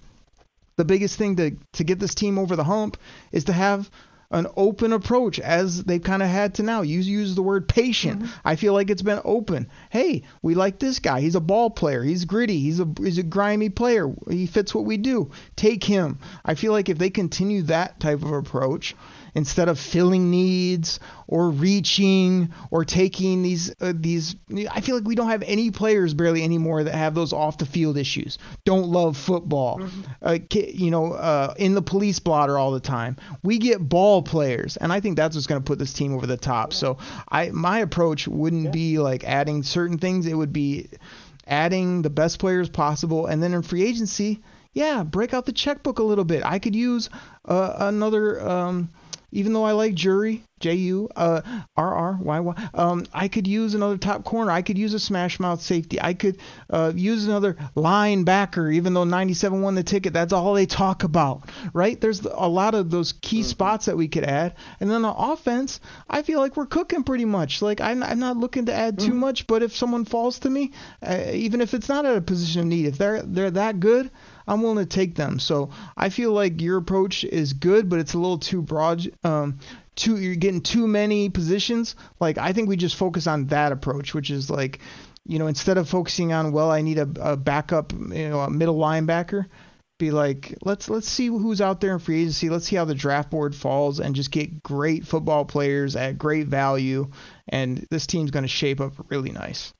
the 0.77 0.85
biggest 0.85 1.17
thing 1.17 1.37
to 1.37 1.57
to 1.73 1.85
get 1.85 1.99
this 1.99 2.15
team 2.15 2.39
over 2.39 2.57
the 2.57 2.65
hump 2.65 2.97
is 3.33 3.45
to 3.45 3.53
have 3.53 3.91
an 4.31 4.47
open 4.57 4.93
approach 4.93 5.39
as 5.39 5.85
they've 5.85 6.03
kind 6.03 6.23
of 6.23 6.29
had 6.29 6.55
to 6.55 6.62
now. 6.62 6.83
You 6.83 6.99
use 6.99 7.35
the 7.35 7.43
word 7.43 7.69
patient. 7.69 8.23
Mm-hmm. 8.23 8.33
I 8.45 8.57
feel 8.57 8.73
like 8.73 8.91
it's 8.91 9.03
been 9.03 9.21
open. 9.25 9.69
Hey, 9.91 10.23
we 10.43 10.55
like 10.55 10.79
this 10.79 10.99
guy. 10.99 11.21
He's 11.21 11.37
a 11.37 11.41
ball 11.41 11.71
player. 11.71 12.03
He's 12.03 12.25
gritty. 12.25 12.59
He's 12.59 12.81
a 12.81 12.89
he's 12.99 13.19
a 13.19 13.23
grimy 13.23 13.69
player. 13.69 14.12
He 14.29 14.47
fits 14.47 14.75
what 14.75 14.85
we 14.85 14.97
do. 14.97 15.31
Take 15.55 15.85
him. 15.85 16.19
I 16.45 16.55
feel 16.55 16.73
like 16.73 16.89
if 16.89 16.99
they 16.99 17.11
continue 17.11 17.62
that 17.62 18.01
type 18.01 18.23
of 18.23 18.33
approach 18.33 18.95
instead 19.37 19.68
of 19.68 19.79
filling 19.79 20.31
needs 20.31 20.99
or 21.29 21.51
reaching 21.51 22.53
or 22.70 22.87
taking 22.87 23.42
these 23.42 23.70
uh, 23.83 23.92
these 23.94 24.35
I 24.70 24.81
feel 24.81 24.96
like 24.96 25.05
we 25.07 25.14
don't 25.14 25.29
have 25.29 25.42
any 25.42 25.70
players 25.70 26.14
barely 26.14 26.42
anymore 26.42 26.83
that 26.85 26.94
have 26.94 27.14
those 27.14 27.35
off 27.35 27.59
the 27.59 27.66
field 27.66 27.99
issues. 27.99 28.38
Don't 28.64 28.88
love 28.88 29.16
football. 29.16 29.79
Mm-hmm. 29.79 30.03
Uh, 30.22 30.38
you 30.51 30.90
know, 30.90 31.12
uh, 31.12 31.55
in 31.59 31.75
the 31.75 31.83
police 31.83 32.18
blotter 32.18 32.57
all 32.57 32.72
the 32.72 32.81
time. 32.81 33.16
We 33.42 33.59
get 33.59 33.87
ball 33.87 34.22
players, 34.22 34.79
and 34.79 34.90
I 34.90 35.01
think 35.01 35.16
that's 35.16 35.37
what's 35.37 35.46
going 35.46 35.61
to 35.61 35.66
put 35.66 35.79
this 35.79 35.92
team 35.92 36.14
over 36.14 36.27
the 36.27 36.38
top. 36.38 36.72
Yeah. 36.72 36.79
So 36.79 36.99
I 37.29 37.51
my 37.51 37.81
approach 37.81 38.27
wouldn't 38.27 38.64
yeah. 38.64 38.70
be 38.70 38.99
like 38.99 39.22
adding 39.25 39.62
certain 39.62 39.99
things. 39.99 40.27
It 40.27 40.35
would 40.35 40.53
be 40.53 40.88
adding 41.46 42.01
the 42.01 42.11
best 42.11 42.38
players 42.38 42.70
possible, 42.70 43.27
and 43.27 43.42
then 43.42 43.53
in 43.53 43.61
free 43.61 43.85
agency, 43.85 44.40
yeah, 44.72 45.03
break 45.03 45.35
out 45.35 45.44
the 45.44 45.53
checkbook 45.53 45.99
a 45.99 46.03
little 46.03 46.25
bit. 46.25 46.42
I 46.42 46.59
could 46.59 46.75
use 46.75 47.11
uh, 47.44 47.75
another. 47.81 48.40
Um, 48.40 48.88
even 49.33 49.53
though 49.53 49.65
I 49.65 49.73
like 49.73 49.95
Jury, 49.95 50.43
J 50.61 50.75
U 50.75 51.09
uh, 51.15 51.43
R 51.77 51.95
R 51.95 52.19
Y 52.23 52.41
Y, 52.41 52.69
um, 52.75 53.05
I 53.12 53.29
could 53.29 53.47
use 53.47 53.75
another 53.75 53.99
top 53.99 54.25
corner. 54.25 54.51
I 54.51 54.62
could 54.62 54.79
use 54.79 54.95
a 54.95 54.99
smash 54.99 55.39
mouth 55.39 55.61
safety. 55.61 56.01
I 56.01 56.15
could 56.15 56.39
uh, 56.71 56.93
use 56.95 57.27
another 57.27 57.55
linebacker, 57.77 58.73
even 58.73 58.95
though 58.95 59.05
97 59.05 59.61
won 59.61 59.75
the 59.75 59.83
ticket. 59.83 60.12
That's 60.12 60.33
all 60.33 60.55
they 60.55 60.67
talk 60.67 61.05
about, 61.05 61.51
right? 61.75 62.01
There's 62.01 62.21
a 62.21 62.49
lot 62.49 62.75
of 62.75 62.91
those 62.91 63.12
key 63.12 63.41
mm-hmm. 63.41 63.49
spots 63.49 63.87
that 63.87 63.97
we 63.97 64.09
could 64.09 64.25
add. 64.25 64.55
And 64.81 64.91
then 64.91 65.03
the 65.03 65.12
offense, 65.12 65.81
I 66.09 66.23
feel 66.23 66.41
like 66.41 66.57
we're 66.57 66.67
cooking 66.67 67.05
pretty 67.05 67.27
much. 67.27 67.61
Like 67.61 67.81
I'm, 67.81 68.03
I'm 68.03 68.19
not 68.19 68.37
looking 68.37 68.67
to 68.67 68.75
add 68.75 68.99
too 68.99 69.09
mm-hmm. 69.09 69.19
much, 69.19 69.47
but 69.47 69.62
if 69.62 69.77
someone 69.77 70.05
falls 70.05 70.39
to 70.41 70.51
me, 70.51 70.73
uh, 71.07 71.25
even 71.33 71.61
if 71.61 71.75
it's 71.75 71.89
not 71.89 72.07
at 72.07 72.17
a 72.17 72.23
position 72.23 72.62
of 72.62 72.67
need, 72.69 72.87
if 72.87 72.99
they're 72.99 73.23
they're 73.23 73.51
that 73.51 73.81
good, 73.81 74.11
I'm 74.47 74.63
willing 74.63 74.79
to 74.79 74.87
take 74.87 75.15
them. 75.15 75.39
So 75.39 75.71
I 75.97 76.09
feel 76.09 76.33
like 76.33 76.61
your 76.61 76.79
approach 76.79 77.25
is 77.25 77.53
good, 77.53 77.89
but 77.89 77.99
it's 77.99 78.15
a 78.15 78.19
little 78.19 78.39
too 78.39 78.63
broad. 78.63 79.11
Um, 79.25 79.59
too 79.97 80.19
you're 80.19 80.37
getting 80.37 80.61
too 80.61 80.87
many 80.87 81.31
positions. 81.31 81.97
Like 82.21 82.39
I 82.39 82.53
think 82.53 82.69
we 82.69 82.77
just 82.77 82.97
focus 82.97 83.27
on 83.27 83.47
that 83.47 83.73
approach, 83.73 84.15
which 84.15 84.31
is 84.31 84.51
like, 84.51 84.79
you 85.27 85.39
know, 85.39 85.49
instead 85.49 85.79
of 85.79 85.89
focusing 85.89 86.33
on 86.33 86.53
well, 86.53 86.71
I 86.71 86.83
need 86.83 86.99
a, 86.99 87.09
a 87.21 87.37
backup, 87.37 87.93
you 87.93 88.29
know, 88.29 88.41
a 88.41 88.51
middle 88.51 88.79
linebacker. 88.79 89.47
Be 89.99 90.11
like, 90.11 90.55
let's 90.63 90.91
let's 90.91 91.09
see 91.09 91.29
who's 91.29 91.63
out 91.63 91.81
there 91.81 91.95
in 91.95 91.99
free 91.99 92.21
agency. 92.21 92.51
Let's 92.51 92.67
see 92.67 92.77
how 92.77 92.85
the 92.85 92.95
draft 92.95 93.31
board 93.31 93.55
falls, 93.55 93.99
and 93.99 94.15
just 94.15 94.31
get 94.31 94.63
great 94.63 95.07
football 95.07 95.47
players 95.47 95.97
at 95.97 96.19
great 96.19 96.49
value. 96.49 97.11
And 97.49 97.87
this 97.91 98.07
team's 98.07 98.31
going 98.31 98.43
to 98.43 98.49
shape 98.49 98.83
up 98.83 98.93
really 99.09 99.31
nice. 99.31 99.73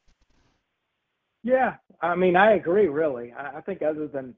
Yeah, 1.43 1.75
I 2.01 2.17
mean, 2.17 2.35
I 2.35 2.55
agree. 2.55 2.87
Really, 2.87 3.35
I 3.39 3.61
think 3.61 3.83
other 3.83 4.09
than 4.09 4.35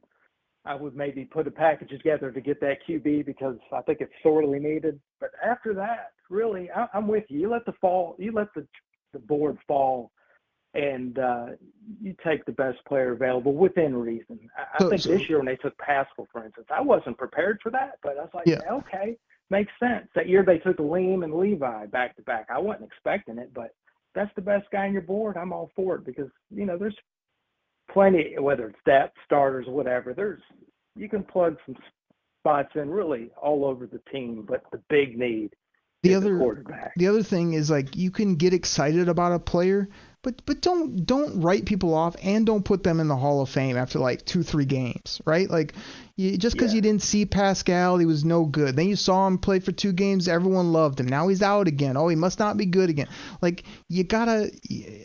I 0.68 0.74
would 0.74 0.94
maybe 0.94 1.24
put 1.24 1.46
a 1.46 1.50
package 1.50 1.88
together 1.88 2.30
to 2.30 2.40
get 2.42 2.60
that 2.60 2.78
QB 2.86 3.24
because 3.24 3.56
I 3.72 3.80
think 3.80 4.02
it's 4.02 4.12
sorely 4.22 4.58
needed. 4.58 5.00
But 5.18 5.30
after 5.42 5.72
that, 5.74 6.12
really, 6.28 6.70
I, 6.70 6.86
am 6.92 7.08
with 7.08 7.24
you. 7.28 7.40
You 7.40 7.50
let 7.50 7.64
the 7.64 7.72
fall, 7.80 8.14
you 8.18 8.32
let 8.32 8.52
the 8.54 8.66
the 9.14 9.18
board 9.18 9.56
fall, 9.66 10.10
and 10.74 11.18
uh, 11.18 11.46
you 12.02 12.14
take 12.22 12.44
the 12.44 12.52
best 12.52 12.84
player 12.86 13.12
available 13.12 13.54
within 13.54 13.96
reason. 13.96 14.38
I, 14.58 14.84
I 14.84 14.88
think 14.90 15.00
so, 15.00 15.08
this 15.08 15.26
year 15.26 15.38
when 15.38 15.46
they 15.46 15.56
took 15.56 15.76
Paschal, 15.78 16.28
for 16.30 16.44
instance, 16.44 16.66
I 16.70 16.82
wasn't 16.82 17.16
prepared 17.16 17.60
for 17.62 17.70
that, 17.70 17.98
but 18.02 18.18
I 18.18 18.22
was 18.22 18.30
like, 18.34 18.46
yeah. 18.46 18.60
okay, 18.70 19.16
makes 19.48 19.72
sense. 19.80 20.06
That 20.14 20.28
year 20.28 20.44
they 20.44 20.58
took 20.58 20.78
Alim 20.78 21.22
and 21.22 21.32
Levi 21.32 21.86
back 21.86 22.14
to 22.16 22.22
back. 22.22 22.48
I 22.54 22.58
wasn't 22.58 22.90
expecting 22.92 23.38
it, 23.38 23.54
but 23.54 23.74
that's 24.14 24.30
the 24.36 24.42
best 24.42 24.66
guy 24.70 24.86
on 24.86 24.92
your 24.92 25.00
board. 25.00 25.38
I'm 25.38 25.54
all 25.54 25.70
for 25.74 25.94
it 25.94 26.04
because 26.04 26.28
you 26.54 26.66
know 26.66 26.76
there's 26.76 26.96
plenty, 27.92 28.34
whether 28.38 28.68
it's 28.68 28.78
depth, 28.84 29.16
starters, 29.24 29.66
whatever. 29.68 30.14
There's 30.14 30.42
you 30.96 31.08
can 31.08 31.22
plug 31.22 31.56
some 31.66 31.76
spots 32.40 32.70
in 32.74 32.90
really 32.90 33.30
all 33.40 33.64
over 33.64 33.86
the 33.86 34.00
team, 34.10 34.44
but 34.48 34.62
the 34.72 34.80
big 34.88 35.18
need 35.18 35.54
the 36.02 36.14
other 36.14 36.34
the 36.34 36.38
quarterback. 36.38 36.92
the 36.96 37.08
other 37.08 37.22
thing 37.22 37.54
is 37.54 37.70
like 37.70 37.96
you 37.96 38.10
can 38.10 38.36
get 38.36 38.52
excited 38.52 39.08
about 39.08 39.32
a 39.32 39.38
player, 39.38 39.88
but 40.22 40.44
but 40.46 40.60
don't 40.60 41.04
don't 41.04 41.40
write 41.40 41.66
people 41.66 41.94
off 41.94 42.16
and 42.22 42.46
don't 42.46 42.64
put 42.64 42.82
them 42.82 43.00
in 43.00 43.08
the 43.08 43.16
Hall 43.16 43.42
of 43.42 43.48
Fame 43.48 43.76
after 43.76 43.98
like 43.98 44.24
two 44.24 44.42
three 44.42 44.64
games, 44.64 45.20
right? 45.24 45.50
Like 45.50 45.74
you, 46.18 46.36
just 46.36 46.56
because 46.56 46.72
Yeah. 46.72 46.76
you 46.76 46.82
didn't 46.82 47.02
see 47.02 47.24
Paschal, 47.24 47.96
he 47.96 48.04
was 48.04 48.24
no 48.24 48.44
good. 48.44 48.74
Then 48.74 48.88
you 48.88 48.96
saw 48.96 49.28
him 49.28 49.38
play 49.38 49.60
for 49.60 49.70
two 49.70 49.92
games, 49.92 50.26
everyone 50.26 50.72
loved 50.72 50.98
him. 50.98 51.06
Now 51.06 51.28
he's 51.28 51.42
out 51.42 51.68
again. 51.68 51.96
Oh, 51.96 52.08
he 52.08 52.16
must 52.16 52.40
not 52.40 52.56
be 52.56 52.66
good 52.66 52.90
again. 52.90 53.06
Like 53.40 53.62
you 53.88 54.02
gotta. 54.02 54.50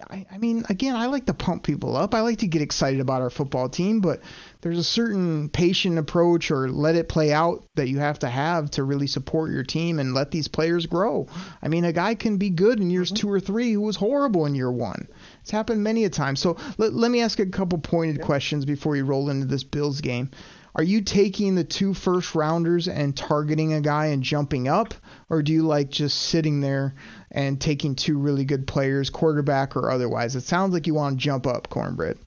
I, 0.09 0.26
I 0.32 0.38
mean, 0.39 0.66
again, 0.70 0.95
I 0.95 1.05
like 1.05 1.28
to 1.28 1.34
pump 1.36 1.64
people 1.64 1.95
up. 1.95 2.16
I 2.16 2.22
like 2.22 2.39
to 2.39 2.47
get 2.47 2.64
excited 2.64 2.99
about 2.99 3.22
our 3.22 3.30
football 3.30 3.70
team, 3.70 4.01
but 4.01 4.22
there's 4.61 4.80
a 4.80 4.84
certain 4.84 5.49
patient 5.49 5.99
approach 5.99 6.49
or 6.49 6.68
let 6.68 6.95
it 6.95 7.09
play 7.09 7.32
out 7.32 7.64
that 7.76 7.89
you 7.89 7.99
have 7.99 8.18
to 8.20 8.28
have 8.28 8.72
to 8.72 8.84
really 8.84 9.07
support 9.07 9.51
your 9.51 9.64
team 9.64 9.99
and 9.99 10.16
let 10.16 10.32
these 10.32 10.47
players 10.47 10.88
grow. 10.88 11.28
I 11.61 11.68
mean, 11.68 11.86
a 11.86 11.93
guy 11.93 12.16
can 12.16 12.38
be 12.38 12.49
good 12.49 12.80
in 12.80 12.89
years 12.89 13.09
mm-hmm. 13.09 13.18
two 13.18 13.32
or 13.32 13.39
three 13.39 13.74
who 13.74 13.82
was 13.82 13.97
horrible 13.97 14.47
in 14.47 14.55
year 14.55 14.72
one. 14.72 15.07
It's 15.41 15.51
happened 15.51 15.84
many 15.84 16.05
a 16.05 16.09
time. 16.09 16.36
So 16.36 16.57
let, 16.80 16.93
let 16.93 17.11
me 17.11 17.22
ask 17.22 17.39
a 17.39 17.45
couple 17.45 17.78
pointed 17.78 18.22
questions 18.22 18.66
before 18.66 18.95
you 18.95 19.05
roll 19.05 19.30
into 19.30 19.45
this 19.45 19.64
Bills 19.64 20.01
game. 20.01 20.32
Are 20.76 20.84
you 20.84 21.01
taking 21.01 21.53
the 21.53 21.63
two 21.63 21.93
first 21.93 22.34
rounders 22.34 22.88
and 22.88 23.15
targeting 23.15 23.74
a 23.74 23.82
guy 23.82 24.07
and 24.07 24.24
jumping 24.24 24.67
up, 24.67 24.93
or 25.30 25.43
do 25.43 25.53
you 25.53 25.63
like 25.63 25.89
just 25.89 26.19
sitting 26.24 26.61
there 26.61 26.95
and 27.30 27.61
taking 27.61 27.95
two 27.95 28.17
really 28.17 28.43
good 28.43 28.65
players, 28.65 29.09
quarterback 29.09 29.76
or 29.76 29.91
otherwise? 29.91 30.36
It 30.36 30.41
sounds 30.41 30.74
like 30.74 30.88
you 30.88 30.95
want 30.95 31.19
to 31.19 31.24
jump 31.24 31.45
up, 31.45 31.69
Cornbread. 31.69 32.17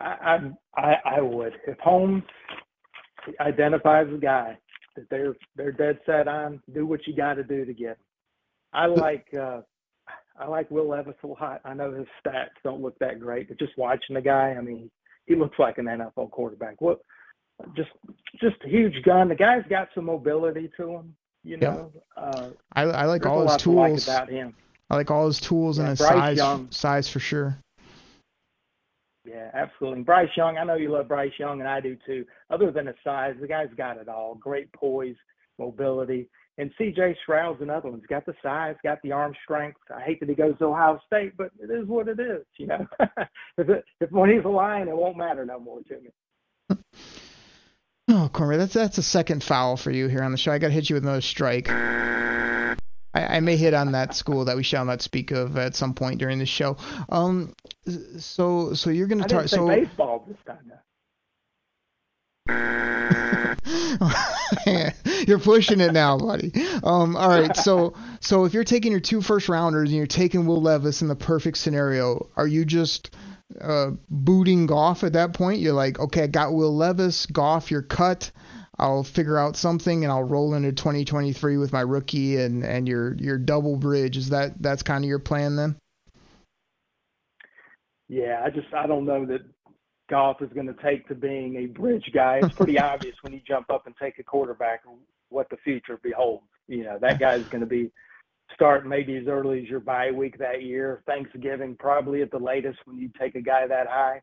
I, 0.00 0.38
I 0.76 0.94
I 1.04 1.20
would 1.20 1.54
if 1.66 1.78
Holmes 1.78 2.22
identifies 3.40 4.06
a 4.12 4.18
guy 4.18 4.56
that 4.96 5.08
they're 5.10 5.34
they're 5.56 5.72
dead 5.72 5.98
set 6.06 6.28
on, 6.28 6.62
do 6.72 6.86
what 6.86 7.06
you 7.06 7.16
got 7.16 7.34
to 7.34 7.44
do 7.44 7.64
to 7.64 7.72
get 7.72 7.90
him. 7.90 7.96
I 8.72 8.86
like 8.86 9.26
uh, 9.34 9.62
I 10.38 10.46
like 10.46 10.70
Will 10.70 10.88
Levis 10.88 11.16
a 11.24 11.26
lot. 11.26 11.60
I 11.64 11.74
know 11.74 11.92
his 11.92 12.06
stats 12.24 12.50
don't 12.62 12.82
look 12.82 12.98
that 12.98 13.18
great, 13.18 13.48
but 13.48 13.58
just 13.58 13.76
watching 13.76 14.14
the 14.14 14.20
guy, 14.20 14.54
I 14.56 14.60
mean, 14.60 14.90
he 15.28 15.34
looks 15.36 15.58
like 15.58 15.78
an 15.78 15.84
NFL 15.86 16.30
quarterback. 16.30 16.80
What 16.80 17.00
just 17.76 17.90
just 18.40 18.56
a 18.64 18.68
huge 18.68 19.02
gun. 19.04 19.28
The 19.28 19.34
guy's 19.34 19.64
got 19.68 19.88
some 19.94 20.06
mobility 20.06 20.70
to 20.76 20.90
him. 20.94 21.14
You 21.44 21.58
Yeah. 21.60 21.70
know, 21.74 21.92
uh, 22.16 22.48
I, 22.74 22.82
I 22.82 23.04
like 23.04 23.24
all 23.26 23.42
his 23.42 23.50
lot 23.50 23.60
to 23.60 23.70
like 23.72 23.90
tools. 23.92 24.08
about 24.08 24.28
him. 24.28 24.54
I 24.90 24.96
like 24.96 25.10
all 25.10 25.26
his 25.26 25.38
tools 25.40 25.78
and 25.78 25.88
his 25.88 25.98
Bryce 25.98 26.10
size, 26.10 26.36
Young. 26.38 26.70
size 26.70 27.08
for 27.08 27.20
sure. 27.20 27.56
Yeah, 29.24 29.50
absolutely. 29.52 30.02
Bryce 30.04 30.30
Young, 30.36 30.56
I 30.56 30.64
know 30.64 30.74
you 30.76 30.88
love 30.90 31.08
Bryce 31.08 31.32
Young, 31.38 31.60
and 31.60 31.68
I 31.68 31.80
do 31.80 31.96
too. 32.06 32.24
Other 32.48 32.70
than 32.70 32.86
his 32.86 32.96
size, 33.04 33.34
the 33.40 33.46
guy's 33.46 33.68
got 33.76 33.98
it 33.98 34.08
all. 34.08 34.34
Great 34.36 34.72
poise, 34.72 35.16
mobility. 35.58 36.28
And 36.58 36.72
CJ 36.78 37.14
Stroud's 37.22 37.62
another 37.62 37.88
one. 37.88 38.00
He's 38.00 38.08
got 38.08 38.26
the 38.26 38.34
size, 38.42 38.74
got 38.82 39.00
the 39.02 39.12
arm 39.12 39.32
strength. 39.44 39.78
I 39.94 40.02
hate 40.02 40.18
that 40.18 40.28
he 40.28 40.34
goes 40.34 40.58
to 40.58 40.64
Ohio 40.66 41.00
State, 41.06 41.36
but 41.36 41.52
it 41.60 41.70
is 41.70 41.86
what 41.86 42.08
it 42.08 42.18
is, 42.18 42.44
you 42.56 42.66
know. 42.66 42.84
if, 43.56 43.68
it, 43.68 43.84
if 44.00 44.10
when 44.10 44.30
he's 44.30 44.44
a 44.44 44.48
lion, 44.48 44.88
it 44.88 44.96
won't 44.96 45.16
matter 45.16 45.46
no 45.46 45.60
more 45.60 45.80
to 45.82 46.00
me. 46.00 46.78
Oh, 48.10 48.30
Cornbread, 48.32 48.58
that's 48.58 48.72
that's 48.72 48.96
a 48.96 49.02
second 49.02 49.44
foul 49.44 49.76
for 49.76 49.90
you 49.90 50.08
here 50.08 50.22
on 50.22 50.32
the 50.32 50.38
show. 50.38 50.50
I 50.50 50.58
got 50.58 50.68
to 50.68 50.72
hit 50.72 50.88
you 50.88 50.94
with 50.94 51.02
another 51.02 51.20
strike. 51.20 51.68
I, 51.68 52.76
I 53.14 53.40
may 53.40 53.58
hit 53.58 53.74
on 53.74 53.92
that 53.92 54.14
school 54.14 54.46
that 54.46 54.56
we 54.56 54.62
shall 54.62 54.86
not 54.86 55.02
speak 55.02 55.30
of 55.30 55.58
at 55.58 55.74
some 55.74 55.92
point 55.92 56.18
during 56.18 56.38
the 56.38 56.46
show. 56.46 56.78
Um, 57.10 57.52
so 58.18 58.72
so 58.72 58.88
you're 58.88 59.08
gonna 59.08 59.24
I 59.24 59.26
didn't 59.26 59.48
say 59.48 59.56
so 59.58 59.66
baseball 59.66 60.24
this 60.26 60.38
time. 60.46 60.72
you're 65.26 65.38
pushing 65.38 65.80
it 65.80 65.92
now, 65.92 66.18
buddy. 66.18 66.52
Um, 66.82 67.16
all 67.16 67.28
right, 67.28 67.54
so 67.56 67.94
so 68.20 68.44
if 68.44 68.54
you're 68.54 68.64
taking 68.64 68.92
your 68.92 69.00
two 69.00 69.20
first 69.20 69.48
rounders 69.48 69.90
and 69.90 69.96
you're 69.96 70.06
taking 70.06 70.46
Will 70.46 70.62
Levis 70.62 71.02
in 71.02 71.08
the 71.08 71.16
perfect 71.16 71.58
scenario, 71.58 72.30
are 72.36 72.46
you 72.46 72.64
just 72.64 73.14
uh, 73.60 73.90
booting 74.10 74.66
Goff 74.66 75.04
at 75.04 75.14
that 75.14 75.34
point? 75.34 75.60
You're 75.60 75.72
like, 75.72 75.98
okay, 75.98 76.24
I 76.24 76.26
got 76.26 76.54
Will 76.54 76.74
Levis, 76.74 77.26
Goff, 77.26 77.70
you're 77.70 77.82
cut. 77.82 78.30
I'll 78.78 79.02
figure 79.02 79.36
out 79.36 79.56
something 79.56 80.04
and 80.04 80.12
I'll 80.12 80.22
roll 80.22 80.54
into 80.54 80.72
2023 80.72 81.56
with 81.56 81.72
my 81.72 81.80
rookie 81.80 82.36
and 82.36 82.64
and 82.64 82.86
your 82.86 83.14
your 83.14 83.36
double 83.36 83.76
bridge. 83.76 84.16
Is 84.16 84.30
that 84.30 84.62
that's 84.62 84.82
kind 84.82 85.04
of 85.04 85.08
your 85.08 85.18
plan 85.18 85.56
then? 85.56 85.76
Yeah, 88.08 88.40
I 88.44 88.50
just 88.50 88.72
I 88.72 88.86
don't 88.86 89.04
know 89.04 89.26
that 89.26 89.40
Goff 90.08 90.42
is 90.42 90.50
going 90.52 90.66
to 90.66 90.82
take 90.82 91.06
to 91.08 91.14
being 91.14 91.56
a 91.56 91.66
bridge 91.66 92.10
guy. 92.12 92.40
It's 92.42 92.54
pretty 92.54 92.78
obvious 92.80 93.14
when 93.22 93.32
you 93.32 93.40
jump 93.46 93.70
up 93.70 93.86
and 93.86 93.94
take 94.00 94.18
a 94.18 94.22
quarterback 94.22 94.82
what 95.28 95.48
the 95.50 95.56
future 95.58 95.98
beholds. 96.02 96.44
You 96.66 96.84
know, 96.84 96.98
that 97.00 97.18
guy's 97.20 97.46
going 97.50 97.60
to 97.60 97.66
be 97.66 97.90
starting 98.54 98.88
maybe 98.88 99.16
as 99.16 99.26
early 99.26 99.62
as 99.62 99.68
your 99.68 99.80
bye 99.80 100.10
week 100.10 100.38
that 100.38 100.62
year, 100.62 101.02
Thanksgiving 101.06 101.76
probably 101.78 102.22
at 102.22 102.30
the 102.30 102.38
latest 102.38 102.78
when 102.84 102.98
you 102.98 103.10
take 103.18 103.34
a 103.34 103.42
guy 103.42 103.66
that 103.66 103.86
high. 103.86 104.20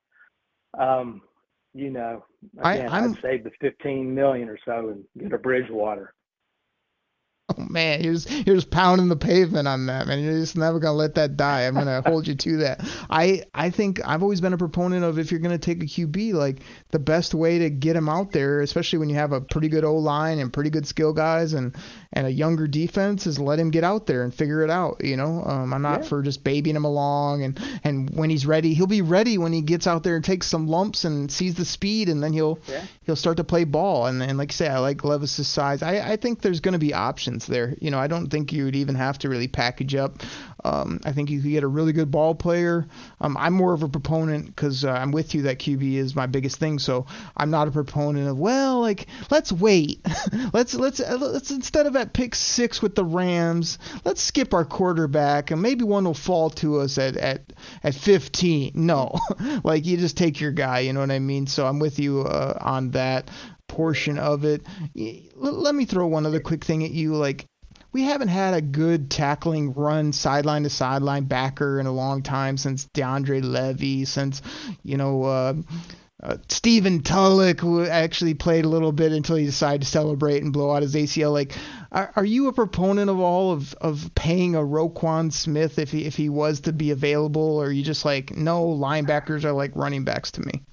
Um, 0.77 1.21
you 1.73 1.89
know, 1.89 2.25
I- 2.61 2.75
again, 2.75 2.89
I'm- 2.89 3.11
I'd 3.13 3.21
save 3.21 3.43
the 3.43 3.51
15 3.61 4.13
million 4.13 4.49
or 4.49 4.57
so 4.65 4.89
and 4.89 5.05
get 5.17 5.33
a 5.33 5.37
Bridgewater. 5.37 6.13
Oh 7.57 7.63
man, 7.69 8.03
you're 8.03 8.13
just, 8.13 8.29
you're 8.47 8.55
just 8.55 8.71
pounding 8.71 9.07
the 9.07 9.15
pavement 9.15 9.67
on 9.67 9.85
that, 9.85 10.07
man. 10.07 10.23
You're 10.23 10.33
just 10.39 10.57
never 10.57 10.79
gonna 10.79 10.97
let 10.97 11.13
that 11.15 11.37
die. 11.37 11.61
I'm 11.67 11.75
gonna 11.75 12.01
hold 12.01 12.27
you 12.27 12.33
to 12.33 12.57
that. 12.57 12.81
I 13.09 13.43
I 13.53 13.69
think 13.69 14.01
I've 14.05 14.23
always 14.23 14.41
been 14.41 14.53
a 14.53 14.57
proponent 14.57 15.05
of 15.05 15.19
if 15.19 15.29
you're 15.29 15.39
gonna 15.39 15.59
take 15.59 15.83
a 15.83 15.85
QB, 15.85 16.33
like 16.33 16.61
the 16.95 16.99
best 16.99 17.33
way 17.33 17.59
to 17.59 17.69
get 17.69 17.93
him 17.93 18.07
out 18.07 18.31
there, 18.31 18.61
especially 18.61 18.99
when 18.99 19.09
you 19.09 19.15
have 19.15 19.33
a 19.33 19.41
pretty 19.41 19.67
good 19.67 19.83
O 19.83 19.97
line 19.97 20.39
and 20.39 20.53
pretty 20.53 20.69
good 20.69 20.87
skill 20.87 21.11
guys 21.11 21.51
and 21.53 21.75
and 22.13 22.25
a 22.25 22.29
younger 22.31 22.67
defense, 22.67 23.27
is 23.27 23.37
let 23.37 23.59
him 23.59 23.69
get 23.69 23.83
out 23.83 24.05
there 24.05 24.23
and 24.23 24.33
figure 24.33 24.61
it 24.63 24.69
out. 24.69 25.03
You 25.03 25.17
know, 25.17 25.43
um, 25.45 25.73
I'm 25.73 25.81
not 25.81 26.03
Yeah. 26.03 26.07
for 26.07 26.21
just 26.21 26.41
babying 26.45 26.77
him 26.77 26.85
along 26.85 27.43
and 27.43 27.59
and 27.83 28.09
when 28.11 28.29
he's 28.29 28.45
ready, 28.45 28.73
he'll 28.73 28.87
be 28.87 29.01
ready 29.01 29.37
when 29.37 29.51
he 29.51 29.61
gets 29.61 29.87
out 29.87 30.03
there 30.03 30.15
and 30.15 30.23
takes 30.23 30.47
some 30.47 30.67
lumps 30.69 31.03
and 31.03 31.29
sees 31.29 31.55
the 31.55 31.65
speed, 31.65 32.07
and 32.07 32.23
then 32.23 32.31
he'll 32.31 32.59
Yeah. 32.69 32.85
he'll 33.03 33.17
start 33.17 33.35
to 33.37 33.43
play 33.43 33.65
ball. 33.65 34.05
And, 34.07 34.23
and 34.23 34.37
like 34.37 34.51
I 34.51 34.53
say, 34.53 34.69
I 34.69 34.79
like 34.79 35.03
Levis's 35.03 35.49
size. 35.49 35.83
I, 35.83 36.13
I 36.13 36.15
think 36.15 36.39
there's 36.41 36.61
going 36.61 36.71
to 36.79 36.79
be 36.79 36.93
options 36.93 37.45
there. 37.45 37.75
You 37.81 37.91
know, 37.91 37.99
I 37.99 38.07
don't 38.07 38.27
think 38.29 38.53
you 38.53 38.63
would 38.63 38.75
even 38.77 38.95
have 38.95 39.19
to 39.19 39.27
really 39.29 39.49
package 39.49 39.95
up. 39.95 40.23
Um, 40.65 40.99
I 41.05 41.11
think 41.11 41.29
you 41.29 41.41
could 41.41 41.51
get 41.51 41.63
a 41.63 41.67
really 41.67 41.93
good 41.93 42.09
ball 42.09 42.33
player. 42.33 42.87
Um, 43.21 43.37
I'm 43.37 43.53
more 43.53 43.73
of 43.73 43.83
a 43.83 43.87
proponent 43.87 44.47
because 44.47 44.83
uh, 44.83 44.89
I'm 44.89 45.11
with 45.11 45.35
you 45.35 45.43
that 45.43 45.59
QB 45.59 45.93
is 45.93 46.15
my 46.15 46.25
biggest 46.25 46.57
thing. 46.57 46.79
So 46.79 47.05
I'm 47.37 47.51
not 47.51 47.67
a 47.67 47.71
proponent 47.71 48.27
of 48.27 48.39
well, 48.39 48.81
like 48.81 49.05
let's 49.29 49.51
wait, 49.51 50.03
let's 50.53 50.73
let's 50.73 50.99
uh, 50.99 51.17
let's 51.19 51.51
instead 51.51 51.85
of 51.85 51.95
at 51.95 52.13
pick 52.13 52.33
six 52.33 52.81
with 52.81 52.95
the 52.95 53.05
Rams, 53.05 53.77
let's 54.05 54.23
skip 54.23 54.55
our 54.55 54.65
quarterback 54.65 55.51
and 55.51 55.61
maybe 55.61 55.83
one 55.83 56.05
will 56.05 56.15
fall 56.15 56.49
to 56.49 56.79
us 56.79 56.97
at 56.97 57.15
at 57.15 57.53
at 57.83 57.93
15. 57.93 58.71
No, 58.73 59.19
like 59.63 59.85
you 59.85 59.97
just 59.97 60.17
take 60.17 60.41
your 60.41 60.51
guy. 60.51 60.79
You 60.79 60.93
know 60.93 61.01
what 61.01 61.11
I 61.11 61.19
mean? 61.19 61.45
So 61.45 61.67
I'm 61.67 61.77
with 61.77 61.99
you 61.99 62.21
uh, 62.21 62.57
on 62.59 62.89
that 62.91 63.29
portion 63.67 64.17
of 64.17 64.45
it. 64.45 64.65
Let, 64.95 65.53
let 65.53 65.75
me 65.75 65.85
throw 65.85 66.07
one 66.07 66.25
other 66.25 66.39
quick 66.39 66.63
thing 66.63 66.83
at 66.83 66.91
you. 66.91 67.13
Like 67.13 67.45
we 67.95 68.03
haven't 68.03 68.27
had 68.27 68.53
a 68.53 68.59
good 68.59 69.09
tackling 69.09 69.71
run 69.71 70.11
sideline 70.11 70.63
to 70.63 70.69
sideline 70.69 71.23
backer 71.23 71.79
in 71.79 71.85
a 71.85 71.93
long 71.93 72.21
time 72.23 72.57
since 72.57 72.87
DeAndre 72.87 73.41
Levy, 73.41 74.03
since 74.03 74.41
you 74.83 74.97
know. 74.97 75.23
Uh, 75.23 75.53
uh, 76.21 76.37
Stephen 76.49 77.01
Tulloch, 77.03 77.59
who 77.59 77.85
actually 77.85 78.33
played 78.33 78.65
a 78.65 78.69
little 78.69 78.91
bit 78.91 79.11
until 79.11 79.35
he 79.35 79.45
decided 79.45 79.81
to 79.81 79.87
celebrate 79.87 80.41
and 80.43 80.51
blow 80.51 80.73
out 80.73 80.81
his 80.81 80.95
ACL. 80.95 81.31
Like, 81.31 81.55
are, 81.91 82.11
are 82.15 82.25
you 82.25 82.47
a 82.47 82.53
proponent 82.53 83.09
of 83.09 83.19
all 83.19 83.51
of, 83.51 83.73
of 83.75 84.09
paying 84.15 84.55
a 84.55 84.59
Roquan 84.59 85.31
Smith 85.31 85.77
if 85.77 85.91
he 85.91 86.05
if 86.05 86.15
he 86.15 86.27
was 86.27 86.61
to 86.61 86.73
be 86.73 86.91
available, 86.91 87.57
or 87.57 87.67
are 87.67 87.71
you 87.71 87.83
just 87.83 88.03
like 88.03 88.35
no 88.35 88.65
linebackers 88.65 89.45
are 89.45 89.53
like 89.53 89.71
running 89.73 90.03
backs 90.03 90.31
to 90.31 90.41
me? 90.41 90.63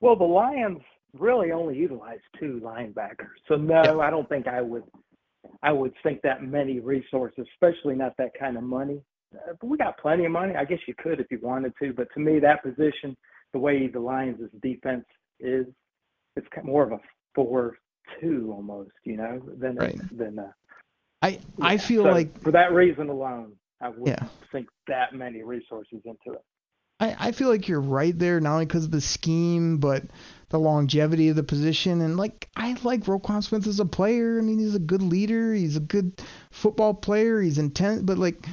Well, 0.00 0.16
the 0.16 0.24
Lions 0.24 0.80
really 1.16 1.52
only 1.52 1.76
utilize 1.76 2.20
two 2.38 2.60
linebackers, 2.64 3.36
so 3.46 3.54
no, 3.54 3.82
Yeah. 3.82 3.98
I 3.98 4.10
don't 4.10 4.28
think 4.28 4.48
I 4.48 4.60
would. 4.60 4.82
I 5.62 5.72
would 5.72 5.92
think 6.02 6.22
that 6.22 6.42
many 6.42 6.80
resources, 6.80 7.46
especially 7.54 7.94
not 7.94 8.16
that 8.18 8.30
kind 8.38 8.56
of 8.56 8.62
money. 8.62 9.00
Uh, 9.34 9.52
but 9.60 9.66
we 9.66 9.76
got 9.76 9.98
plenty 9.98 10.24
of 10.24 10.32
money. 10.32 10.54
I 10.56 10.64
guess 10.64 10.78
you 10.86 10.94
could 10.96 11.20
if 11.20 11.26
you 11.30 11.38
wanted 11.42 11.72
to, 11.82 11.92
but 11.92 12.08
to 12.14 12.20
me, 12.20 12.38
that 12.40 12.62
position, 12.62 13.16
the 13.52 13.58
way 13.58 13.86
the 13.86 14.00
Lions' 14.00 14.50
defense 14.62 15.04
is, 15.40 15.66
it's 16.36 16.46
more 16.64 16.84
of 16.84 16.92
a 16.92 17.00
four-two 17.34 18.50
almost, 18.52 18.92
you 19.04 19.16
know, 19.16 19.40
than 19.58 19.76
Right. 19.76 20.00
than. 20.16 20.38
Uh, 20.38 20.52
I 21.20 21.40
I 21.60 21.76
feel 21.76 22.04
So 22.04 22.10
like 22.10 22.40
for 22.40 22.52
that 22.52 22.72
reason 22.72 23.08
alone, 23.08 23.52
I 23.80 23.88
wouldn't 23.88 24.06
Yeah. 24.06 24.28
sink 24.52 24.68
that 24.86 25.14
many 25.14 25.42
resources 25.42 26.00
into 26.04 26.38
it. 26.38 26.44
I, 27.00 27.28
I 27.28 27.32
feel 27.32 27.48
like 27.48 27.68
you're 27.68 27.80
right 27.80 28.16
there, 28.18 28.40
not 28.40 28.54
only 28.54 28.66
because 28.66 28.84
of 28.84 28.90
the 28.90 29.00
scheme, 29.00 29.78
but 29.78 30.04
the 30.50 30.58
longevity 30.58 31.28
of 31.28 31.36
the 31.36 31.42
position. 31.42 32.00
And 32.00 32.16
like 32.16 32.48
I 32.56 32.76
like 32.82 33.04
Roquan 33.04 33.42
Smith 33.44 33.66
as 33.66 33.80
a 33.80 33.84
player. 33.84 34.38
I 34.38 34.42
mean, 34.42 34.58
he's 34.58 34.74
a 34.74 34.80
good 34.80 35.02
leader. 35.02 35.52
He's 35.52 35.76
a 35.76 35.80
good 35.80 36.20
football 36.50 36.94
player. 36.94 37.40
He's 37.40 37.58
intent, 37.58 38.06
but 38.06 38.18
like 38.18 38.46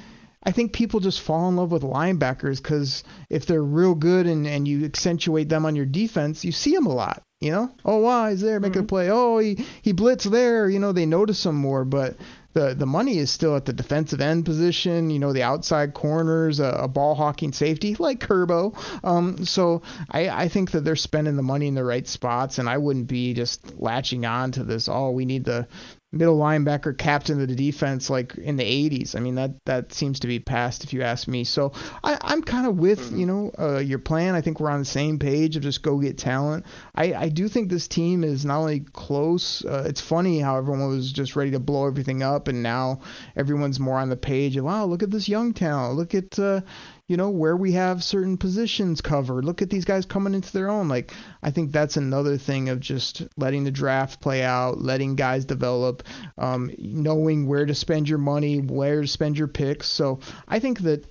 I 0.43 0.51
think 0.51 0.73
people 0.73 0.99
just 0.99 1.21
fall 1.21 1.49
in 1.49 1.55
love 1.55 1.71
with 1.71 1.81
linebackers 1.81 2.61
because 2.61 3.03
if 3.29 3.45
they're 3.47 3.63
real 3.63 3.95
good 3.95 4.27
and, 4.27 4.45
and 4.45 4.67
you 4.67 4.85
accentuate 4.85 5.49
them 5.49 5.65
on 5.65 5.75
your 5.75 5.87
defense, 5.87 6.45
you 6.45 6.51
see 6.51 6.73
them 6.75 6.85
a 6.85 6.93
lot. 6.93 7.23
You 7.41 7.51
know, 7.51 7.71
oh 7.83 7.97
wow, 7.97 8.29
he's 8.29 8.41
there 8.41 8.59
making 8.59 8.83
Mm-hmm. 8.83 8.85
a 8.85 8.87
play. 8.87 9.09
Oh, 9.11 9.37
he 9.39 9.65
he 9.81 9.91
blitz 9.91 10.23
there. 10.23 10.69
You 10.69 10.79
know, 10.79 10.91
they 10.93 11.05
notice 11.05 11.45
him 11.45 11.55
more, 11.55 11.83
but 11.85 12.15
the 12.55 12.73
the 12.73 12.85
money 12.85 13.19
is 13.19 13.29
still 13.29 13.55
at 13.55 13.65
the 13.65 13.73
defensive 13.73 14.21
end 14.21 14.45
position. 14.45 15.11
You 15.11 15.19
know, 15.19 15.33
the 15.33 15.43
outside 15.43 15.93
corners, 15.93 16.59
a, 16.59 16.69
a 16.69 16.87
ball 16.87 17.13
hawking 17.13 17.53
safety 17.53 17.95
like 17.99 18.19
Kerby. 18.19 18.73
Um, 19.03 19.45
so 19.45 19.83
I 20.09 20.29
I 20.29 20.47
think 20.47 20.71
that 20.71 20.83
they're 20.83 20.95
spending 20.95 21.35
the 21.35 21.43
money 21.43 21.67
in 21.67 21.75
the 21.75 21.83
right 21.83 22.07
spots, 22.07 22.57
and 22.57 22.67
I 22.67 22.77
wouldn't 22.79 23.07
be 23.07 23.33
just 23.33 23.77
latching 23.77 24.25
on 24.25 24.53
to 24.53 24.63
this. 24.63 24.87
Oh, 24.89 25.11
we 25.11 25.25
need 25.25 25.43
the 25.43 25.67
middle 26.15 26.37
linebacker 26.39 26.97
captain 26.97 27.41
of 27.41 27.47
the 27.47 27.55
defense 27.55 28.09
like 28.09 28.35
in 28.35 28.55
the 28.55 28.63
80s. 28.63 29.15
I 29.15 29.19
mean 29.19 29.35
that 29.35 29.51
that 29.65 29.93
seems 29.93 30.21
to 30.21 30.27
be 30.27 30.39
past 30.39 30.83
if 30.83 30.93
you 30.93 31.01
ask 31.01 31.27
me. 31.27 31.43
So 31.43 31.73
I, 32.03 32.17
I'm 32.21 32.41
kind 32.41 32.65
of 32.65 32.77
with 32.77 33.11
you 33.11 33.25
know 33.25 33.51
uh, 33.59 33.79
your 33.79 33.99
plan. 33.99 34.33
I 34.33 34.41
think 34.41 34.59
we're 34.59 34.69
on 34.69 34.79
the 34.79 34.85
same 34.85 35.19
page 35.19 35.57
of 35.57 35.63
just 35.63 35.83
go 35.83 35.99
get 35.99 36.17
talent. 36.17 36.65
I, 36.95 37.13
I 37.13 37.29
do 37.29 37.47
think 37.47 37.69
this 37.69 37.87
team 37.87 38.23
is 38.23 38.45
not 38.45 38.59
only 38.59 38.79
close. 38.79 39.63
Uh, 39.65 39.83
it's 39.85 40.01
funny 40.01 40.39
how 40.39 40.57
everyone 40.57 40.87
was 40.87 41.11
just 41.11 41.35
ready 41.35 41.51
to 41.51 41.59
blow 41.59 41.85
everything 41.87 42.23
up, 42.23 42.47
and 42.47 42.63
now 42.63 43.01
everyone's 43.35 43.79
more 43.79 43.97
on 43.97 44.09
the 44.09 44.15
page 44.15 44.55
of 44.55 44.63
wow, 44.63 44.85
look 44.85 45.03
at 45.03 45.11
this 45.11 45.27
young 45.27 45.53
talent. 45.53 45.97
Look 45.97 46.15
at 46.15 46.39
uh, 46.39 46.61
you 47.07 47.17
know 47.17 47.29
where 47.29 47.55
we 47.55 47.73
have 47.73 48.03
certain 48.03 48.37
positions 48.37 49.01
covered. 49.01 49.45
Look 49.45 49.61
at 49.61 49.69
these 49.69 49.85
guys 49.85 50.05
coming 50.05 50.33
into 50.33 50.51
their 50.51 50.69
own. 50.69 50.87
Like 50.87 51.13
I 51.43 51.51
think 51.51 51.71
that's 51.71 51.97
another 51.97 52.37
thing 52.37 52.69
of 52.69 52.79
just 52.79 53.23
letting 53.37 53.63
the 53.63 53.71
draft 53.71 54.21
play 54.21 54.43
out, 54.43 54.81
letting 54.81 55.15
guys 55.15 55.45
develop, 55.45 56.03
um, 56.37 56.71
knowing 56.77 57.47
where 57.47 57.65
to 57.65 57.75
spend 57.75 58.09
your 58.09 58.17
money, 58.17 58.59
where 58.59 59.01
to 59.01 59.07
spend 59.07 59.37
your 59.37 59.47
picks. 59.47 59.87
So 59.87 60.19
I 60.47 60.59
think 60.59 60.79
that 60.81 61.05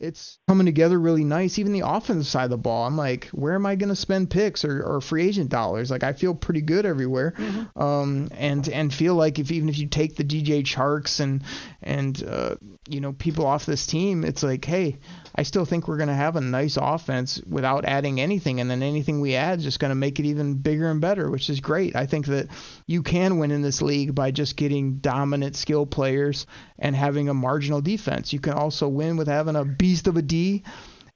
it's 0.00 0.38
coming 0.48 0.66
together 0.66 0.98
really 0.98 1.24
nice. 1.24 1.58
Even 1.58 1.72
the 1.72 1.86
offensive 1.86 2.26
side 2.26 2.44
of 2.44 2.50
the 2.50 2.58
ball, 2.58 2.86
I'm 2.86 2.96
like, 2.96 3.26
where 3.28 3.54
am 3.54 3.64
I 3.64 3.76
going 3.76 3.90
to 3.90 3.96
spend 3.96 4.30
picks 4.30 4.64
or, 4.64 4.82
or 4.82 5.00
free 5.00 5.26
agent 5.26 5.50
dollars? 5.50 5.90
Like 5.90 6.02
I 6.02 6.12
feel 6.12 6.34
pretty 6.34 6.62
good 6.62 6.84
everywhere, 6.84 7.34
um, 7.76 8.28
and 8.32 8.68
and 8.68 8.92
feel 8.92 9.14
like 9.14 9.38
if 9.38 9.50
even 9.50 9.68
if 9.68 9.78
you 9.78 9.86
take 9.86 10.16
the 10.16 10.24
DJ 10.24 10.62
Charks 10.64 11.20
and 11.20 11.42
and 11.82 12.22
uh, 12.24 12.56
you 12.88 13.00
know 13.00 13.12
people 13.12 13.46
off 13.46 13.66
this 13.66 13.86
team, 13.86 14.24
it's 14.24 14.42
like, 14.42 14.64
hey, 14.64 14.98
I 15.36 15.42
still 15.42 15.64
think 15.64 15.88
we're 15.88 15.96
going 15.96 16.08
to 16.10 16.14
have 16.14 16.36
a 16.36 16.40
nice 16.40 16.76
offense 16.80 17.40
without 17.44 17.84
adding 17.84 18.20
anything, 18.20 18.60
and 18.60 18.70
then 18.70 18.82
anything 18.84 19.20
we 19.20 19.34
add 19.34 19.58
is 19.58 19.64
just 19.64 19.80
going 19.80 19.90
to 19.90 19.94
make 19.96 20.20
it 20.20 20.26
even 20.26 20.54
bigger 20.54 20.88
and 20.90 21.00
better, 21.00 21.28
which 21.28 21.50
is 21.50 21.58
great. 21.60 21.96
I 21.96 22.06
think 22.06 22.26
that 22.26 22.46
you 22.86 23.02
can 23.02 23.38
win 23.38 23.50
in 23.50 23.60
this 23.60 23.82
league 23.82 24.14
by 24.14 24.30
just 24.30 24.56
getting 24.56 24.98
dominant 24.98 25.56
skill 25.56 25.86
players 25.86 26.46
and 26.78 26.94
having 26.94 27.28
a 27.28 27.34
marginal 27.34 27.80
defense. 27.80 28.32
You 28.32 28.38
can 28.38 28.52
also 28.52 28.86
win 28.86 29.16
with 29.16 29.26
having 29.26 29.56
a 29.56 29.64
beast 29.64 30.06
of 30.06 30.16
a 30.16 30.22
D 30.22 30.62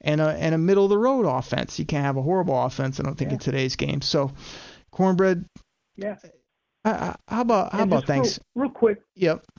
and 0.01 0.21
a 0.21 0.31
and 0.31 0.55
a 0.55 0.59
middle 0.59 0.85
of 0.85 0.91
the 0.91 0.99
road 0.99 1.25
offense. 1.25 1.79
You 1.79 1.85
can't 1.85 2.05
have 2.05 2.17
a 2.17 2.23
horrible 2.23 2.61
offense. 2.61 2.99
I 2.99 3.05
don't 3.05 3.17
think 3.17 3.31
in 3.31 3.39
today's 3.39 3.77
game. 3.77 4.01
So, 4.01 4.33
cornbread. 4.91 5.45
Yeah. 5.97 6.17
Uh, 6.85 7.15
how 7.29 7.41
about 7.43 7.73
how 7.73 7.83
And 7.83 7.93
about 7.93 8.01
just 8.07 8.09
real- 8.09 8.23
thanks? 8.25 8.41
Real, 8.57 8.71
quick, 8.71 8.99
Yep. 9.17 9.45
Go 9.47 9.53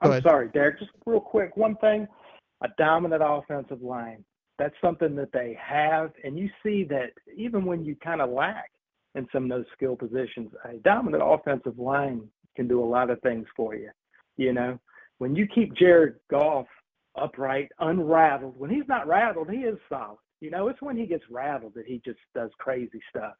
I'm 0.00 0.10
ahead. 0.12 0.22
sorry, 0.22 0.48
Derek. 0.54 0.78
Just 0.78 0.92
real 1.06 1.20
quick, 1.20 1.56
one 1.56 1.74
thing: 1.76 2.06
a 2.62 2.68
dominant 2.76 3.22
offensive 3.24 3.82
line. 3.82 4.24
That's 4.58 4.74
something 4.80 5.14
that 5.16 5.32
they 5.32 5.56
have, 5.64 6.10
and 6.24 6.36
you 6.36 6.48
see 6.64 6.84
that 6.84 7.12
even 7.36 7.64
when 7.64 7.84
you 7.84 7.94
kind 8.02 8.20
of 8.20 8.30
lack 8.30 8.70
in 9.14 9.28
some 9.32 9.44
of 9.44 9.50
those 9.50 9.66
skill 9.72 9.94
positions, 9.94 10.50
a 10.64 10.78
dominant 10.78 11.22
offensive 11.24 11.78
line 11.78 12.22
can 12.56 12.66
do 12.66 12.82
a 12.82 12.84
lot 12.84 13.10
of 13.10 13.20
things 13.20 13.46
for 13.56 13.76
you. 13.76 13.90
You 14.36 14.52
know, 14.52 14.80
when 15.18 15.36
you 15.36 15.46
keep 15.46 15.74
Jared 15.76 16.16
Goff 16.30 16.66
upright, 17.16 17.70
unrattled, 17.78 18.58
when 18.58 18.70
he's 18.70 18.88
not 18.88 19.06
rattled, 19.06 19.50
he 19.50 19.58
is 19.58 19.78
solid. 19.88 20.18
You 20.40 20.50
know, 20.50 20.68
it's 20.68 20.82
when 20.82 20.96
he 20.96 21.06
gets 21.06 21.24
rattled 21.30 21.74
that 21.74 21.86
he 21.86 22.00
just 22.04 22.20
does 22.34 22.50
crazy 22.58 23.00
stuff. 23.10 23.34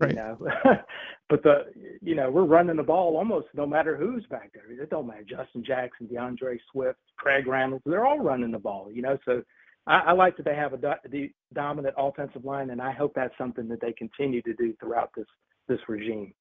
Right. 0.00 0.10
You 0.10 0.16
know, 0.16 0.38
but 1.28 1.42
the 1.42 1.66
you 2.00 2.14
know 2.14 2.30
we're 2.30 2.44
running 2.44 2.76
the 2.76 2.82
ball 2.82 3.16
almost 3.16 3.48
no 3.54 3.66
matter 3.66 3.96
who's 3.96 4.24
back 4.26 4.50
there. 4.54 4.64
It 4.70 4.90
don't 4.90 5.06
matter. 5.06 5.24
Justin 5.28 5.62
Jackson, 5.62 6.08
DeAndre 6.08 6.58
Swift, 6.72 6.98
Craig 7.18 7.46
Reynolds, 7.46 7.84
they're 7.84 8.06
all 8.06 8.18
running 8.18 8.50
the 8.50 8.58
ball. 8.58 8.90
You 8.90 9.02
know, 9.02 9.18
so 9.26 9.42
I, 9.86 9.98
I 9.98 10.12
like 10.12 10.36
that 10.38 10.44
they 10.44 10.54
have 10.54 10.72
a 10.72 10.78
do, 10.78 10.90
the 11.10 11.30
dominant 11.52 11.94
offensive 11.98 12.44
line, 12.44 12.70
and 12.70 12.80
I 12.80 12.92
hope 12.92 13.12
that's 13.14 13.36
something 13.36 13.68
that 13.68 13.80
they 13.82 13.92
continue 13.92 14.40
to 14.42 14.54
do 14.54 14.74
throughout 14.80 15.10
this 15.14 15.26
this 15.68 15.80
regime. 15.86 16.32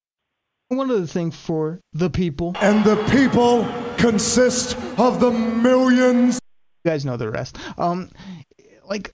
One 0.70 0.92
other 0.92 1.08
thing 1.08 1.32
for 1.32 1.80
the 1.94 2.12
people. 2.12 2.56
And 2.62 2.86
the 2.86 2.96
people 3.10 3.68
consist 3.98 4.78
of 5.00 5.20
the 5.20 5.32
millions. 5.32 6.40
You 6.86 6.92
guys 6.92 7.04
know 7.06 7.18
the 7.18 7.30
rest. 7.30 7.58
Um, 7.78 8.12
like 8.86 9.14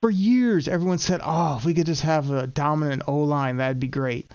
for 0.00 0.10
years, 0.10 0.66
everyone 0.66 0.96
said, 0.96 1.20
"Oh, 1.22 1.56
if 1.58 1.64
we 1.66 1.74
could 1.74 1.84
just 1.84 2.00
have 2.02 2.30
a 2.30 2.46
dominant 2.46 3.02
O 3.06 3.18
line, 3.18 3.58
that'd 3.58 3.80
be 3.80 3.88
great." 3.88 4.30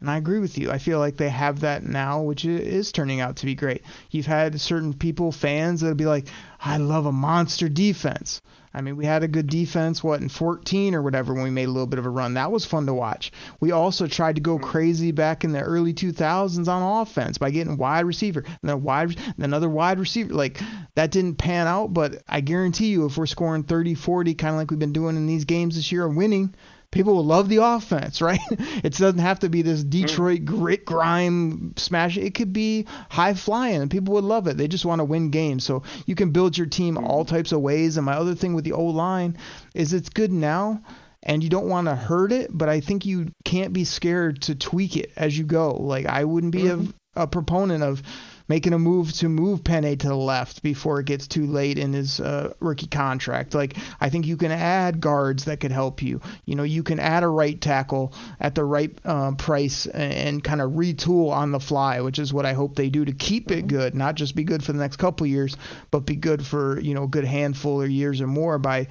And 0.00 0.08
I 0.08 0.16
agree 0.16 0.38
with 0.38 0.56
you. 0.56 0.70
I 0.70 0.78
feel 0.78 1.00
like 1.00 1.16
they 1.16 1.28
have 1.28 1.60
that 1.60 1.82
now, 1.82 2.22
which 2.22 2.44
is 2.44 2.92
turning 2.92 3.20
out 3.20 3.34
to 3.36 3.46
be 3.46 3.56
great. 3.56 3.82
You've 4.12 4.26
had 4.26 4.60
certain 4.60 4.94
people, 4.94 5.32
fans, 5.32 5.80
that'll 5.80 5.96
be 5.96 6.06
like, 6.06 6.28
"I 6.60 6.76
love 6.76 7.06
a 7.06 7.12
monster 7.12 7.68
defense." 7.68 8.40
I 8.74 8.80
mean, 8.80 8.96
we 8.96 9.04
had 9.04 9.22
a 9.22 9.28
good 9.28 9.48
defense, 9.48 10.02
what, 10.04 10.20
in 10.20 10.28
14 10.28 10.94
or 10.94 11.02
whatever, 11.02 11.34
when 11.34 11.42
we 11.42 11.50
made 11.50 11.68
a 11.68 11.70
little 11.70 11.86
bit 11.86 11.98
of 11.98 12.06
a 12.06 12.10
run. 12.10 12.34
That 12.34 12.52
was 12.52 12.64
fun 12.64 12.86
to 12.86 12.94
watch. 12.94 13.32
We 13.60 13.72
also 13.72 14.06
tried 14.06 14.36
to 14.36 14.40
go 14.40 14.56
mm-hmm. 14.56 14.64
crazy 14.64 15.12
back 15.12 15.44
in 15.44 15.52
the 15.52 15.60
early 15.60 15.94
2000s 15.94 16.68
on 16.68 17.02
offense 17.02 17.38
by 17.38 17.50
getting 17.50 17.76
wide 17.76 18.04
receiver 18.04 18.40
and 18.40 18.58
then 18.62 18.82
wide, 18.82 19.16
and 19.16 19.44
another 19.44 19.68
wide 19.68 19.98
receiver. 19.98 20.34
Like, 20.34 20.60
that 20.94 21.10
didn't 21.10 21.36
pan 21.36 21.66
out, 21.66 21.94
but 21.94 22.22
I 22.28 22.40
guarantee 22.40 22.88
you, 22.88 23.06
if 23.06 23.16
we're 23.16 23.26
scoring 23.26 23.62
30, 23.64 23.94
40, 23.94 24.34
kind 24.34 24.54
of 24.54 24.58
like 24.58 24.70
we've 24.70 24.78
been 24.78 24.92
doing 24.92 25.16
in 25.16 25.26
these 25.26 25.44
games 25.44 25.76
this 25.76 25.90
year 25.90 26.06
and 26.06 26.16
winning, 26.16 26.54
people 26.90 27.14
will 27.14 27.24
love 27.24 27.48
the 27.48 27.62
offense, 27.62 28.20
right? 28.22 28.40
It 28.50 28.94
doesn't 28.94 29.18
have 29.18 29.40
to 29.40 29.48
be 29.48 29.62
this 29.62 29.84
mm. 29.84 29.90
Detroit 29.90 30.44
grit 30.44 30.84
grime 30.84 31.74
smash. 31.76 32.16
It 32.16 32.34
could 32.34 32.52
be 32.52 32.86
high 33.08 33.34
flying, 33.34 33.82
and 33.82 33.90
people 33.90 34.14
would 34.14 34.24
love 34.24 34.46
it. 34.46 34.56
They 34.56 34.68
just 34.68 34.86
want 34.86 35.00
to 35.00 35.04
win 35.04 35.30
games. 35.30 35.64
So 35.64 35.82
you 36.06 36.14
can 36.14 36.30
build 36.30 36.56
your 36.56 36.66
team 36.66 36.96
mm. 36.96 37.04
all 37.04 37.24
types 37.24 37.52
of 37.52 37.60
ways. 37.60 37.96
And 37.96 38.06
my 38.06 38.14
other 38.14 38.34
thing 38.34 38.54
with 38.54 38.64
the 38.64 38.72
O 38.72 38.84
line 38.84 39.36
is 39.74 39.92
it's 39.92 40.08
good 40.08 40.32
now. 40.32 40.82
And 41.24 41.42
you 41.42 41.50
don't 41.50 41.68
want 41.68 41.88
to 41.88 41.96
hurt 41.96 42.30
it, 42.30 42.48
but 42.56 42.68
I 42.68 42.78
think 42.78 43.04
you 43.04 43.32
can't 43.44 43.72
be 43.72 43.84
scared 43.84 44.42
to 44.42 44.54
tweak 44.54 44.96
it 44.96 45.10
as 45.16 45.36
you 45.36 45.44
go. 45.44 45.72
Like 45.72 46.06
I 46.06 46.24
wouldn't 46.24 46.52
be 46.52 46.68
a, 46.68 46.76
mm-hmm. 46.76 46.90
a 47.16 47.26
proponent 47.26 47.82
of 47.82 48.02
making 48.48 48.72
a 48.72 48.78
move 48.78 49.12
to 49.12 49.28
move 49.28 49.62
Penei 49.62 49.98
to 49.98 50.08
the 50.08 50.16
left 50.16 50.62
before 50.62 51.00
it 51.00 51.06
gets 51.06 51.28
too 51.28 51.46
late 51.46 51.78
in 51.78 51.92
his 51.92 52.18
uh, 52.18 52.54
rookie 52.60 52.86
contract. 52.86 53.54
Like 53.54 53.76
I 54.00 54.08
think 54.08 54.26
you 54.26 54.36
can 54.36 54.50
add 54.50 55.00
guards 55.00 55.44
that 55.44 55.60
could 55.60 55.72
help 55.72 56.02
you. 56.02 56.20
You 56.46 56.54
know, 56.54 56.62
you 56.62 56.82
can 56.82 56.98
add 56.98 57.22
a 57.22 57.28
right 57.28 57.60
tackle 57.60 58.14
at 58.40 58.54
the 58.54 58.64
right 58.64 58.90
um, 59.06 59.36
price 59.36 59.86
and, 59.86 60.12
and 60.12 60.44
kind 60.44 60.60
of 60.60 60.72
retool 60.72 61.30
on 61.30 61.52
the 61.52 61.60
fly, 61.60 62.00
which 62.00 62.18
is 62.18 62.32
what 62.32 62.46
I 62.46 62.54
hope 62.54 62.74
they 62.74 62.88
do 62.88 63.04
to 63.04 63.12
keep 63.12 63.50
it 63.50 63.66
good, 63.66 63.94
not 63.94 64.14
just 64.14 64.34
be 64.34 64.44
good 64.44 64.64
for 64.64 64.72
the 64.72 64.78
next 64.78 64.96
couple 64.96 65.26
years, 65.26 65.56
but 65.90 66.00
be 66.00 66.16
good 66.16 66.44
for 66.44 66.80
you 66.80 66.94
know 66.94 67.04
a 67.04 67.08
good 67.08 67.24
handful 67.24 67.82
of 67.82 67.90
years 67.90 68.20
or 68.20 68.26
more 68.26 68.58
by 68.58 68.88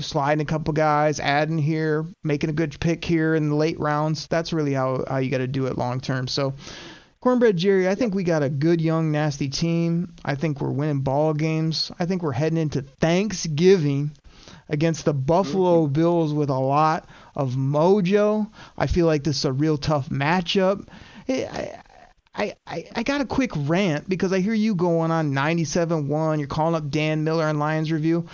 sliding 0.00 0.42
a 0.42 0.46
couple 0.46 0.72
guys, 0.72 1.18
adding 1.18 1.58
here, 1.58 2.06
making 2.22 2.50
a 2.50 2.52
good 2.52 2.78
pick 2.78 3.04
here 3.04 3.34
in 3.34 3.48
the 3.48 3.54
late 3.56 3.80
rounds. 3.80 4.28
That's 4.28 4.52
really 4.52 4.72
how 4.72 5.04
how 5.08 5.18
you 5.18 5.30
got 5.30 5.38
to 5.38 5.48
do 5.48 5.66
it 5.66 5.76
long 5.76 6.00
term. 6.00 6.28
So. 6.28 6.54
Cornbread 7.22 7.58
Jerry, 7.58 7.86
I 7.86 7.96
think 7.96 8.14
we 8.14 8.24
got 8.24 8.42
a 8.42 8.48
good 8.48 8.80
young 8.80 9.12
nasty 9.12 9.50
team. 9.50 10.14
I 10.24 10.36
think 10.36 10.58
we're 10.58 10.70
winning 10.70 11.00
ball 11.00 11.34
games. 11.34 11.92
I 11.98 12.06
think 12.06 12.22
we're 12.22 12.32
heading 12.32 12.56
into 12.56 12.80
Thanksgiving 12.80 14.12
against 14.70 15.04
the 15.04 15.12
Buffalo 15.12 15.84
mm-hmm. 15.84 15.92
Bills 15.92 16.32
with 16.32 16.48
a 16.48 16.58
lot 16.58 17.10
of 17.34 17.56
mojo. 17.56 18.50
I 18.78 18.86
feel 18.86 19.04
like 19.04 19.22
this 19.22 19.36
is 19.36 19.44
a 19.44 19.52
real 19.52 19.76
tough 19.76 20.08
matchup. 20.08 20.88
I, 21.28 21.82
I, 22.34 22.54
I, 22.66 22.84
I 22.96 23.02
got 23.02 23.20
a 23.20 23.26
quick 23.26 23.50
rant 23.54 24.08
because 24.08 24.32
I 24.32 24.38
hear 24.38 24.54
you 24.54 24.74
going 24.74 25.10
on 25.10 25.32
97.1. 25.32 26.38
You're 26.38 26.48
calling 26.48 26.74
up 26.74 26.88
Dan 26.88 27.22
Miller 27.22 27.44
on 27.44 27.58
Lions 27.58 27.92
Review. 27.92 28.28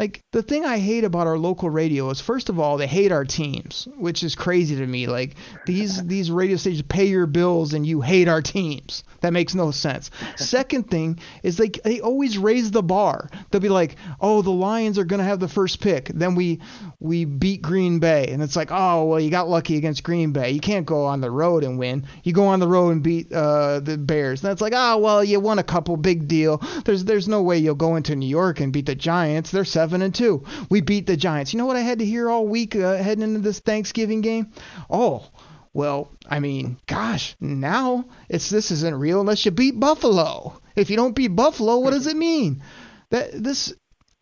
Like 0.00 0.22
the 0.32 0.42
thing 0.42 0.64
I 0.64 0.78
hate 0.78 1.04
about 1.04 1.26
our 1.26 1.36
local 1.36 1.68
radio 1.68 2.08
is 2.08 2.22
first 2.22 2.48
of 2.48 2.58
all 2.58 2.78
they 2.78 2.86
hate 2.86 3.12
our 3.12 3.26
teams, 3.26 3.86
which 3.98 4.22
is 4.22 4.34
crazy 4.34 4.76
to 4.76 4.86
me. 4.86 5.06
Like 5.06 5.34
these 5.66 6.02
these 6.06 6.30
radio 6.30 6.56
stations 6.56 6.80
pay 6.88 7.04
your 7.04 7.26
bills 7.26 7.74
and 7.74 7.86
you 7.86 8.00
hate 8.00 8.26
our 8.26 8.40
teams. 8.40 9.04
That 9.20 9.34
makes 9.34 9.54
no 9.54 9.70
sense. 9.72 10.10
Second 10.36 10.90
thing 10.90 11.18
is 11.42 11.60
like 11.60 11.82
they 11.84 12.00
always 12.00 12.38
raise 12.38 12.70
the 12.70 12.82
bar. 12.82 13.28
They'll 13.50 13.60
be 13.60 13.68
like, 13.68 13.96
"Oh, 14.22 14.40
the 14.40 14.50
Lions 14.50 14.98
are 14.98 15.04
going 15.04 15.18
to 15.18 15.24
have 15.24 15.38
the 15.38 15.48
first 15.48 15.82
pick." 15.82 16.08
Then 16.08 16.34
we 16.34 16.60
we 16.98 17.26
beat 17.26 17.60
Green 17.60 17.98
Bay 17.98 18.28
and 18.28 18.42
it's 18.42 18.56
like, 18.56 18.70
"Oh, 18.72 19.04
well, 19.04 19.20
you 19.20 19.28
got 19.28 19.50
lucky 19.50 19.76
against 19.76 20.02
Green 20.02 20.32
Bay. 20.32 20.52
You 20.52 20.60
can't 20.60 20.86
go 20.86 21.04
on 21.04 21.20
the 21.20 21.30
road 21.30 21.62
and 21.62 21.78
win. 21.78 22.06
You 22.24 22.32
go 22.32 22.46
on 22.46 22.60
the 22.60 22.68
road 22.68 22.92
and 22.92 23.02
beat 23.02 23.30
uh, 23.30 23.80
the 23.80 23.98
Bears." 23.98 24.42
And 24.42 24.50
it's 24.50 24.62
like, 24.62 24.72
"Oh, 24.74 24.96
well, 24.96 25.22
you 25.22 25.40
won 25.40 25.58
a 25.58 25.62
couple, 25.62 25.98
big 25.98 26.26
deal. 26.26 26.56
There's 26.86 27.04
there's 27.04 27.28
no 27.28 27.42
way 27.42 27.58
you'll 27.58 27.74
go 27.74 27.96
into 27.96 28.16
New 28.16 28.28
York 28.28 28.60
and 28.60 28.72
beat 28.72 28.86
the 28.86 28.94
Giants. 28.94 29.50
They're 29.50 29.66
7 29.66 29.89
and 29.92 30.14
2. 30.14 30.44
We 30.70 30.80
beat 30.80 31.06
the 31.06 31.16
Giants." 31.16 31.52
You 31.52 31.58
know 31.58 31.66
what 31.66 31.76
I 31.76 31.80
had 31.80 31.98
to 31.98 32.04
hear 32.04 32.30
all 32.30 32.46
week 32.46 32.76
uh, 32.76 32.96
heading 32.96 33.24
into 33.24 33.40
this 33.40 33.60
Thanksgiving 33.60 34.20
game? 34.20 34.52
Oh, 34.88 35.28
well, 35.72 36.10
I 36.28 36.40
mean, 36.40 36.78
gosh, 36.86 37.36
now 37.40 38.04
it's 38.28 38.50
this 38.50 38.70
isn't 38.70 38.98
real 38.98 39.20
unless 39.20 39.44
you 39.44 39.50
beat 39.50 39.78
Buffalo. 39.78 40.60
If 40.76 40.90
you 40.90 40.96
don't 40.96 41.14
beat 41.14 41.28
Buffalo, 41.28 41.78
what 41.78 41.92
does 41.92 42.06
it 42.06 42.16
mean? 42.30 42.62
that 43.10 43.30
this 43.32 43.74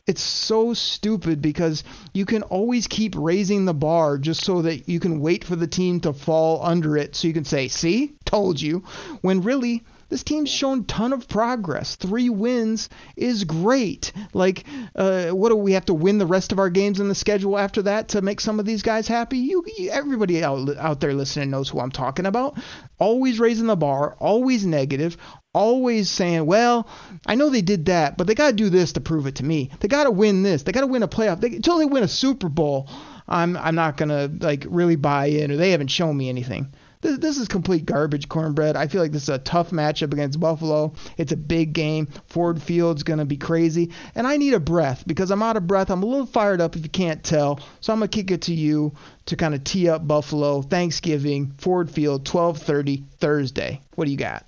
it's 0.06 0.22
so 0.22 0.72
stupid 0.72 1.42
because 1.42 1.84
you 2.14 2.24
can 2.24 2.42
always 2.42 2.86
keep 2.86 3.14
raising 3.14 3.66
the 3.66 3.74
bar 3.74 4.16
just 4.16 4.42
so 4.42 4.62
that 4.62 4.88
you 4.88 5.00
can 5.00 5.20
wait 5.20 5.44
for 5.44 5.54
the 5.54 5.66
team 5.66 6.00
to 6.00 6.14
fall 6.14 6.64
under 6.64 6.96
it 6.96 7.14
so 7.14 7.28
you 7.28 7.34
can 7.34 7.44
say, 7.44 7.68
"See? 7.68 8.14
Told 8.24 8.60
you." 8.60 8.84
When 9.20 9.42
really 9.42 9.84
this 10.08 10.22
team's 10.22 10.50
shown 10.50 10.84
ton 10.84 11.12
of 11.12 11.28
progress. 11.28 11.96
Three 11.96 12.30
wins 12.30 12.88
is 13.16 13.44
great. 13.44 14.12
Like, 14.32 14.64
uh, 14.94 15.30
what 15.30 15.50
do 15.50 15.56
we 15.56 15.72
have 15.72 15.84
to 15.86 15.94
win 15.94 16.18
the 16.18 16.26
rest 16.26 16.52
of 16.52 16.58
our 16.58 16.70
games 16.70 17.00
in 17.00 17.08
the 17.08 17.14
schedule 17.14 17.58
after 17.58 17.82
that 17.82 18.08
to 18.08 18.22
make 18.22 18.40
some 18.40 18.58
of 18.58 18.66
these 18.66 18.82
guys 18.82 19.06
happy? 19.06 19.38
You, 19.38 19.64
you 19.76 19.90
everybody 19.90 20.42
out, 20.42 20.76
out 20.76 21.00
there 21.00 21.12
listening 21.12 21.50
knows 21.50 21.68
who 21.68 21.80
I'm 21.80 21.90
talking 21.90 22.26
about. 22.26 22.58
Always 22.98 23.38
raising 23.38 23.66
the 23.66 23.76
bar, 23.76 24.16
always 24.18 24.64
negative, 24.64 25.16
always 25.52 26.10
saying, 26.10 26.46
well, 26.46 26.88
I 27.26 27.34
know 27.34 27.50
they 27.50 27.62
did 27.62 27.86
that, 27.86 28.16
but 28.16 28.26
they 28.26 28.34
got 28.34 28.50
to 28.50 28.56
do 28.56 28.70
this 28.70 28.92
to 28.92 29.00
prove 29.00 29.26
it 29.26 29.36
to 29.36 29.44
me. 29.44 29.70
They 29.80 29.88
got 29.88 30.04
to 30.04 30.10
win 30.10 30.42
this. 30.42 30.62
They 30.62 30.72
got 30.72 30.80
to 30.80 30.86
win 30.86 31.02
a 31.02 31.08
playoff. 31.08 31.40
They, 31.40 31.48
until 31.48 31.78
they 31.78 31.86
win 31.86 32.02
a 32.02 32.08
Super 32.08 32.48
Bowl, 32.48 32.88
I'm 33.28 33.56
I'm 33.58 33.74
not 33.74 33.98
gonna 33.98 34.30
like 34.40 34.64
really 34.68 34.96
buy 34.96 35.26
in, 35.26 35.50
or 35.50 35.56
they 35.56 35.72
haven't 35.72 35.88
shown 35.88 36.16
me 36.16 36.28
anything. 36.28 36.72
This, 37.00 37.18
this 37.18 37.38
is 37.38 37.48
complete 37.48 37.86
garbage, 37.86 38.28
cornbread. 38.28 38.76
I 38.76 38.88
feel 38.88 39.00
like 39.00 39.12
this 39.12 39.24
is 39.24 39.28
a 39.28 39.38
tough 39.38 39.70
matchup 39.70 40.12
against 40.12 40.40
Buffalo. 40.40 40.94
It's 41.16 41.32
a 41.32 41.36
big 41.36 41.72
game. 41.72 42.06
Ford 42.26 42.60
Field's 42.60 43.02
going 43.02 43.20
to 43.20 43.24
be 43.24 43.36
crazy. 43.36 43.92
And 44.14 44.26
I 44.26 44.36
need 44.36 44.54
a 44.54 44.60
breath 44.60 45.04
because 45.06 45.30
I'm 45.30 45.42
out 45.42 45.56
of 45.56 45.66
breath. 45.66 45.90
I'm 45.90 46.02
a 46.02 46.06
little 46.06 46.26
fired 46.26 46.60
up 46.60 46.76
if 46.76 46.82
you 46.82 46.88
can't 46.88 47.22
tell. 47.22 47.60
So 47.80 47.92
I'm 47.92 48.00
going 48.00 48.08
to 48.08 48.16
kick 48.16 48.30
it 48.30 48.42
to 48.42 48.54
you 48.54 48.94
to 49.26 49.36
kind 49.36 49.54
of 49.54 49.62
tee 49.64 49.88
up 49.88 50.06
Buffalo, 50.06 50.62
Thanksgiving, 50.62 51.54
Ford 51.58 51.90
Field, 51.90 52.24
12:30 52.24 53.04
Thursday. 53.18 53.80
What 53.94 54.06
do 54.06 54.10
you 54.10 54.16
got? 54.16 54.44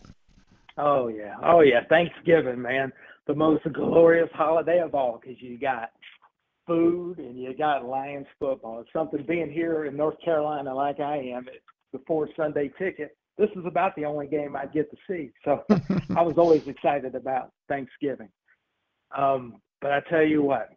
Oh 0.78 1.08
yeah, 1.08 1.34
oh 1.44 1.60
yeah, 1.60 1.80
Thanksgiving, 1.90 2.62
man, 2.62 2.90
the 3.26 3.34
most 3.34 3.64
glorious 3.72 4.30
holiday 4.32 4.80
of 4.80 4.94
all 4.94 5.20
because 5.20 5.40
you 5.42 5.58
got 5.58 5.90
food 6.66 7.18
and 7.18 7.38
you 7.38 7.54
got 7.54 7.84
Lions 7.84 8.26
football. 8.38 8.80
It's 8.80 8.92
something 8.92 9.24
being 9.28 9.50
here 9.50 9.84
in 9.84 9.96
North 9.96 10.16
Carolina 10.24 10.74
like 10.74 10.98
I 11.00 11.16
am. 11.16 11.46
It's 11.48 11.64
the 11.92 12.00
four 12.06 12.28
Sunday 12.36 12.70
ticket. 12.78 13.16
This 13.38 13.50
is 13.56 13.64
about 13.64 13.96
the 13.96 14.04
only 14.04 14.26
game 14.26 14.54
I 14.54 14.66
get 14.66 14.90
to 14.90 14.96
see, 15.08 15.30
so 15.44 15.64
I 16.16 16.22
was 16.22 16.36
always 16.36 16.66
excited 16.66 17.14
about 17.14 17.52
Thanksgiving. 17.68 18.28
Um, 19.16 19.56
but 19.80 19.92
I 19.92 20.00
tell 20.10 20.22
you 20.22 20.42
what, 20.42 20.70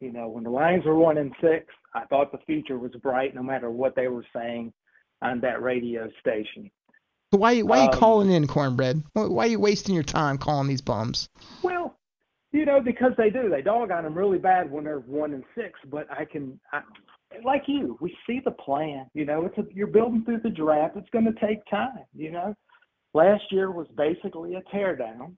you 0.00 0.12
know, 0.12 0.28
when 0.28 0.44
the 0.44 0.50
Lions 0.50 0.84
were 0.84 0.96
one 0.96 1.18
and 1.18 1.32
six, 1.40 1.66
I 1.94 2.04
thought 2.04 2.30
the 2.30 2.38
future 2.46 2.78
was 2.78 2.92
bright, 3.02 3.34
no 3.34 3.42
matter 3.42 3.70
what 3.70 3.96
they 3.96 4.08
were 4.08 4.24
saying 4.34 4.72
on 5.22 5.40
that 5.40 5.62
radio 5.62 6.08
station. 6.20 6.70
So 7.32 7.38
why 7.38 7.60
why 7.60 7.78
are 7.78 7.82
you 7.84 7.90
um, 7.90 7.98
calling 7.98 8.30
in 8.30 8.46
cornbread? 8.46 9.02
Why 9.14 9.44
are 9.44 9.48
you 9.48 9.58
wasting 9.58 9.94
your 9.94 10.04
time 10.04 10.38
calling 10.38 10.68
these 10.68 10.80
bums? 10.80 11.28
Well, 11.62 11.98
you 12.52 12.64
know, 12.64 12.80
because 12.80 13.12
they 13.18 13.30
do. 13.30 13.48
They 13.48 13.62
dog 13.62 13.90
on 13.90 14.04
them 14.04 14.14
really 14.14 14.38
bad 14.38 14.70
when 14.70 14.84
they're 14.84 15.00
one 15.00 15.34
and 15.34 15.44
six. 15.54 15.78
But 15.90 16.06
I 16.10 16.24
can, 16.24 16.60
I, 16.72 16.82
like 17.44 17.62
you, 17.66 17.96
we 18.00 18.16
see 18.26 18.40
the 18.44 18.50
plan. 18.52 19.06
You 19.14 19.24
know, 19.24 19.46
it's 19.46 19.58
a, 19.58 19.64
you're 19.72 19.86
building 19.86 20.24
through 20.24 20.40
the 20.40 20.50
draft. 20.50 20.96
It's 20.96 21.10
going 21.10 21.24
to 21.24 21.46
take 21.46 21.64
time. 21.70 22.04
You 22.14 22.32
know, 22.32 22.54
last 23.14 23.44
year 23.50 23.70
was 23.70 23.86
basically 23.96 24.54
a 24.54 24.62
teardown. 24.74 25.36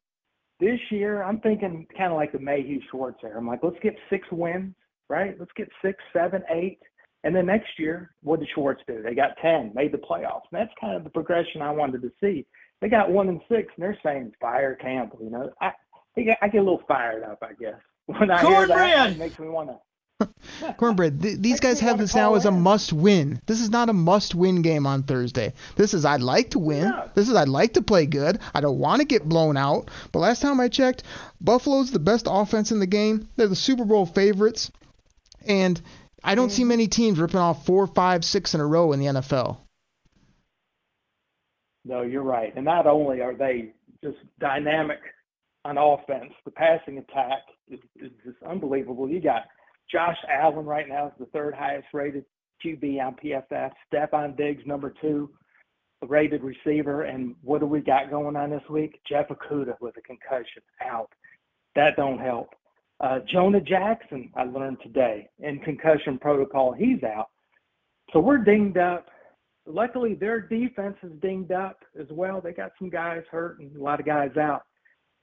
This 0.60 0.80
year, 0.90 1.22
I'm 1.22 1.40
thinking 1.40 1.86
kind 1.96 2.10
of 2.10 2.16
like 2.16 2.32
the 2.32 2.40
Mayhew 2.40 2.80
Schwartz 2.90 3.20
era. 3.22 3.38
I'm 3.38 3.46
like, 3.46 3.60
let's 3.62 3.78
get 3.82 3.94
six 4.10 4.26
wins, 4.32 4.74
right? 5.08 5.36
Let's 5.38 5.52
get 5.56 5.68
six, 5.82 5.98
seven, 6.12 6.42
eight. 6.50 6.78
And 7.24 7.34
then 7.34 7.46
next 7.46 7.78
year, 7.78 8.14
what 8.22 8.40
did 8.40 8.48
Schwartz 8.54 8.80
do? 8.86 9.02
They 9.02 9.14
got 9.14 9.36
10, 9.42 9.72
made 9.74 9.92
the 9.92 9.98
playoffs. 9.98 10.46
And 10.50 10.60
that's 10.60 10.72
kind 10.80 10.96
of 10.96 11.04
the 11.04 11.10
progression 11.10 11.62
I 11.62 11.70
wanted 11.70 12.02
to 12.02 12.12
see. 12.20 12.46
They 12.80 12.88
got 12.88 13.10
one 13.10 13.28
and 13.28 13.40
six, 13.48 13.72
and 13.76 13.82
they're 13.82 13.98
saying 14.04 14.32
fire 14.40 14.76
Campbell. 14.76 15.18
You 15.22 15.30
know, 15.30 15.50
I 15.60 15.72
I 16.16 16.48
get 16.48 16.58
a 16.58 16.62
little 16.62 16.82
fired 16.86 17.24
up, 17.24 17.38
I 17.42 17.52
guess, 17.60 17.80
when 18.06 18.30
I 18.30 18.40
Cornbread. 18.40 18.68
hear 18.68 18.96
that. 18.96 19.10
It 19.12 19.18
makes 19.18 19.38
me 19.38 19.48
want 19.48 19.68
to 19.70 19.76
Cornbread, 20.78 21.22
th- 21.22 21.38
these 21.38 21.60
guys 21.60 21.80
have 21.80 21.98
this 21.98 22.14
now 22.14 22.34
as 22.34 22.44
a 22.44 22.50
must 22.50 22.92
win. 22.92 23.40
This 23.46 23.60
is 23.60 23.70
not 23.70 23.88
a 23.88 23.92
must 23.92 24.34
win 24.34 24.62
game 24.62 24.86
on 24.86 25.04
Thursday. 25.04 25.52
This 25.76 25.94
is 25.94 26.04
I'd 26.04 26.20
like 26.20 26.50
to 26.50 26.58
win. 26.58 26.84
Yeah. 26.84 27.08
This 27.14 27.28
is 27.28 27.36
I'd 27.36 27.48
like 27.48 27.74
to 27.74 27.82
play 27.82 28.06
good. 28.06 28.40
I 28.54 28.60
don't 28.60 28.78
want 28.78 29.00
to 29.00 29.06
get 29.06 29.28
blown 29.28 29.56
out. 29.56 29.90
But 30.12 30.20
last 30.20 30.42
time 30.42 30.60
I 30.60 30.68
checked, 30.68 31.04
Buffalo's 31.40 31.92
the 31.92 32.00
best 32.00 32.26
offense 32.28 32.72
in 32.72 32.80
the 32.80 32.86
game. 32.86 33.28
They're 33.36 33.46
the 33.46 33.56
Super 33.56 33.84
Bowl 33.84 34.06
favorites. 34.06 34.72
And 35.46 35.80
I 36.24 36.34
don't 36.34 36.48
mm. 36.48 36.52
see 36.52 36.64
many 36.64 36.88
teams 36.88 37.18
ripping 37.20 37.38
off 37.38 37.64
four, 37.64 37.86
five, 37.86 38.24
six 38.24 38.54
in 38.54 38.60
a 38.60 38.66
row 38.66 38.92
in 38.92 38.98
the 38.98 39.06
NFL. 39.06 39.58
No, 41.84 42.02
you're 42.02 42.22
right. 42.22 42.52
And 42.56 42.64
not 42.64 42.86
only 42.86 43.20
are 43.20 43.34
they 43.34 43.70
just 44.02 44.18
dynamic 44.40 44.98
on 45.64 45.78
offense, 45.78 46.32
the 46.44 46.50
passing 46.50 46.98
attack 46.98 47.42
is, 47.68 47.78
is 47.96 48.10
just 48.24 48.36
unbelievable. 48.42 49.08
You 49.08 49.20
got 49.20 49.42
Josh 49.90 50.18
Allen 50.28 50.66
right 50.66 50.88
now 50.88 51.06
is 51.06 51.12
the 51.18 51.26
third 51.26 51.54
highest 51.54 51.88
rated 51.92 52.24
QB 52.64 53.00
on 53.00 53.16
PFF. 53.16 53.72
Stefon 53.92 54.36
Diggs, 54.36 54.62
number 54.66 54.92
two 55.00 55.30
rated 56.06 56.42
receiver. 56.42 57.02
And 57.02 57.34
what 57.42 57.60
do 57.60 57.66
we 57.66 57.80
got 57.80 58.10
going 58.10 58.36
on 58.36 58.50
this 58.50 58.62
week? 58.68 59.00
Jeff 59.08 59.28
Okudah 59.28 59.80
with 59.80 59.96
a 59.96 60.02
concussion 60.02 60.62
out. 60.82 61.10
That 61.74 61.96
don't 61.96 62.18
help. 62.18 62.50
Uh, 63.00 63.20
Jonah 63.30 63.60
Jackson, 63.60 64.30
I 64.34 64.44
learned 64.44 64.78
today, 64.82 65.28
in 65.38 65.60
concussion 65.60 66.18
protocol, 66.18 66.72
he's 66.72 67.02
out. 67.04 67.28
So 68.12 68.18
we're 68.18 68.38
dinged 68.38 68.76
up. 68.76 69.06
Luckily, 69.66 70.14
their 70.14 70.40
defense 70.40 70.96
is 71.02 71.12
dinged 71.20 71.52
up 71.52 71.78
as 71.98 72.06
well. 72.10 72.40
They 72.40 72.52
got 72.52 72.72
some 72.78 72.90
guys 72.90 73.22
hurt 73.30 73.60
and 73.60 73.76
a 73.76 73.82
lot 73.82 74.00
of 74.00 74.06
guys 74.06 74.36
out. 74.36 74.62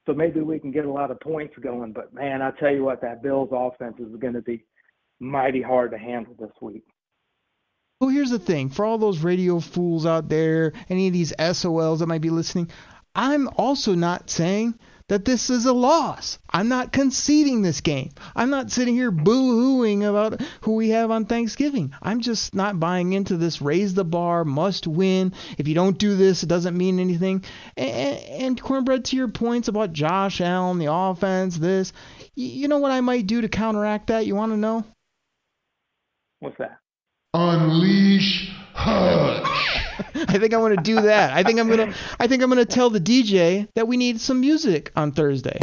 So 0.06 0.14
maybe 0.14 0.40
we 0.40 0.58
can 0.58 0.70
get 0.70 0.84
a 0.84 0.92
lot 0.92 1.10
of 1.10 1.20
points 1.20 1.54
going. 1.60 1.92
But 1.92 2.14
man, 2.14 2.40
I 2.42 2.52
tell 2.52 2.72
you 2.72 2.84
what, 2.84 3.00
that 3.02 3.22
Bills 3.22 3.48
offense 3.52 3.96
is 3.98 4.14
going 4.16 4.34
to 4.34 4.42
be 4.42 4.64
mighty 5.18 5.62
hard 5.62 5.90
to 5.90 5.98
handle 5.98 6.34
this 6.38 6.52
week. 6.60 6.84
Well, 8.00 8.10
here's 8.10 8.30
the 8.30 8.38
thing 8.38 8.68
for 8.68 8.84
all 8.84 8.98
those 8.98 9.20
radio 9.20 9.58
fools 9.58 10.06
out 10.06 10.28
there, 10.28 10.72
any 10.88 11.06
of 11.06 11.12
these 11.12 11.32
SOLs 11.38 12.00
that 12.00 12.06
might 12.06 12.20
be 12.20 12.30
listening, 12.30 12.70
I'm 13.14 13.48
also 13.56 13.94
not 13.94 14.28
saying 14.28 14.78
that 15.08 15.24
this 15.24 15.50
is 15.50 15.66
a 15.66 15.72
loss. 15.72 16.38
I'm 16.50 16.68
not 16.68 16.92
conceding 16.92 17.62
this 17.62 17.80
game. 17.80 18.10
I'm 18.34 18.50
not 18.50 18.72
sitting 18.72 18.94
here 18.94 19.10
boo 19.10 19.80
hooing 19.82 20.04
about 20.04 20.40
who 20.62 20.74
we 20.74 20.90
have 20.90 21.10
on 21.10 21.26
Thanksgiving. 21.26 21.92
I'm 22.02 22.20
just 22.20 22.54
not 22.54 22.80
buying 22.80 23.12
into 23.12 23.36
this 23.36 23.62
raise 23.62 23.94
the 23.94 24.04
bar, 24.04 24.44
must 24.44 24.86
win. 24.86 25.32
If 25.58 25.68
you 25.68 25.74
don't 25.74 25.98
do 25.98 26.16
this, 26.16 26.42
it 26.42 26.48
doesn't 26.48 26.76
mean 26.76 26.98
anything. 26.98 27.44
And, 27.76 28.18
and 28.18 28.60
Cornbread, 28.60 29.04
to 29.06 29.16
your 29.16 29.28
points 29.28 29.68
about 29.68 29.92
Josh 29.92 30.40
Allen, 30.40 30.78
the 30.78 30.92
offense, 30.92 31.56
this, 31.56 31.92
you 32.34 32.66
know 32.66 32.78
what 32.78 32.92
I 32.92 33.00
might 33.00 33.26
do 33.26 33.40
to 33.40 33.48
counteract 33.48 34.08
that? 34.08 34.26
You 34.26 34.34
want 34.34 34.52
to 34.52 34.56
know? 34.56 34.84
What's 36.40 36.58
that? 36.58 36.78
Unleash 37.32 38.50
Hutch. 38.50 38.65
I 38.78 40.38
think 40.38 40.52
I'm 40.52 40.60
to 40.76 40.82
do 40.82 41.00
that. 41.00 41.32
I 41.32 41.42
think 41.42 41.58
I'm 41.58 41.68
going 41.68 41.92
to 41.92 41.98
I 42.20 42.26
think 42.26 42.42
I'm 42.42 42.50
to 42.50 42.64
tell 42.64 42.90
the 42.90 43.00
DJ 43.00 43.68
that 43.74 43.88
we 43.88 43.96
need 43.96 44.20
some 44.20 44.40
music 44.40 44.92
on 44.96 45.12
Thursday. 45.12 45.58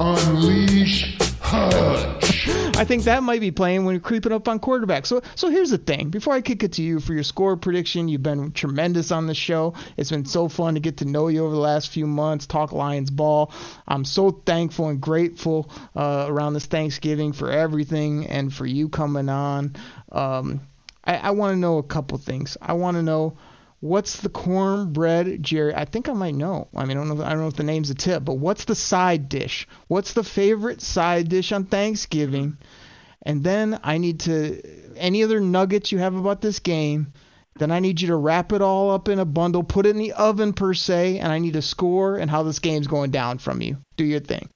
Unleash 0.00 1.16
Hutch. 1.40 2.48
I 2.76 2.84
think 2.84 3.04
that 3.04 3.22
might 3.22 3.40
be 3.40 3.50
playing 3.50 3.84
when 3.84 3.94
you're 3.94 4.00
creeping 4.00 4.32
up 4.32 4.48
on 4.48 4.58
quarterback. 4.58 5.06
So 5.06 5.22
so 5.34 5.48
here's 5.48 5.70
the 5.70 5.78
thing. 5.78 6.10
Before 6.10 6.34
I 6.34 6.40
kick 6.40 6.62
it 6.62 6.72
to 6.72 6.82
you 6.82 7.00
for 7.00 7.14
your 7.14 7.22
score 7.22 7.56
prediction, 7.56 8.08
you've 8.08 8.22
been 8.22 8.52
tremendous 8.52 9.12
on 9.12 9.26
the 9.26 9.34
show. 9.34 9.74
It's 9.96 10.10
been 10.10 10.24
so 10.24 10.48
fun 10.48 10.74
to 10.74 10.80
get 10.80 10.98
to 10.98 11.04
know 11.04 11.28
you 11.28 11.44
over 11.44 11.54
the 11.54 11.60
last 11.60 11.90
few 11.90 12.06
months, 12.06 12.46
talk 12.46 12.72
Lions 12.72 13.10
ball. 13.10 13.52
I'm 13.86 14.04
so 14.04 14.30
thankful 14.30 14.88
and 14.88 15.00
grateful 15.00 15.70
uh, 15.94 16.26
around 16.28 16.54
this 16.54 16.66
Thanksgiving 16.66 17.32
for 17.32 17.50
everything 17.50 18.26
and 18.26 18.52
for 18.52 18.66
you 18.66 18.88
coming 18.88 19.28
on. 19.28 19.76
Um, 20.10 20.60
I, 21.04 21.16
I 21.16 21.30
want 21.30 21.52
to 21.52 21.58
know 21.58 21.78
a 21.78 21.82
couple 21.82 22.18
things. 22.18 22.56
I 22.60 22.72
want 22.72 22.96
to 22.96 23.02
know 23.02 23.36
what's 23.80 24.20
the 24.20 24.30
cornbread 24.30 25.42
Jerry? 25.42 25.74
I 25.74 25.84
think 25.84 26.08
I 26.08 26.14
might 26.14 26.34
know. 26.34 26.68
I 26.74 26.86
mean, 26.86 26.96
I 26.96 27.04
don't 27.04 27.18
know. 27.18 27.24
I 27.24 27.30
don't 27.30 27.40
know 27.40 27.48
if 27.48 27.56
the 27.56 27.62
name's 27.62 27.90
a 27.90 27.94
tip, 27.94 28.24
but 28.24 28.38
what's 28.38 28.64
the 28.64 28.74
side 28.74 29.28
dish? 29.28 29.68
What's 29.88 30.14
the 30.14 30.24
favorite 30.24 30.80
side 30.80 31.28
dish 31.28 31.52
on 31.52 31.66
Thanksgiving? 31.66 32.56
And 33.22 33.44
then 33.44 33.78
I 33.82 33.98
need 33.98 34.20
to 34.20 34.60
any 34.96 35.22
other 35.22 35.40
nuggets 35.40 35.92
you 35.92 35.98
have 35.98 36.14
about 36.14 36.40
this 36.40 36.60
game. 36.60 37.12
Then 37.56 37.70
I 37.70 37.78
need 37.78 38.00
you 38.00 38.08
to 38.08 38.16
wrap 38.16 38.52
it 38.52 38.62
all 38.62 38.90
up 38.90 39.08
in 39.08 39.18
a 39.18 39.24
bundle, 39.24 39.62
put 39.62 39.86
it 39.86 39.90
in 39.90 39.98
the 39.98 40.12
oven 40.12 40.54
per 40.54 40.74
se, 40.74 41.18
and 41.18 41.30
I 41.30 41.38
need 41.38 41.54
a 41.54 41.62
score 41.62 42.16
and 42.16 42.30
how 42.30 42.42
this 42.42 42.58
game's 42.58 42.88
going 42.88 43.12
down 43.12 43.38
from 43.38 43.60
you. 43.60 43.76
Do 43.96 44.04
your 44.04 44.20
thing. 44.20 44.48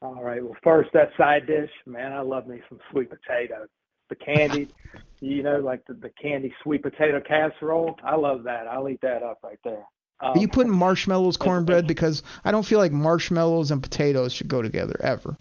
All 0.00 0.20
right. 0.20 0.42
Well, 0.42 0.56
first 0.64 0.90
that 0.94 1.10
side 1.16 1.46
dish, 1.46 1.70
man. 1.86 2.12
I 2.12 2.22
love 2.22 2.48
me 2.48 2.60
some 2.68 2.80
sweet 2.90 3.08
potatoes 3.08 3.68
the 4.12 4.24
candied, 4.24 4.72
you 5.20 5.42
know, 5.42 5.58
like 5.58 5.84
the, 5.86 5.94
the 5.94 6.10
candy 6.20 6.52
sweet 6.62 6.82
potato 6.82 7.20
casserole. 7.20 7.96
I 8.04 8.16
love 8.16 8.42
that. 8.44 8.66
I'll 8.66 8.88
eat 8.88 9.00
that 9.02 9.22
up 9.22 9.38
right 9.42 9.58
there. 9.64 9.84
Um, 10.20 10.36
Are 10.36 10.38
you 10.38 10.48
putting 10.48 10.72
marshmallows 10.72 11.36
cornbread? 11.36 11.86
Because 11.86 12.22
I 12.44 12.50
don't 12.50 12.64
feel 12.64 12.78
like 12.78 12.92
marshmallows 12.92 13.70
and 13.70 13.82
potatoes 13.82 14.32
should 14.32 14.48
go 14.48 14.60
together 14.62 14.96
ever. 15.02 15.36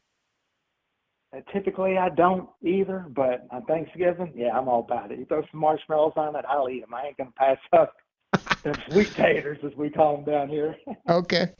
Typically, 1.54 1.98
I 1.98 2.10
don't 2.10 2.50
either, 2.62 3.06
but 3.10 3.48
on 3.52 3.64
Thanksgiving, 3.66 4.34
yeah, 4.36 4.58
I'm 4.58 4.68
all 4.68 4.82
about 4.82 5.12
it. 5.12 5.20
You 5.20 5.26
throw 5.26 5.42
some 5.50 5.60
marshmallows 5.62 6.14
on 6.18 6.36
it, 6.36 6.44
I'll 6.48 6.70
eat 6.70 6.82
them. 6.82 6.94
I 6.94 7.08
ain't 7.08 7.18
gonna 7.18 7.32
pass 7.38 7.58
up 7.72 7.94
them 8.64 8.76
sweet 8.90 9.12
taters, 9.14 9.60
as 9.64 9.74
we 9.76 9.90
call 9.90 10.18
them 10.18 10.26
down 10.26 10.50
here. 10.50 10.76
okay. 11.10 11.52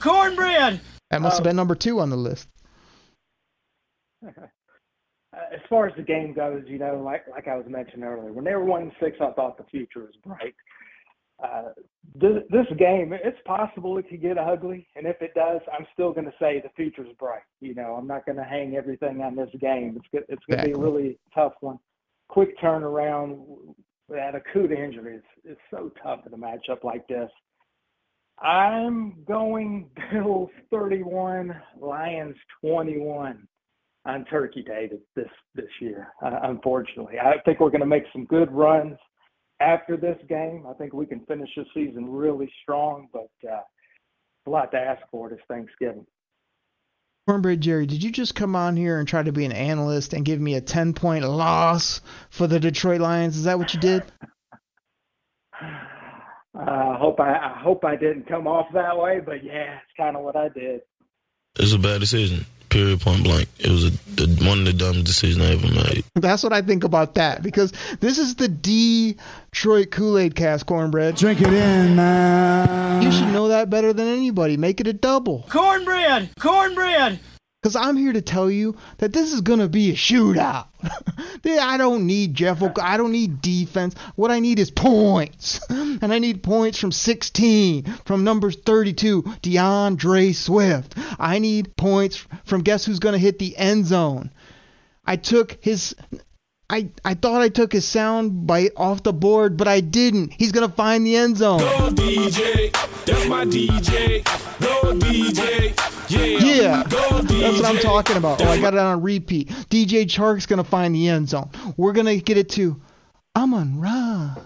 Cornbread. 0.00 0.80
That 1.10 1.20
must 1.20 1.38
have 1.38 1.46
Um, 1.46 1.50
been 1.50 1.56
number 1.56 1.74
two 1.74 2.00
on 2.00 2.10
the 2.10 2.16
list. 2.16 2.48
Uh, 5.36 5.54
as 5.54 5.60
far 5.68 5.86
as 5.86 5.94
the 5.96 6.02
game 6.02 6.32
goes, 6.32 6.62
you 6.66 6.78
know, 6.78 7.02
like 7.04 7.26
like 7.28 7.48
I 7.48 7.56
was 7.56 7.66
mentioning 7.68 8.04
earlier, 8.04 8.32
when 8.32 8.44
they 8.44 8.54
were 8.54 8.64
one 8.64 8.82
and 8.82 8.92
six, 9.00 9.18
I 9.20 9.32
thought 9.32 9.58
the 9.58 9.64
future 9.64 10.00
was 10.00 10.14
bright. 10.24 10.54
Uh, 11.42 11.68
this, 12.14 12.42
this 12.50 12.66
game, 12.78 13.12
it's 13.12 13.38
possible 13.44 13.98
it 13.98 14.08
could 14.08 14.22
get 14.22 14.38
ugly, 14.38 14.86
and 14.96 15.06
if 15.06 15.20
it 15.20 15.34
does, 15.34 15.60
I'm 15.70 15.86
still 15.92 16.12
going 16.12 16.24
to 16.24 16.32
say 16.40 16.62
the 16.62 16.70
future's 16.74 17.14
bright. 17.18 17.42
You 17.60 17.74
know, 17.74 17.94
I'm 17.94 18.06
not 18.06 18.24
going 18.24 18.38
to 18.38 18.44
hang 18.44 18.74
everything 18.74 19.20
on 19.20 19.36
this 19.36 19.50
game. 19.60 20.00
It's 20.12 20.24
it's 20.30 20.44
going 20.48 20.60
to 20.60 20.66
be 20.66 20.72
a 20.72 20.78
really 20.78 21.18
tough 21.34 21.52
one. 21.60 21.78
Quick 22.28 22.58
turnaround. 22.58 23.44
That 24.08 24.34
Okudah 24.34 24.78
injury 24.78 25.16
is 25.16 25.22
it's 25.44 25.60
so 25.70 25.90
tough 26.00 26.20
in 26.26 26.32
a 26.32 26.38
matchup 26.38 26.84
like 26.84 27.06
this. 27.08 27.28
I'm 28.38 29.22
going 29.26 29.90
Bills 30.12 30.50
31, 30.70 31.60
Lions 31.80 32.36
21 32.60 33.48
on 34.06 34.24
Turkey 34.26 34.62
Day 34.62 34.88
this 34.90 35.00
this, 35.14 35.30
this 35.54 35.70
year. 35.80 36.08
Uh, 36.24 36.38
unfortunately, 36.44 37.18
I 37.18 37.40
think 37.44 37.60
we're 37.60 37.70
going 37.70 37.80
to 37.80 37.86
make 37.86 38.04
some 38.12 38.24
good 38.24 38.50
runs 38.52 38.96
after 39.60 39.96
this 39.96 40.18
game. 40.28 40.64
I 40.68 40.74
think 40.74 40.92
we 40.92 41.06
can 41.06 41.20
finish 41.26 41.50
the 41.56 41.64
season 41.74 42.10
really 42.10 42.50
strong, 42.62 43.08
but 43.12 43.30
uh, 43.48 43.60
a 44.46 44.50
lot 44.50 44.70
to 44.72 44.78
ask 44.78 45.02
for 45.10 45.28
this 45.28 45.40
Thanksgiving. 45.48 46.06
Cornbread 47.26 47.60
Jerry, 47.60 47.86
did 47.86 48.04
you 48.04 48.12
just 48.12 48.36
come 48.36 48.54
on 48.54 48.76
here 48.76 49.00
and 49.00 49.08
try 49.08 49.20
to 49.20 49.32
be 49.32 49.44
an 49.44 49.52
analyst 49.52 50.12
and 50.12 50.24
give 50.24 50.40
me 50.40 50.54
a 50.54 50.60
10 50.60 50.94
point 50.94 51.24
loss 51.24 52.00
for 52.30 52.46
the 52.46 52.60
Detroit 52.60 53.00
Lions? 53.00 53.36
Is 53.36 53.44
that 53.44 53.58
what 53.58 53.74
you 53.74 53.80
did? 53.80 54.04
I 56.58 56.96
hope 56.98 57.20
I, 57.20 57.34
I 57.34 57.58
hope 57.60 57.84
I 57.84 57.96
didn't 57.96 58.28
come 58.28 58.46
off 58.46 58.66
that 58.72 58.96
way, 58.96 59.20
but 59.20 59.44
yeah, 59.44 59.74
it's 59.74 59.96
kind 59.96 60.16
of 60.16 60.22
what 60.22 60.36
I 60.36 60.48
did. 60.48 60.80
It's 61.58 61.72
a 61.72 61.78
bad 61.78 62.00
decision. 62.00 62.46
Period. 62.76 63.00
Point 63.00 63.24
blank. 63.24 63.48
It 63.58 63.70
was 63.70 63.86
a, 63.86 63.90
the, 63.90 64.44
one 64.46 64.58
of 64.58 64.64
the 64.66 64.74
dumbest 64.74 65.06
decisions 65.06 65.42
I 65.42 65.52
ever 65.52 65.66
made. 65.66 66.04
That's 66.14 66.42
what 66.42 66.52
I 66.52 66.60
think 66.60 66.84
about 66.84 67.14
that 67.14 67.42
because 67.42 67.72
this 68.00 68.18
is 68.18 68.34
the 68.34 68.48
Detroit 68.48 69.90
Kool 69.90 70.18
Aid 70.18 70.34
cast, 70.34 70.66
Cornbread. 70.66 71.16
Drink 71.16 71.40
it 71.40 71.48
in, 71.54 71.96
man. 71.96 73.02
You 73.02 73.10
should 73.12 73.28
know 73.28 73.48
that 73.48 73.70
better 73.70 73.94
than 73.94 74.08
anybody. 74.08 74.58
Make 74.58 74.80
it 74.80 74.86
a 74.86 74.92
double. 74.92 75.46
Cornbread. 75.48 76.30
Cornbread. 76.38 77.18
Because 77.66 77.84
I'm 77.84 77.96
here 77.96 78.12
to 78.12 78.22
tell 78.22 78.48
you 78.48 78.76
that 78.98 79.12
this 79.12 79.32
is 79.32 79.40
going 79.40 79.58
to 79.58 79.68
be 79.68 79.90
a 79.90 79.94
shootout. 79.94 80.68
I 81.44 81.76
don't 81.76 82.06
need 82.06 82.32
Jeff. 82.32 82.62
Oc- 82.62 82.80
I 82.80 82.96
don't 82.96 83.10
need 83.10 83.42
defense. 83.42 83.96
What 84.14 84.30
I 84.30 84.38
need 84.38 84.60
is 84.60 84.70
points. 84.70 85.58
And 85.70 86.12
I 86.12 86.20
need 86.20 86.44
points 86.44 86.78
from 86.78 86.92
16, 86.92 87.84
from 88.04 88.22
number 88.22 88.52
32, 88.52 89.22
DeAndre 89.22 90.32
Swift. 90.34 90.94
I 91.18 91.40
need 91.40 91.74
points 91.76 92.24
from 92.44 92.62
guess 92.62 92.84
who's 92.84 93.00
going 93.00 93.14
to 93.14 93.18
hit 93.18 93.40
the 93.40 93.56
end 93.56 93.86
zone. 93.86 94.30
I 95.04 95.16
took 95.16 95.58
his. 95.60 95.96
I, 96.70 96.90
I 97.04 97.14
thought 97.14 97.40
I 97.40 97.48
took 97.48 97.72
his 97.72 97.84
sound 97.84 98.46
bite 98.46 98.72
off 98.76 99.02
the 99.02 99.12
board, 99.12 99.56
but 99.56 99.66
I 99.66 99.80
didn't. 99.80 100.34
He's 100.34 100.52
going 100.52 100.68
to 100.68 100.76
find 100.76 101.04
the 101.04 101.16
end 101.16 101.38
zone. 101.38 101.58
Go 101.58 101.90
DJ, 101.90 102.72
that's 103.06 103.26
my 103.26 103.44
DJ. 103.44 104.22
Go 104.60 104.92
DJ, 104.92 105.95
yeah. 106.08 106.38
Yeah, 106.38 106.82
that's 106.84 107.60
what 107.60 107.64
I'm 107.64 107.78
talking 107.78 108.16
about. 108.16 108.40
Oh, 108.40 108.48
I 108.48 108.60
got 108.60 108.74
it 108.74 108.80
on 108.80 109.02
repeat. 109.02 109.48
DJ 109.70 110.04
Chark's 110.04 110.46
gonna 110.46 110.64
find 110.64 110.94
the 110.94 111.08
end 111.08 111.28
zone. 111.28 111.50
We're 111.76 111.92
gonna 111.92 112.16
get 112.16 112.36
it 112.36 112.48
to 112.50 112.80
Amon 113.34 113.80
Ra. 113.80 114.36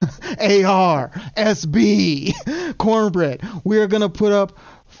AR, 0.40 1.10
SB, 1.36 2.76
Cornbread. 2.78 3.42
We're 3.64 3.88
gonna 3.88 4.08
put 4.08 4.32
up 4.32 4.56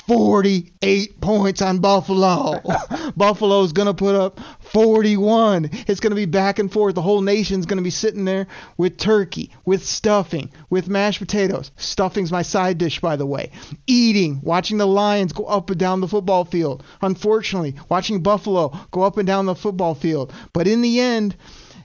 48 0.08 1.20
points 1.20 1.60
on 1.60 1.80
Buffalo. 1.80 2.62
Buffalo's 3.16 3.74
gonna 3.74 3.92
put 3.92 4.14
up 4.14 4.40
41. 4.60 5.68
It's 5.86 6.00
gonna 6.00 6.14
be 6.14 6.24
back 6.24 6.58
and 6.58 6.72
forth. 6.72 6.94
The 6.94 7.02
whole 7.02 7.20
nation's 7.20 7.66
gonna 7.66 7.82
be 7.82 7.90
sitting 7.90 8.24
there 8.24 8.46
with 8.78 8.96
turkey, 8.96 9.52
with 9.66 9.84
stuffing, 9.84 10.50
with 10.70 10.88
mashed 10.88 11.18
potatoes. 11.18 11.70
Stuffing's 11.76 12.32
my 12.32 12.40
side 12.40 12.78
dish, 12.78 13.00
by 13.00 13.16
the 13.16 13.26
way. 13.26 13.50
Eating, 13.86 14.40
watching 14.42 14.78
the 14.78 14.86
Lions 14.86 15.34
go 15.34 15.44
up 15.44 15.68
and 15.68 15.78
down 15.78 16.00
the 16.00 16.08
football 16.08 16.46
field. 16.46 16.82
Unfortunately, 17.02 17.74
watching 17.90 18.22
Buffalo 18.22 18.72
go 18.90 19.02
up 19.02 19.18
and 19.18 19.26
down 19.26 19.44
the 19.44 19.54
football 19.54 19.94
field. 19.94 20.32
But 20.54 20.66
in 20.66 20.80
the 20.80 21.00
end, 21.00 21.36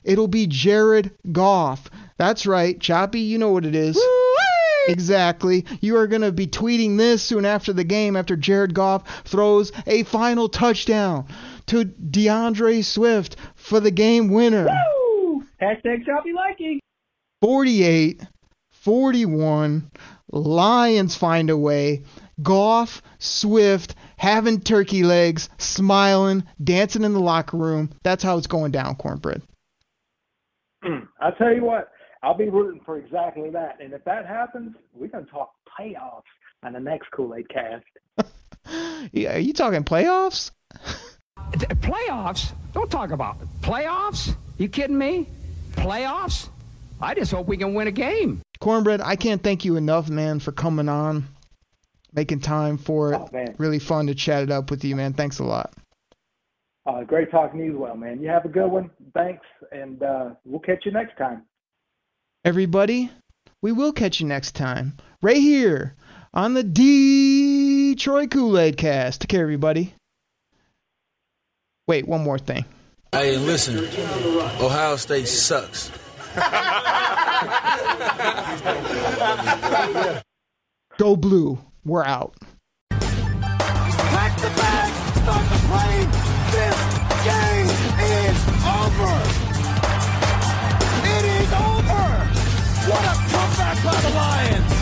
it'll 0.02 0.28
be 0.28 0.46
Jared 0.46 1.10
Goff. 1.30 1.90
That's 2.16 2.46
right, 2.46 2.80
Choppy, 2.80 3.20
you 3.20 3.36
know 3.36 3.50
what 3.50 3.66
it 3.66 3.74
is. 3.74 4.00
Exactly. 4.88 5.64
You 5.80 5.96
are 5.96 6.06
going 6.06 6.22
to 6.22 6.32
be 6.32 6.46
tweeting 6.46 6.96
this 6.96 7.22
soon 7.22 7.44
after 7.44 7.72
the 7.72 7.84
game 7.84 8.16
after 8.16 8.36
Jared 8.36 8.74
Goff 8.74 9.24
throws 9.24 9.72
a 9.86 10.02
final 10.04 10.48
touchdown 10.48 11.26
to 11.66 11.84
DeAndre 11.84 12.84
Swift 12.84 13.36
for 13.54 13.80
the 13.80 13.90
game 13.90 14.28
winner. 14.28 14.66
Woo! 14.66 15.44
Hashtag 15.60 16.04
choppy 16.04 16.32
liking. 16.32 16.80
48 17.40 18.22
41. 18.70 19.90
Lions 20.30 21.16
find 21.16 21.48
a 21.48 21.56
way. 21.56 22.02
Goff, 22.42 23.02
Swift, 23.18 23.94
having 24.18 24.60
turkey 24.60 25.04
legs, 25.04 25.48
smiling, 25.58 26.44
dancing 26.62 27.04
in 27.04 27.12
the 27.14 27.20
locker 27.20 27.56
room. 27.56 27.90
That's 28.02 28.22
how 28.22 28.36
it's 28.36 28.46
going 28.46 28.72
down, 28.72 28.96
Cornbread. 28.96 29.42
I'll 31.20 31.32
tell 31.38 31.54
you 31.54 31.64
what, 31.64 31.88
I'll 32.24 32.34
be 32.36 32.48
rooting 32.48 32.80
for 32.86 32.96
exactly 32.96 33.50
that. 33.50 33.76
And 33.80 33.92
if 33.92 34.02
that 34.04 34.26
happens, 34.26 34.74
we're 34.94 35.08
going 35.08 35.26
to 35.26 35.30
talk 35.30 35.52
playoffs 35.78 36.22
on 36.62 36.72
the 36.72 36.80
next 36.80 37.10
Kool 37.10 37.34
Aid 37.34 37.48
cast. 37.50 37.84
Yeah, 39.12 39.36
are 39.36 39.38
you 39.38 39.52
talking 39.52 39.84
playoffs? 39.84 40.50
Playoffs? 41.52 42.52
Don't 42.72 42.90
talk 42.90 43.10
about 43.10 43.36
it. 43.42 43.48
playoffs. 43.60 44.34
You 44.56 44.68
kidding 44.68 44.96
me? 44.96 45.28
Playoffs? 45.72 46.48
I 46.98 47.14
just 47.14 47.30
hope 47.30 47.46
we 47.46 47.58
can 47.58 47.74
win 47.74 47.88
a 47.88 47.92
game. 47.92 48.40
Cornbread, 48.60 49.02
I 49.02 49.16
can't 49.16 49.42
thank 49.42 49.66
you 49.66 49.76
enough, 49.76 50.08
man, 50.08 50.40
for 50.40 50.50
coming 50.50 50.88
on, 50.88 51.28
making 52.14 52.40
time 52.40 52.78
for 52.78 53.12
it. 53.12 53.16
Oh, 53.20 53.28
man. 53.30 53.54
Really 53.58 53.78
fun 53.78 54.06
to 54.06 54.14
chat 54.14 54.42
it 54.42 54.50
up 54.50 54.70
with 54.70 54.82
you, 54.82 54.96
man. 54.96 55.12
Thanks 55.12 55.40
a 55.40 55.44
lot. 55.44 55.74
Uh, 56.86 57.02
great 57.02 57.30
talking 57.30 57.58
to 57.60 57.66
you 57.66 57.72
as 57.74 57.78
well, 57.78 57.96
man. 57.96 58.22
You 58.22 58.28
have 58.30 58.46
a 58.46 58.48
good 58.48 58.68
one. 58.68 58.90
Thanks, 59.12 59.44
and 59.70 60.02
uh, 60.02 60.30
we'll 60.46 60.60
catch 60.60 60.86
you 60.86 60.92
next 60.92 61.18
time. 61.18 61.42
Everybody, 62.46 63.10
we 63.62 63.72
will 63.72 63.90
catch 63.92 64.20
you 64.20 64.26
next 64.26 64.54
time, 64.54 64.98
right 65.22 65.38
here 65.38 65.94
on 66.34 66.52
the 66.52 66.62
Detroit 66.62 68.30
Kool 68.30 68.58
Aid 68.58 68.76
cast. 68.76 69.22
Take 69.22 69.30
care, 69.30 69.40
everybody. 69.40 69.94
Wait, 71.88 72.06
one 72.06 72.22
more 72.22 72.38
thing. 72.38 72.66
Hey, 73.12 73.38
listen, 73.38 73.78
Ohio 74.60 74.96
State 74.96 75.26
sucks. 75.26 75.90
Go 80.98 81.16
blue. 81.16 81.58
We're 81.86 82.04
out. 82.04 82.34
Pack 82.90 84.36
the 84.36 84.50
bags, 84.60 85.20
start 85.22 85.48
the 85.48 85.56
plane. 85.66 86.10
By 93.84 94.00
the 94.00 94.10
Lions. 94.10 94.72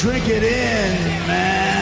Drink 0.00 0.28
it 0.28 0.42
in, 0.42 1.26
man. 1.28 1.75